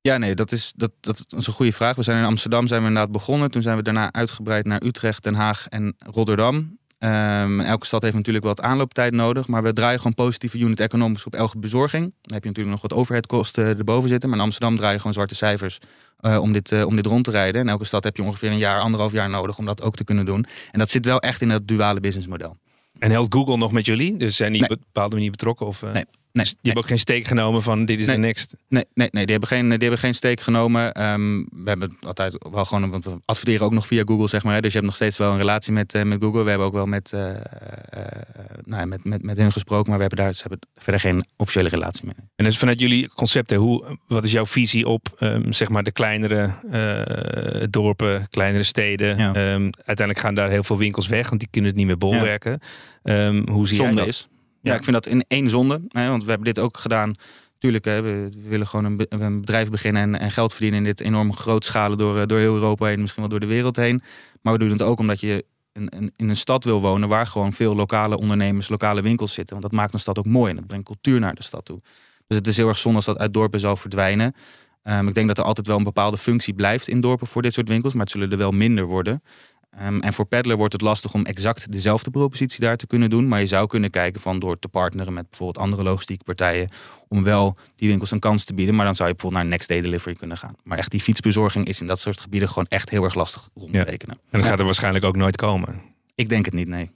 Ja, 0.00 0.16
nee, 0.16 0.34
dat 0.34 0.52
is, 0.52 0.72
dat, 0.76 0.92
dat 1.00 1.24
is 1.36 1.46
een 1.46 1.52
goede 1.52 1.72
vraag. 1.72 1.96
We 1.96 2.02
zijn 2.02 2.18
in 2.18 2.24
Amsterdam 2.24 2.66
zijn 2.66 2.80
we 2.80 2.88
inderdaad 2.88 3.12
begonnen. 3.12 3.50
Toen 3.50 3.62
zijn 3.62 3.76
we 3.76 3.82
daarna 3.82 4.12
uitgebreid 4.12 4.66
naar 4.66 4.82
Utrecht, 4.82 5.22
Den 5.22 5.34
Haag 5.34 5.66
en 5.68 5.94
Rotterdam. 5.98 6.78
Um, 6.98 7.60
elke 7.60 7.86
stad 7.86 8.02
heeft 8.02 8.14
natuurlijk 8.14 8.44
wat 8.44 8.60
aanlooptijd 8.60 9.12
nodig. 9.12 9.46
Maar 9.46 9.62
we 9.62 9.72
draaien 9.72 9.98
gewoon 9.98 10.14
positieve 10.14 10.58
unit 10.58 10.80
economics 10.80 11.26
op 11.26 11.34
elke 11.34 11.58
bezorging. 11.58 12.02
Dan 12.02 12.34
heb 12.34 12.42
je 12.42 12.48
natuurlijk 12.48 12.80
nog 12.80 12.90
wat 12.90 12.98
overheadkosten 12.98 13.64
erboven 13.64 14.08
zitten. 14.08 14.28
Maar 14.28 14.38
in 14.38 14.44
Amsterdam 14.44 14.76
draai 14.76 14.92
je 14.92 14.98
gewoon 14.98 15.12
zwarte 15.12 15.34
cijfers 15.34 15.78
uh, 16.20 16.42
om, 16.42 16.52
dit, 16.52 16.70
uh, 16.70 16.86
om 16.86 16.96
dit 16.96 17.06
rond 17.06 17.24
te 17.24 17.30
rijden. 17.30 17.60
En 17.60 17.68
elke 17.68 17.84
stad 17.84 18.04
heb 18.04 18.16
je 18.16 18.22
ongeveer 18.22 18.50
een 18.50 18.58
jaar, 18.58 18.80
anderhalf 18.80 19.12
jaar 19.12 19.30
nodig 19.30 19.58
om 19.58 19.66
dat 19.66 19.82
ook 19.82 19.94
te 19.94 20.04
kunnen 20.04 20.26
doen. 20.26 20.46
En 20.70 20.78
dat 20.78 20.90
zit 20.90 21.04
wel 21.04 21.20
echt 21.20 21.40
in 21.40 21.50
het 21.50 21.68
duale 21.68 22.00
businessmodel. 22.00 22.56
En 23.00 23.10
helpt 23.10 23.34
Google 23.34 23.56
nog 23.56 23.72
met 23.72 23.86
jullie? 23.86 24.16
Dus 24.16 24.36
zijn 24.36 24.52
die 24.52 24.62
op 24.62 24.68
nee. 24.68 24.78
een 24.78 24.84
bepaalde 24.92 25.14
manier 25.14 25.30
betrokken? 25.30 25.66
Of, 25.66 25.82
uh... 25.82 25.92
Nee. 25.92 26.04
Nee, 26.32 26.44
die 26.44 26.54
nee. 26.54 26.62
hebben 26.62 26.82
ook 26.82 26.88
geen 26.88 26.98
steek 26.98 27.26
genomen 27.26 27.62
van 27.62 27.84
dit 27.84 27.98
is 27.98 28.06
nee. 28.06 28.16
de 28.16 28.22
next. 28.22 28.54
Nee, 28.68 28.84
nee, 28.94 29.08
nee 29.10 29.22
die, 29.24 29.30
hebben 29.30 29.48
geen, 29.48 29.68
die 29.68 29.78
hebben 29.78 29.98
geen 29.98 30.14
steek 30.14 30.40
genomen. 30.40 31.02
Um, 31.02 31.48
we 31.50 31.68
hebben 31.68 31.96
altijd 32.00 32.46
wel 32.50 32.64
gewoon, 32.64 32.90
want 32.90 33.04
we 33.04 33.18
adverteren 33.24 33.66
ook 33.66 33.72
nog 33.72 33.86
via 33.86 34.02
Google, 34.06 34.28
zeg 34.28 34.44
maar. 34.44 34.54
Hè. 34.54 34.60
Dus 34.60 34.72
je 34.72 34.76
hebt 34.76 34.90
nog 34.90 34.96
steeds 34.96 35.18
wel 35.18 35.32
een 35.32 35.38
relatie 35.38 35.72
met, 35.72 35.94
uh, 35.94 36.02
met 36.02 36.22
Google. 36.22 36.42
We 36.42 36.48
hebben 36.48 36.66
ook 36.66 36.72
wel 36.72 36.86
met, 36.86 37.12
uh, 37.14 37.20
uh, 37.20 37.34
nou, 38.64 38.86
met, 38.86 39.04
met, 39.04 39.22
met 39.22 39.36
hen 39.36 39.52
gesproken, 39.52 39.88
maar 39.88 39.98
we 39.98 40.06
hebben 40.06 40.24
daar 40.24 40.34
ze 40.34 40.40
hebben 40.40 40.68
verder 40.76 41.00
geen 41.00 41.24
officiële 41.36 41.68
relatie 41.68 42.04
mee. 42.04 42.14
En 42.36 42.44
dus 42.44 42.58
vanuit 42.58 42.80
jullie 42.80 43.08
concepten, 43.08 43.56
hoe, 43.56 43.98
wat 44.06 44.24
is 44.24 44.32
jouw 44.32 44.46
visie 44.46 44.86
op 44.86 45.16
um, 45.18 45.52
zeg 45.52 45.68
maar 45.68 45.82
de 45.82 45.92
kleinere 45.92 46.50
dorpen, 47.70 48.28
kleinere 48.28 48.62
steden? 48.62 49.16
Ja. 49.16 49.28
Um, 49.28 49.70
uiteindelijk 49.74 50.18
gaan 50.18 50.34
daar 50.34 50.50
heel 50.50 50.62
veel 50.62 50.78
winkels 50.78 51.08
weg, 51.08 51.28
want 51.28 51.40
die 51.40 51.48
kunnen 51.50 51.70
het 51.70 51.78
niet 51.78 51.88
meer 51.88 51.98
bolwerken. 51.98 52.60
Ja. 53.02 53.32
hoe 53.32 53.66
zie 53.66 53.76
Zonde 53.76 53.94
jij 53.94 54.04
dat? 54.04 54.14
is. 54.14 54.28
Ja, 54.62 54.74
ik 54.74 54.84
vind 54.84 55.02
dat 55.02 55.06
in 55.06 55.24
één 55.28 55.50
zonde. 55.50 55.80
Hè, 55.88 56.08
want 56.08 56.22
we 56.22 56.28
hebben 56.28 56.54
dit 56.54 56.58
ook 56.58 56.78
gedaan. 56.78 57.14
Tuurlijk, 57.58 57.84
hè, 57.84 58.02
we, 58.02 58.28
willen 58.48 58.66
gewoon 58.66 58.84
een, 58.84 59.22
een, 59.22 59.40
bedrijf 59.40 59.70
beginnen 59.70 60.02
en, 60.02 60.20
en, 60.20 60.30
geld 60.30 60.52
verdienen 60.52 60.78
in 60.78 60.84
dit 60.84 61.00
enorm 61.00 61.36
grootschalen 61.36 61.98
door, 61.98 62.26
door 62.26 62.38
heel 62.38 62.54
Europa 62.54 62.86
heen, 62.86 63.00
misschien 63.00 63.20
wel 63.20 63.30
door 63.30 63.40
de 63.40 63.46
wereld 63.46 63.76
heen. 63.76 64.02
Maar 64.40 64.52
we 64.52 64.58
doen 64.58 64.70
het 64.70 64.82
ook 64.82 64.98
omdat 64.98 65.20
je 65.20 65.44
in, 65.72 66.12
een 66.16 66.36
stad 66.36 66.64
wil 66.64 66.80
wonen 66.80 67.08
waar 67.08 67.26
gewoon 67.26 67.52
veel 67.52 67.74
lokale 67.74 68.18
ondernemers, 68.18 68.68
lokale 68.68 69.02
winkels 69.02 69.32
zitten. 69.32 69.56
Want 69.56 69.70
dat 69.70 69.80
maakt 69.80 69.94
een 69.94 70.00
stad 70.00 70.18
ook 70.18 70.26
mooi 70.26 70.50
en 70.50 70.56
dat 70.56 70.66
brengt 70.66 70.86
cultuur 70.86 71.20
naar 71.20 71.34
de 71.34 71.42
stad 71.42 71.64
toe. 71.64 71.80
Dus 72.26 72.38
het 72.38 72.46
is 72.46 72.56
heel 72.56 72.68
erg 72.68 72.78
zonde 72.78 72.96
als 72.96 73.06
dat 73.06 73.18
uit 73.18 73.34
dorpen 73.34 73.60
zou 73.60 73.78
verdwijnen. 73.78 74.34
Um, 74.84 75.08
ik 75.08 75.14
denk 75.14 75.26
dat 75.26 75.38
er 75.38 75.44
altijd 75.44 75.66
wel 75.66 75.76
een 75.76 75.84
bepaalde 75.84 76.16
functie 76.16 76.54
blijft 76.54 76.88
in 76.88 77.00
dorpen 77.00 77.26
voor 77.26 77.42
dit 77.42 77.52
soort 77.52 77.68
winkels, 77.68 77.92
maar 77.92 78.02
het 78.02 78.10
zullen 78.10 78.30
er 78.30 78.36
wel 78.36 78.50
minder 78.50 78.84
worden. 78.84 79.22
Um, 79.82 80.00
en 80.00 80.12
voor 80.12 80.24
Peddler 80.24 80.56
wordt 80.56 80.72
het 80.72 80.82
lastig 80.82 81.14
om 81.14 81.24
exact 81.24 81.72
dezelfde 81.72 82.10
propositie 82.10 82.60
daar 82.60 82.76
te 82.76 82.86
kunnen 82.86 83.10
doen. 83.10 83.28
Maar 83.28 83.40
je 83.40 83.46
zou 83.46 83.66
kunnen 83.66 83.90
kijken 83.90 84.20
van 84.20 84.38
door 84.38 84.58
te 84.58 84.68
partneren 84.68 85.12
met 85.12 85.28
bijvoorbeeld 85.28 85.64
andere 85.64 85.82
logistieke 85.82 86.24
partijen. 86.24 86.68
Om 87.08 87.22
wel 87.24 87.56
die 87.76 87.88
winkels 87.88 88.10
een 88.10 88.18
kans 88.18 88.44
te 88.44 88.54
bieden. 88.54 88.74
Maar 88.74 88.84
dan 88.84 88.94
zou 88.94 89.08
je 89.08 89.14
bijvoorbeeld 89.14 89.42
naar 89.42 89.52
next 89.52 89.68
day 89.68 89.80
delivery 89.80 90.14
kunnen 90.14 90.38
gaan. 90.38 90.54
Maar 90.62 90.78
echt 90.78 90.90
die 90.90 91.00
fietsbezorging 91.00 91.66
is 91.66 91.80
in 91.80 91.86
dat 91.86 92.00
soort 92.00 92.20
gebieden 92.20 92.48
gewoon 92.48 92.66
echt 92.66 92.90
heel 92.90 93.04
erg 93.04 93.14
lastig 93.14 93.48
rond 93.54 93.72
te 93.72 93.78
Ja. 93.78 93.84
rekenen. 93.84 94.14
En 94.30 94.38
dat 94.38 94.48
gaat 94.48 94.58
er 94.58 94.64
waarschijnlijk 94.64 95.04
ook 95.04 95.16
nooit 95.16 95.36
komen. 95.36 95.80
Ik 96.14 96.28
denk 96.28 96.44
het 96.44 96.54
niet, 96.54 96.68
nee. 96.68 96.90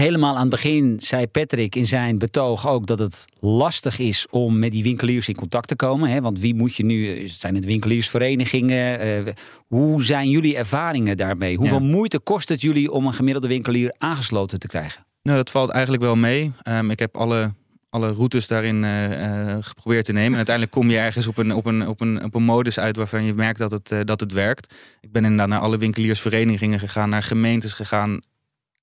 Helemaal 0.00 0.34
aan 0.34 0.40
het 0.40 0.50
begin 0.50 1.00
zei 1.00 1.26
Patrick 1.26 1.74
in 1.74 1.86
zijn 1.86 2.18
betoog 2.18 2.68
ook 2.68 2.86
dat 2.86 2.98
het 2.98 3.24
lastig 3.38 3.98
is 3.98 4.26
om 4.30 4.58
met 4.58 4.72
die 4.72 4.82
winkeliers 4.82 5.28
in 5.28 5.34
contact 5.34 5.68
te 5.68 5.76
komen. 5.76 6.10
Hè? 6.10 6.20
Want 6.20 6.38
wie 6.38 6.54
moet 6.54 6.74
je 6.76 6.84
nu, 6.84 7.28
zijn 7.28 7.54
het 7.54 7.64
winkeliersverenigingen? 7.64 9.06
Uh, 9.26 9.32
hoe 9.66 10.04
zijn 10.04 10.30
jullie 10.30 10.56
ervaringen 10.56 11.16
daarmee? 11.16 11.56
Hoeveel 11.56 11.80
Ja. 11.80 11.84
moeite 11.84 12.18
kost 12.18 12.48
het 12.48 12.60
jullie 12.60 12.90
om 12.90 13.06
een 13.06 13.12
gemiddelde 13.12 13.48
winkelier 13.48 13.94
aangesloten 13.98 14.58
te 14.58 14.66
krijgen? 14.66 15.06
Nou, 15.22 15.36
dat 15.36 15.50
valt 15.50 15.70
eigenlijk 15.70 16.02
wel 16.02 16.16
mee. 16.16 16.52
Um, 16.68 16.90
ik 16.90 16.98
heb 16.98 17.16
alle, 17.16 17.54
alle 17.90 18.12
routes 18.12 18.48
daarin 18.48 18.84
eh, 18.84 19.52
eh, 19.54 19.58
geprobeerd 19.60 20.04
te 20.04 20.12
nemen. 20.12 20.30
En 20.30 20.36
uiteindelijk 20.36 20.76
kom 20.76 20.90
je 20.90 20.98
ergens 20.98 21.26
op 21.26 21.38
een, 21.38 21.54
op 21.54 21.66
een, 21.66 21.88
op 21.88 22.00
een, 22.00 22.24
op 22.24 22.34
een 22.34 22.42
modus 22.42 22.78
uit 22.78 22.96
waarvan 22.96 23.24
je 23.24 23.34
merkt 23.34 23.58
dat 23.58 23.70
het, 23.70 23.90
eh, 23.90 23.98
dat 24.04 24.20
het 24.20 24.32
werkt. 24.32 24.74
Ik 25.00 25.12
ben 25.12 25.22
inderdaad 25.22 25.48
naar 25.48 25.60
alle 25.60 25.78
winkeliersverenigingen 25.78 26.78
gegaan, 26.78 27.10
naar 27.10 27.22
gemeentes 27.22 27.72
gegaan. 27.72 28.20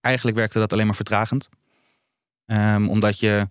Eigenlijk 0.01 0.37
werkte 0.37 0.59
dat 0.59 0.73
alleen 0.73 0.85
maar 0.85 0.95
vertragend. 0.95 1.49
Ehm, 2.45 2.87
omdat 2.87 3.19
je, 3.19 3.47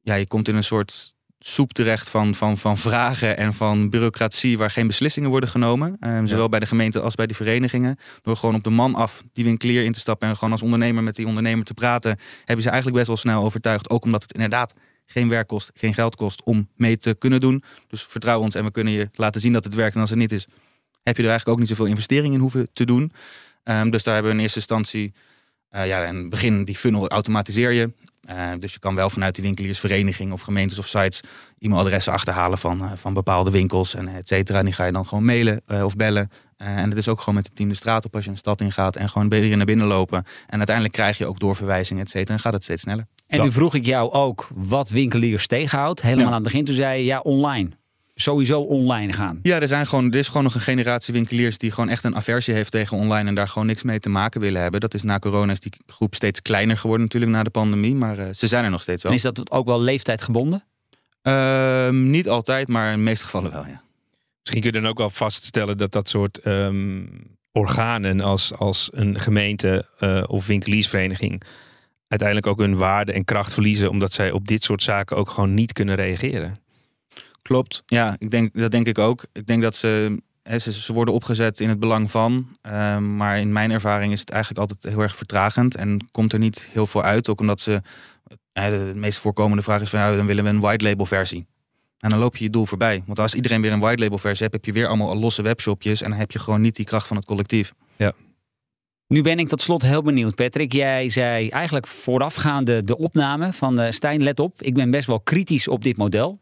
ja, 0.00 0.14
je 0.14 0.26
komt 0.26 0.48
in 0.48 0.54
een 0.54 0.64
soort 0.64 1.16
soep 1.38 1.72
terecht 1.72 2.08
van, 2.08 2.34
van, 2.34 2.56
van 2.56 2.78
vragen 2.78 3.36
en 3.36 3.54
van 3.54 3.90
bureaucratie 3.90 4.58
waar 4.58 4.70
geen 4.70 4.86
beslissingen 4.86 5.30
worden 5.30 5.48
genomen. 5.48 5.96
Ehm, 6.00 6.26
zowel 6.26 6.48
bij 6.48 6.60
de 6.60 6.66
gemeente 6.66 7.00
als 7.00 7.14
bij 7.14 7.26
de 7.26 7.34
verenigingen. 7.34 7.98
Door 8.22 8.36
gewoon 8.36 8.54
op 8.54 8.64
de 8.64 8.70
man 8.70 8.94
af 8.94 9.22
die 9.32 9.44
winkelier 9.44 9.84
in 9.84 9.92
te 9.92 10.00
stappen 10.00 10.28
en 10.28 10.34
gewoon 10.34 10.52
als 10.52 10.62
ondernemer 10.62 11.02
met 11.02 11.16
die 11.16 11.26
ondernemer 11.26 11.64
te 11.64 11.74
praten, 11.74 12.18
hebben 12.44 12.62
ze 12.62 12.68
eigenlijk 12.68 12.96
best 12.96 13.06
wel 13.06 13.16
snel 13.16 13.44
overtuigd. 13.44 13.90
Ook 13.90 14.04
omdat 14.04 14.22
het 14.22 14.32
inderdaad 14.32 14.74
geen 15.06 15.28
werk 15.28 15.46
kost, 15.46 15.70
geen 15.74 15.94
geld 15.94 16.16
kost 16.16 16.42
om 16.42 16.68
mee 16.76 16.98
te 16.98 17.14
kunnen 17.18 17.40
doen. 17.40 17.62
Dus 17.88 18.02
vertrouw 18.02 18.40
ons 18.40 18.54
en 18.54 18.64
we 18.64 18.70
kunnen 18.70 18.92
je 18.92 19.08
laten 19.14 19.40
zien 19.40 19.52
dat 19.52 19.64
het 19.64 19.74
werkt. 19.74 19.94
En 19.94 20.00
als 20.00 20.10
het 20.10 20.18
niet 20.18 20.32
is, 20.32 20.46
heb 21.02 21.16
je 21.16 21.22
er 21.22 21.28
eigenlijk 21.28 21.48
ook 21.48 21.58
niet 21.58 21.68
zoveel 21.68 21.86
investering 21.86 22.34
in 22.34 22.40
hoeven 22.40 22.68
te 22.72 22.84
doen. 22.84 23.12
Ehm, 23.62 23.90
dus 23.90 24.02
daar 24.02 24.14
hebben 24.14 24.32
we 24.32 24.38
in 24.38 24.42
eerste 24.42 24.58
instantie, 24.58 25.12
uh, 25.70 25.86
ja, 25.86 26.04
in 26.04 26.16
het 26.16 26.30
begin 26.30 26.64
die 26.64 26.76
funnel 26.76 27.08
automatiseer 27.08 27.72
je. 27.72 27.92
Uh, 28.30 28.50
dus 28.58 28.72
je 28.72 28.78
kan 28.78 28.94
wel 28.94 29.10
vanuit 29.10 29.34
die 29.34 29.44
winkeliersvereniging 29.44 30.32
of 30.32 30.40
gemeentes 30.40 30.78
of 30.78 30.86
sites 30.86 31.20
e-mailadressen 31.58 32.12
achterhalen 32.12 32.58
van, 32.58 32.82
uh, 32.82 32.92
van 32.94 33.14
bepaalde 33.14 33.50
winkels 33.50 33.94
en 33.94 34.08
et 34.08 34.28
cetera. 34.28 34.58
En 34.58 34.64
die 34.64 34.74
ga 34.74 34.84
je 34.84 34.92
dan 34.92 35.06
gewoon 35.06 35.24
mailen 35.24 35.62
uh, 35.66 35.84
of 35.84 35.96
bellen. 35.96 36.30
en 36.56 36.88
het 36.88 36.96
is 36.96 37.08
ook 37.08 37.18
gewoon 37.18 37.34
met 37.34 37.46
het 37.46 37.56
team 37.56 37.68
de 37.68 37.74
straat 37.74 38.04
op 38.04 38.14
als 38.14 38.24
je 38.24 38.30
een 38.30 38.36
stad 38.36 38.60
ingaat 38.60 38.96
en 38.96 39.08
gewoon 39.08 39.28
weer 39.28 39.56
naar 39.56 39.66
binnen 39.66 39.86
lopen. 39.86 40.24
En 40.46 40.56
uiteindelijk 40.56 40.94
krijg 40.94 41.18
je 41.18 41.26
ook 41.26 41.38
doorverwijzingen, 41.38 42.02
et 42.02 42.10
cetera. 42.10 42.34
En 42.34 42.40
gaat 42.40 42.52
het 42.52 42.62
steeds 42.62 42.82
sneller. 42.82 43.06
En 43.26 43.42
nu 43.42 43.52
vroeg 43.52 43.74
ik 43.74 43.84
jou 43.84 44.12
ook 44.12 44.48
wat 44.54 44.90
winkeliers 44.90 45.46
tegenhoudt. 45.46 46.02
Helemaal 46.02 46.24
ja. 46.24 46.28
aan 46.28 46.34
het 46.34 46.42
begin 46.42 46.64
toen 46.64 46.74
zei 46.74 46.98
je 46.98 47.04
ja 47.04 47.20
online 47.20 47.70
sowieso 48.20 48.60
online 48.60 49.12
gaan. 49.12 49.38
Ja, 49.42 49.60
er, 49.60 49.68
zijn 49.68 49.86
gewoon, 49.86 50.12
er 50.12 50.18
is 50.18 50.26
gewoon 50.26 50.42
nog 50.42 50.54
een 50.54 50.60
generatie 50.60 51.14
winkeliers 51.14 51.58
die 51.58 51.70
gewoon 51.70 51.88
echt 51.88 52.04
een 52.04 52.16
aversie 52.16 52.54
heeft 52.54 52.70
tegen 52.70 52.96
online 52.96 53.28
en 53.28 53.34
daar 53.34 53.48
gewoon 53.48 53.66
niks 53.66 53.82
mee 53.82 53.98
te 53.98 54.08
maken 54.08 54.40
willen 54.40 54.60
hebben. 54.60 54.80
Dat 54.80 54.94
is 54.94 55.02
na 55.02 55.18
corona 55.18 55.52
is 55.52 55.60
die 55.60 55.72
groep 55.86 56.14
steeds 56.14 56.42
kleiner 56.42 56.76
geworden 56.76 57.04
natuurlijk 57.04 57.32
na 57.32 57.42
de 57.42 57.50
pandemie, 57.50 57.94
maar 57.94 58.18
uh, 58.18 58.26
ze 58.32 58.46
zijn 58.46 58.64
er 58.64 58.70
nog 58.70 58.82
steeds 58.82 59.02
wel. 59.02 59.12
En 59.12 59.18
is 59.18 59.24
dat 59.24 59.50
ook 59.50 59.66
wel 59.66 59.80
leeftijdgebonden? 59.80 60.64
Uh, 61.22 61.88
niet 61.88 62.28
altijd, 62.28 62.68
maar 62.68 62.90
in 62.90 62.96
de 62.96 63.02
meeste 63.02 63.24
gevallen 63.24 63.52
wel, 63.52 63.66
ja. 63.66 63.82
Misschien 64.40 64.62
kun 64.62 64.72
je 64.72 64.80
dan 64.80 64.90
ook 64.90 64.98
wel 64.98 65.10
vaststellen 65.10 65.78
dat 65.78 65.92
dat 65.92 66.08
soort 66.08 66.46
um, 66.46 67.08
organen 67.52 68.20
als, 68.20 68.54
als 68.54 68.88
een 68.92 69.18
gemeente 69.18 69.86
uh, 70.00 70.22
of 70.26 70.46
winkeliersvereniging 70.46 71.42
uiteindelijk 72.08 72.48
ook 72.48 72.58
hun 72.58 72.76
waarde 72.76 73.12
en 73.12 73.24
kracht 73.24 73.52
verliezen, 73.52 73.90
omdat 73.90 74.12
zij 74.12 74.30
op 74.30 74.48
dit 74.48 74.62
soort 74.62 74.82
zaken 74.82 75.16
ook 75.16 75.30
gewoon 75.30 75.54
niet 75.54 75.72
kunnen 75.72 75.94
reageren. 75.94 76.54
Klopt, 77.48 77.82
ja, 77.86 78.16
ik 78.18 78.30
denk, 78.30 78.54
dat 78.54 78.70
denk 78.70 78.86
ik 78.86 78.98
ook. 78.98 79.26
Ik 79.32 79.46
denk 79.46 79.62
dat 79.62 79.74
ze, 79.74 80.20
hè, 80.42 80.58
ze, 80.58 80.72
ze 80.72 80.92
worden 80.92 81.14
opgezet 81.14 81.60
in 81.60 81.68
het 81.68 81.78
belang 81.78 82.10
van. 82.10 82.56
Um, 82.62 83.16
maar 83.16 83.38
in 83.38 83.52
mijn 83.52 83.70
ervaring 83.70 84.12
is 84.12 84.20
het 84.20 84.30
eigenlijk 84.30 84.60
altijd 84.60 84.94
heel 84.94 85.02
erg 85.02 85.16
vertragend 85.16 85.74
en 85.74 86.08
komt 86.10 86.32
er 86.32 86.38
niet 86.38 86.68
heel 86.72 86.86
veel 86.86 87.02
uit. 87.02 87.28
Ook 87.28 87.40
omdat 87.40 87.60
ze, 87.60 87.82
de 88.52 88.92
meest 88.94 89.18
voorkomende 89.18 89.62
vraag 89.62 89.80
is 89.80 89.88
van, 89.88 90.00
ja, 90.00 90.16
dan 90.16 90.26
willen 90.26 90.44
we 90.44 90.50
een 90.50 90.60
white 90.60 90.84
label 90.84 91.06
versie. 91.06 91.46
En 91.98 92.10
dan 92.10 92.18
loop 92.18 92.36
je 92.36 92.44
je 92.44 92.50
doel 92.50 92.66
voorbij. 92.66 93.02
Want 93.06 93.18
als 93.18 93.34
iedereen 93.34 93.60
weer 93.60 93.72
een 93.72 93.80
white 93.80 94.02
label 94.02 94.18
versie 94.18 94.42
hebt, 94.42 94.52
heb 94.52 94.64
je 94.64 94.72
weer 94.72 94.86
allemaal 94.88 95.18
losse 95.18 95.42
webshopjes 95.42 96.02
en 96.02 96.10
dan 96.10 96.18
heb 96.18 96.30
je 96.30 96.38
gewoon 96.38 96.60
niet 96.60 96.76
die 96.76 96.84
kracht 96.84 97.06
van 97.06 97.16
het 97.16 97.26
collectief. 97.26 97.72
Ja. 97.96 98.12
Nu 99.06 99.22
ben 99.22 99.38
ik 99.38 99.48
tot 99.48 99.62
slot 99.62 99.82
heel 99.82 100.02
benieuwd, 100.02 100.34
Patrick. 100.34 100.72
Jij 100.72 101.08
zei 101.08 101.48
eigenlijk 101.48 101.86
voorafgaande 101.86 102.84
de 102.84 102.98
opname 102.98 103.52
van 103.52 103.80
uh, 103.80 103.90
Stijn, 103.90 104.22
let 104.22 104.40
op, 104.40 104.62
ik 104.62 104.74
ben 104.74 104.90
best 104.90 105.06
wel 105.06 105.20
kritisch 105.20 105.68
op 105.68 105.84
dit 105.84 105.96
model. 105.96 106.38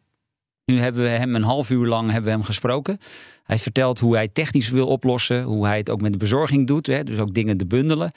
Nu 0.67 0.81
hebben 0.81 1.03
we 1.03 1.09
hem 1.09 1.35
een 1.35 1.43
half 1.43 1.71
uur 1.71 1.87
lang 1.87 2.07
hebben 2.07 2.25
we 2.25 2.37
hem 2.37 2.43
gesproken. 2.43 2.99
Hij 3.43 3.59
vertelt 3.59 3.99
hoe 3.99 4.15
hij 4.15 4.29
technisch 4.29 4.71
wil 4.71 4.87
oplossen, 4.87 5.43
hoe 5.43 5.67
hij 5.67 5.77
het 5.77 5.91
ook 5.91 6.01
met 6.01 6.13
de 6.13 6.19
bezorging 6.19 6.67
doet, 6.67 6.87
hè, 6.87 7.05
dus 7.05 7.19
ook 7.19 7.35
dingen 7.35 7.57
te 7.57 7.67
bundelen. 7.67 8.13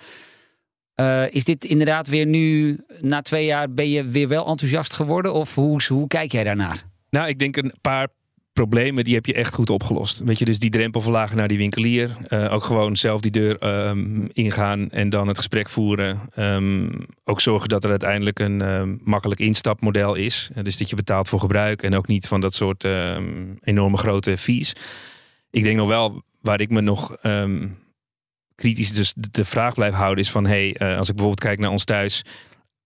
Uh, 0.95 1.33
is 1.33 1.43
dit 1.43 1.65
inderdaad 1.65 2.07
weer 2.07 2.25
nu, 2.25 2.77
na 3.01 3.21
twee 3.21 3.45
jaar, 3.45 3.73
ben 3.73 3.89
je 3.89 4.03
weer 4.03 4.27
wel 4.27 4.47
enthousiast 4.47 4.93
geworden? 4.93 5.33
Of 5.33 5.55
hoe, 5.55 5.81
hoe 5.88 6.07
kijk 6.07 6.31
jij 6.31 6.43
daarnaar? 6.43 6.83
Nou, 7.09 7.27
ik 7.27 7.39
denk 7.39 7.57
een 7.57 7.73
paar 7.81 8.07
problemen, 8.60 9.04
die 9.04 9.13
heb 9.13 9.26
je 9.26 9.34
echt 9.34 9.54
goed 9.54 9.69
opgelost. 9.69 10.19
Weet 10.19 10.39
je, 10.39 10.45
dus 10.45 10.60
die 10.60 10.69
drempel 10.69 11.02
verlagen 11.02 11.38
naar 11.38 11.48
die 11.48 11.58
winkelier. 11.58 12.17
Uh, 12.28 12.54
ook 12.54 12.63
gewoon 12.63 12.95
zelf 12.95 13.22
die 13.22 13.32
deur 13.32 13.88
um, 13.88 14.30
ingaan 14.34 14.89
en 14.89 15.10
dan 15.10 15.28
het 15.28 15.38
gesprek 15.38 15.69
voeren. 15.69 16.22
Um, 16.38 17.06
ook 17.24 17.41
zorgen 17.41 17.69
dat 17.69 17.84
er 17.84 17.89
uiteindelijk 17.89 18.39
een 18.39 18.62
um, 18.62 19.00
makkelijk 19.04 19.39
instapmodel 19.39 20.15
is. 20.15 20.50
Uh, 20.56 20.63
dus 20.63 20.78
dat 20.78 20.89
je 20.89 20.95
betaalt 20.95 21.28
voor 21.28 21.39
gebruik 21.39 21.84
en 21.84 21.95
ook 21.95 22.08
niet 22.08 22.28
van 22.28 22.41
dat 22.41 22.54
soort 22.54 22.88
enorme 23.62 23.98
grote 23.98 24.38
fees. 24.38 24.76
Ik 25.52 25.63
denk 25.63 25.78
nog 25.78 25.88
wel, 25.88 26.24
waar 26.41 26.62
ik 26.62 26.69
me 26.69 26.82
nog 26.82 27.17
kritisch 28.56 28.91
dus 28.91 29.13
de 29.32 29.45
vraag 29.45 29.74
blijf 29.74 29.93
houden, 29.93 30.24
is 30.24 30.32
van 30.32 30.45
hey, 30.45 30.76
uh, 30.82 30.98
als 30.98 31.10
ik 31.10 31.15
bijvoorbeeld 31.15 31.45
kijk 31.45 31.60
naar 31.60 31.72
ons 31.72 31.84
thuis 31.84 32.24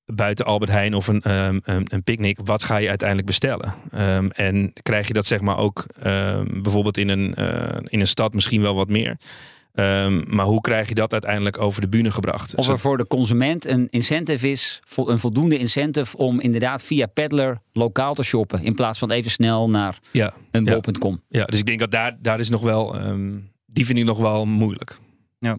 buiten 0.06 0.46
Albert 0.46 0.72
Heijn 0.72 0.94
of 0.94 1.08
een, 1.08 1.32
um, 1.32 1.62
een, 1.64 1.88
een 1.92 2.04
picknick, 2.04 2.40
wat 2.44 2.64
ga 2.64 2.78
je 2.78 2.90
uiteindelijk 2.90 3.28
bestellen? 3.28 3.74
Um, 3.96 4.32
en 4.32 4.74
krijg 4.82 5.08
je 5.08 5.14
dat 5.14 5.26
zeg 5.26 5.42
maar 5.42 5.58
ook 5.58 5.86
um, 6.06 6.62
bijvoorbeeld 6.62 6.98
in 6.98 7.10
een, 7.10 7.36
uh, 7.40 7.78
in 7.84 8.00
een 8.00 8.08
stad 8.08 8.34
misschien 8.34 8.62
wel 8.62 8.76
wat 8.76 8.90
meer? 8.90 9.18
maar 10.28 10.46
hoe 10.46 10.62
krijg 10.62 10.88
je 10.88 10.96
dat 10.96 11.12
uiteindelijk 11.12 11.62
over 11.62 11.82
de 11.82 11.88
bühne 11.88 12.12
gebracht? 12.12 12.56
Of 12.56 12.68
er 12.68 12.80
voor 12.80 12.98
de 12.98 13.08
consument 13.08 13.68
een 13.68 13.88
incentive 13.90 14.50
is, 14.50 14.82
een 14.96 15.20
voldoende 15.20 15.58
incentive 15.58 16.18
om 16.18 16.40
inderdaad 16.40 16.84
via 16.84 17.06
Peddler 17.06 17.62
lokaal 17.72 18.14
te 18.14 18.24
shoppen. 18.24 18.64
In 18.64 18.76
plaats 18.76 19.00
van 19.00 19.12
even 19.12 19.32
snel 19.32 19.70
naar 19.70 20.00
ja, 20.12 20.34
een 20.52 20.64
bol.com. 20.64 21.22
Ja, 21.28 21.40
ja, 21.40 21.46
dus 21.46 21.60
ik 21.60 21.66
denk 21.66 21.80
dat 21.80 21.92
daar, 21.92 22.18
daar 22.22 22.40
is 22.40 22.50
nog 22.50 22.62
wel, 22.62 22.96
die 23.66 23.86
vind 23.86 23.98
ik 23.98 24.06
nog 24.06 24.18
wel 24.18 24.46
moeilijk. 24.46 25.00
Ja. 25.40 25.58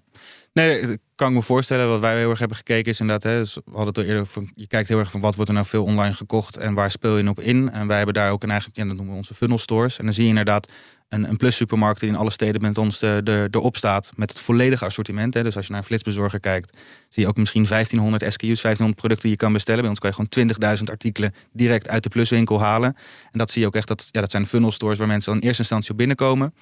Nee, 0.54 0.98
kan 1.14 1.28
ik 1.28 1.34
me 1.34 1.42
voorstellen. 1.42 1.88
Wat 1.88 2.00
wij 2.00 2.18
heel 2.18 2.30
erg 2.30 2.38
hebben 2.38 2.56
gekeken 2.56 2.92
is 2.92 3.00
inderdaad, 3.00 3.32
hè, 3.32 3.38
dus 3.38 3.54
we 3.54 3.62
hadden 3.66 3.86
het 3.86 3.98
al 3.98 4.04
eerder 4.04 4.26
van, 4.26 4.50
je 4.54 4.66
kijkt 4.66 4.88
heel 4.88 4.98
erg 4.98 5.10
van 5.10 5.20
wat 5.20 5.34
wordt 5.34 5.50
er 5.50 5.56
nou 5.56 5.66
veel 5.66 5.84
online 5.84 6.14
gekocht 6.14 6.56
en 6.56 6.74
waar 6.74 6.90
speel 6.90 7.16
je 7.16 7.28
op 7.28 7.40
in. 7.40 7.70
En 7.70 7.86
wij 7.86 7.96
hebben 7.96 8.14
daar 8.14 8.30
ook 8.30 8.42
een 8.42 8.50
eigen, 8.50 8.70
ja, 8.72 8.84
dat 8.84 8.94
noemen 8.94 9.12
we 9.12 9.18
onze 9.18 9.34
funnel 9.34 9.58
stores. 9.58 9.98
En 9.98 10.04
dan 10.04 10.14
zie 10.14 10.22
je 10.22 10.28
inderdaad 10.28 10.72
een, 11.08 11.28
een 11.28 11.36
plus 11.36 11.56
supermarkt 11.56 12.00
die 12.00 12.08
in 12.08 12.16
alle 12.16 12.30
steden 12.30 12.60
met 12.60 12.78
ons 12.78 12.98
de, 12.98 13.20
de, 13.24 13.48
erop 13.50 13.76
staat 13.76 14.12
met 14.16 14.30
het 14.30 14.40
volledige 14.40 14.84
assortiment. 14.84 15.34
Hè. 15.34 15.42
Dus 15.42 15.56
als 15.56 15.64
je 15.66 15.70
naar 15.72 15.80
een 15.80 15.86
flitsbezorger 15.86 16.40
kijkt, 16.40 16.78
zie 17.08 17.22
je 17.22 17.28
ook 17.28 17.36
misschien 17.36 17.66
1500 17.66 18.32
SKU's, 18.32 18.60
1500 18.62 18.96
producten 18.96 19.28
die 19.28 19.38
je 19.38 19.44
kan 19.44 19.52
bestellen. 19.52 19.80
Bij 19.80 19.90
ons 19.90 19.98
kan 19.98 20.10
je 20.10 20.16
gewoon 20.16 20.78
20.000 20.78 20.84
artikelen 20.84 21.34
direct 21.52 21.88
uit 21.88 22.02
de 22.02 22.08
pluswinkel 22.08 22.60
halen. 22.60 22.96
En 23.30 23.38
dat 23.38 23.50
zie 23.50 23.60
je 23.60 23.66
ook 23.66 23.74
echt, 23.74 23.88
dat, 23.88 24.08
ja, 24.10 24.20
dat 24.20 24.30
zijn 24.30 24.46
funnel 24.46 24.70
stores 24.70 24.98
waar 24.98 25.06
mensen 25.06 25.32
dan 25.32 25.40
in 25.40 25.46
eerste 25.46 25.62
instantie 25.62 25.90
op 25.90 25.96
binnenkomen. 25.96 26.54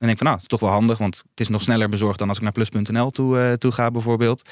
En 0.00 0.06
denk 0.06 0.18
van 0.18 0.26
nou, 0.26 0.38
het 0.38 0.42
is 0.42 0.58
toch 0.58 0.60
wel 0.60 0.70
handig, 0.78 0.98
want 0.98 1.16
het 1.30 1.40
is 1.40 1.48
nog 1.48 1.62
sneller 1.62 1.88
bezorgd 1.88 2.18
dan 2.18 2.28
als 2.28 2.36
ik 2.36 2.42
naar 2.42 2.52
plus.nl 2.52 3.10
toe, 3.10 3.38
uh, 3.38 3.52
toe 3.52 3.72
ga 3.72 3.90
bijvoorbeeld. 3.90 4.48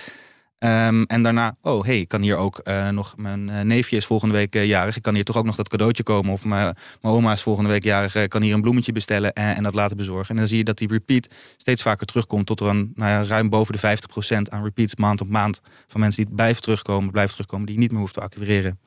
Um, 0.59 1.05
en 1.05 1.23
daarna, 1.23 1.57
oh 1.63 1.85
hey, 1.85 2.01
ik 2.01 2.09
kan 2.09 2.23
hier 2.23 2.37
ook 2.37 2.61
uh, 2.65 2.89
nog, 2.89 3.17
mijn 3.17 3.49
uh, 3.49 3.61
neefje 3.61 3.97
is 3.97 4.07
volgende 4.07 4.35
week 4.35 4.55
jarig. 4.55 4.97
Ik 4.97 5.03
kan 5.03 5.15
hier 5.15 5.25
toch 5.25 5.37
ook 5.37 5.45
nog 5.45 5.57
dat 5.57 5.69
cadeautje 5.69 6.03
komen. 6.03 6.33
Of 6.33 6.45
mijn 6.45 6.77
oma 7.01 7.33
is 7.33 7.43
volgende 7.43 7.71
week 7.71 7.85
jarig. 7.85 8.15
Ik 8.15 8.31
kan 8.31 8.43
hier 8.43 8.55
een 8.55 8.61
bloemetje 8.61 8.93
bestellen 8.93 9.33
en, 9.33 9.57
en, 9.57 9.63
dat 9.63 9.75
laten 9.75 9.97
bezorgen. 9.97 10.29
En 10.29 10.37
dan 10.37 10.47
zie 10.47 10.57
je 10.57 10.65
dat 10.65 10.79
die 10.79 10.89
repeat 10.89 11.29
steeds 11.57 11.83
vaker 11.83 12.07
terugkomt. 12.07 12.47
Tot 12.47 12.61
een, 12.61 12.93
nou 12.95 13.27
ruim 13.27 13.49
boven 13.49 13.79
de 13.81 13.99
50% 14.37 14.43
aan 14.43 14.63
repeats 14.63 14.97
maand 14.97 15.21
op 15.21 15.29
maand. 15.29 15.61
Van 15.87 16.01
mensen 16.01 16.25
die 16.25 16.35
blijven 16.35 16.63
terugkomen, 16.63 17.11
blijven 17.11 17.33
terugkomen. 17.33 17.67
Die 17.67 17.75
je 17.75 17.81
niet 17.81 17.91
meer 17.91 18.01
hoeft 18.01 18.15
te 18.15 18.21
acquireren. 18.21 18.79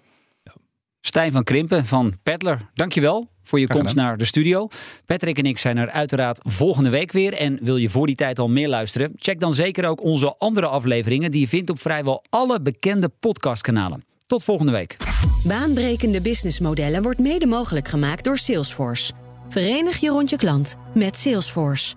Stijn 1.01 1.31
van 1.31 1.43
Krimpen 1.43 1.85
van 1.85 2.13
Peddler, 2.23 2.69
dankjewel 2.73 3.29
voor 3.43 3.59
je 3.59 3.67
komst 3.67 3.95
naar 3.95 4.17
de 4.17 4.25
studio. 4.25 4.67
Patrick 5.05 5.37
en 5.37 5.45
ik 5.45 5.57
zijn 5.57 5.77
er 5.77 5.89
uiteraard 5.89 6.39
volgende 6.43 6.89
week 6.89 7.11
weer. 7.11 7.33
En 7.33 7.59
wil 7.61 7.77
je 7.77 7.89
voor 7.89 8.07
die 8.07 8.15
tijd 8.15 8.39
al 8.39 8.49
meer 8.49 8.67
luisteren? 8.67 9.11
Check 9.15 9.39
dan 9.39 9.53
zeker 9.53 9.85
ook 9.85 10.01
onze 10.03 10.37
andere 10.37 10.67
afleveringen 10.67 11.31
die 11.31 11.39
je 11.39 11.47
vindt 11.47 11.69
op 11.69 11.81
vrijwel 11.81 12.23
alle 12.29 12.61
bekende 12.61 13.09
podcastkanalen. 13.19 14.03
Tot 14.27 14.43
volgende 14.43 14.71
week. 14.71 14.97
Baanbrekende 15.43 16.21
businessmodellen 16.21 17.01
wordt 17.01 17.19
mede 17.19 17.45
mogelijk 17.45 17.87
gemaakt 17.87 18.23
door 18.23 18.37
Salesforce. 18.37 19.13
Verenig 19.49 19.97
je 19.97 20.09
rond 20.09 20.29
je 20.29 20.37
klant 20.37 20.75
met 20.93 21.17
Salesforce. 21.17 21.95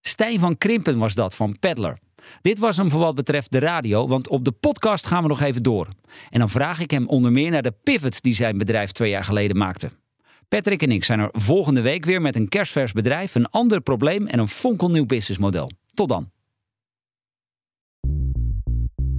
Stijn 0.00 0.38
van 0.38 0.58
Krimpen 0.58 0.98
was 0.98 1.14
dat 1.14 1.36
van 1.36 1.58
Peddler. 1.58 1.98
Dit 2.42 2.58
was 2.58 2.76
hem 2.76 2.90
voor 2.90 3.00
wat 3.00 3.14
betreft 3.14 3.52
de 3.52 3.58
radio, 3.58 4.08
want 4.08 4.28
op 4.28 4.44
de 4.44 4.52
podcast 4.52 5.06
gaan 5.06 5.22
we 5.22 5.28
nog 5.28 5.40
even 5.40 5.62
door. 5.62 5.88
En 6.30 6.38
dan 6.38 6.48
vraag 6.48 6.80
ik 6.80 6.90
hem 6.90 7.08
onder 7.08 7.32
meer 7.32 7.50
naar 7.50 7.62
de 7.62 7.74
pivot 7.82 8.22
die 8.22 8.34
zijn 8.34 8.58
bedrijf 8.58 8.92
twee 8.92 9.10
jaar 9.10 9.24
geleden 9.24 9.56
maakte. 9.56 9.90
Patrick 10.48 10.82
en 10.82 10.90
ik 10.90 11.04
zijn 11.04 11.20
er 11.20 11.28
volgende 11.32 11.80
week 11.80 12.04
weer 12.04 12.20
met 12.20 12.36
een 12.36 12.48
kerstvers 12.48 12.92
bedrijf, 12.92 13.34
een 13.34 13.48
ander 13.48 13.80
probleem 13.80 14.26
en 14.26 14.38
een 14.38 14.48
fonkelnieuw 14.48 15.06
businessmodel. 15.06 15.70
Tot 15.94 16.08
dan. 16.08 16.30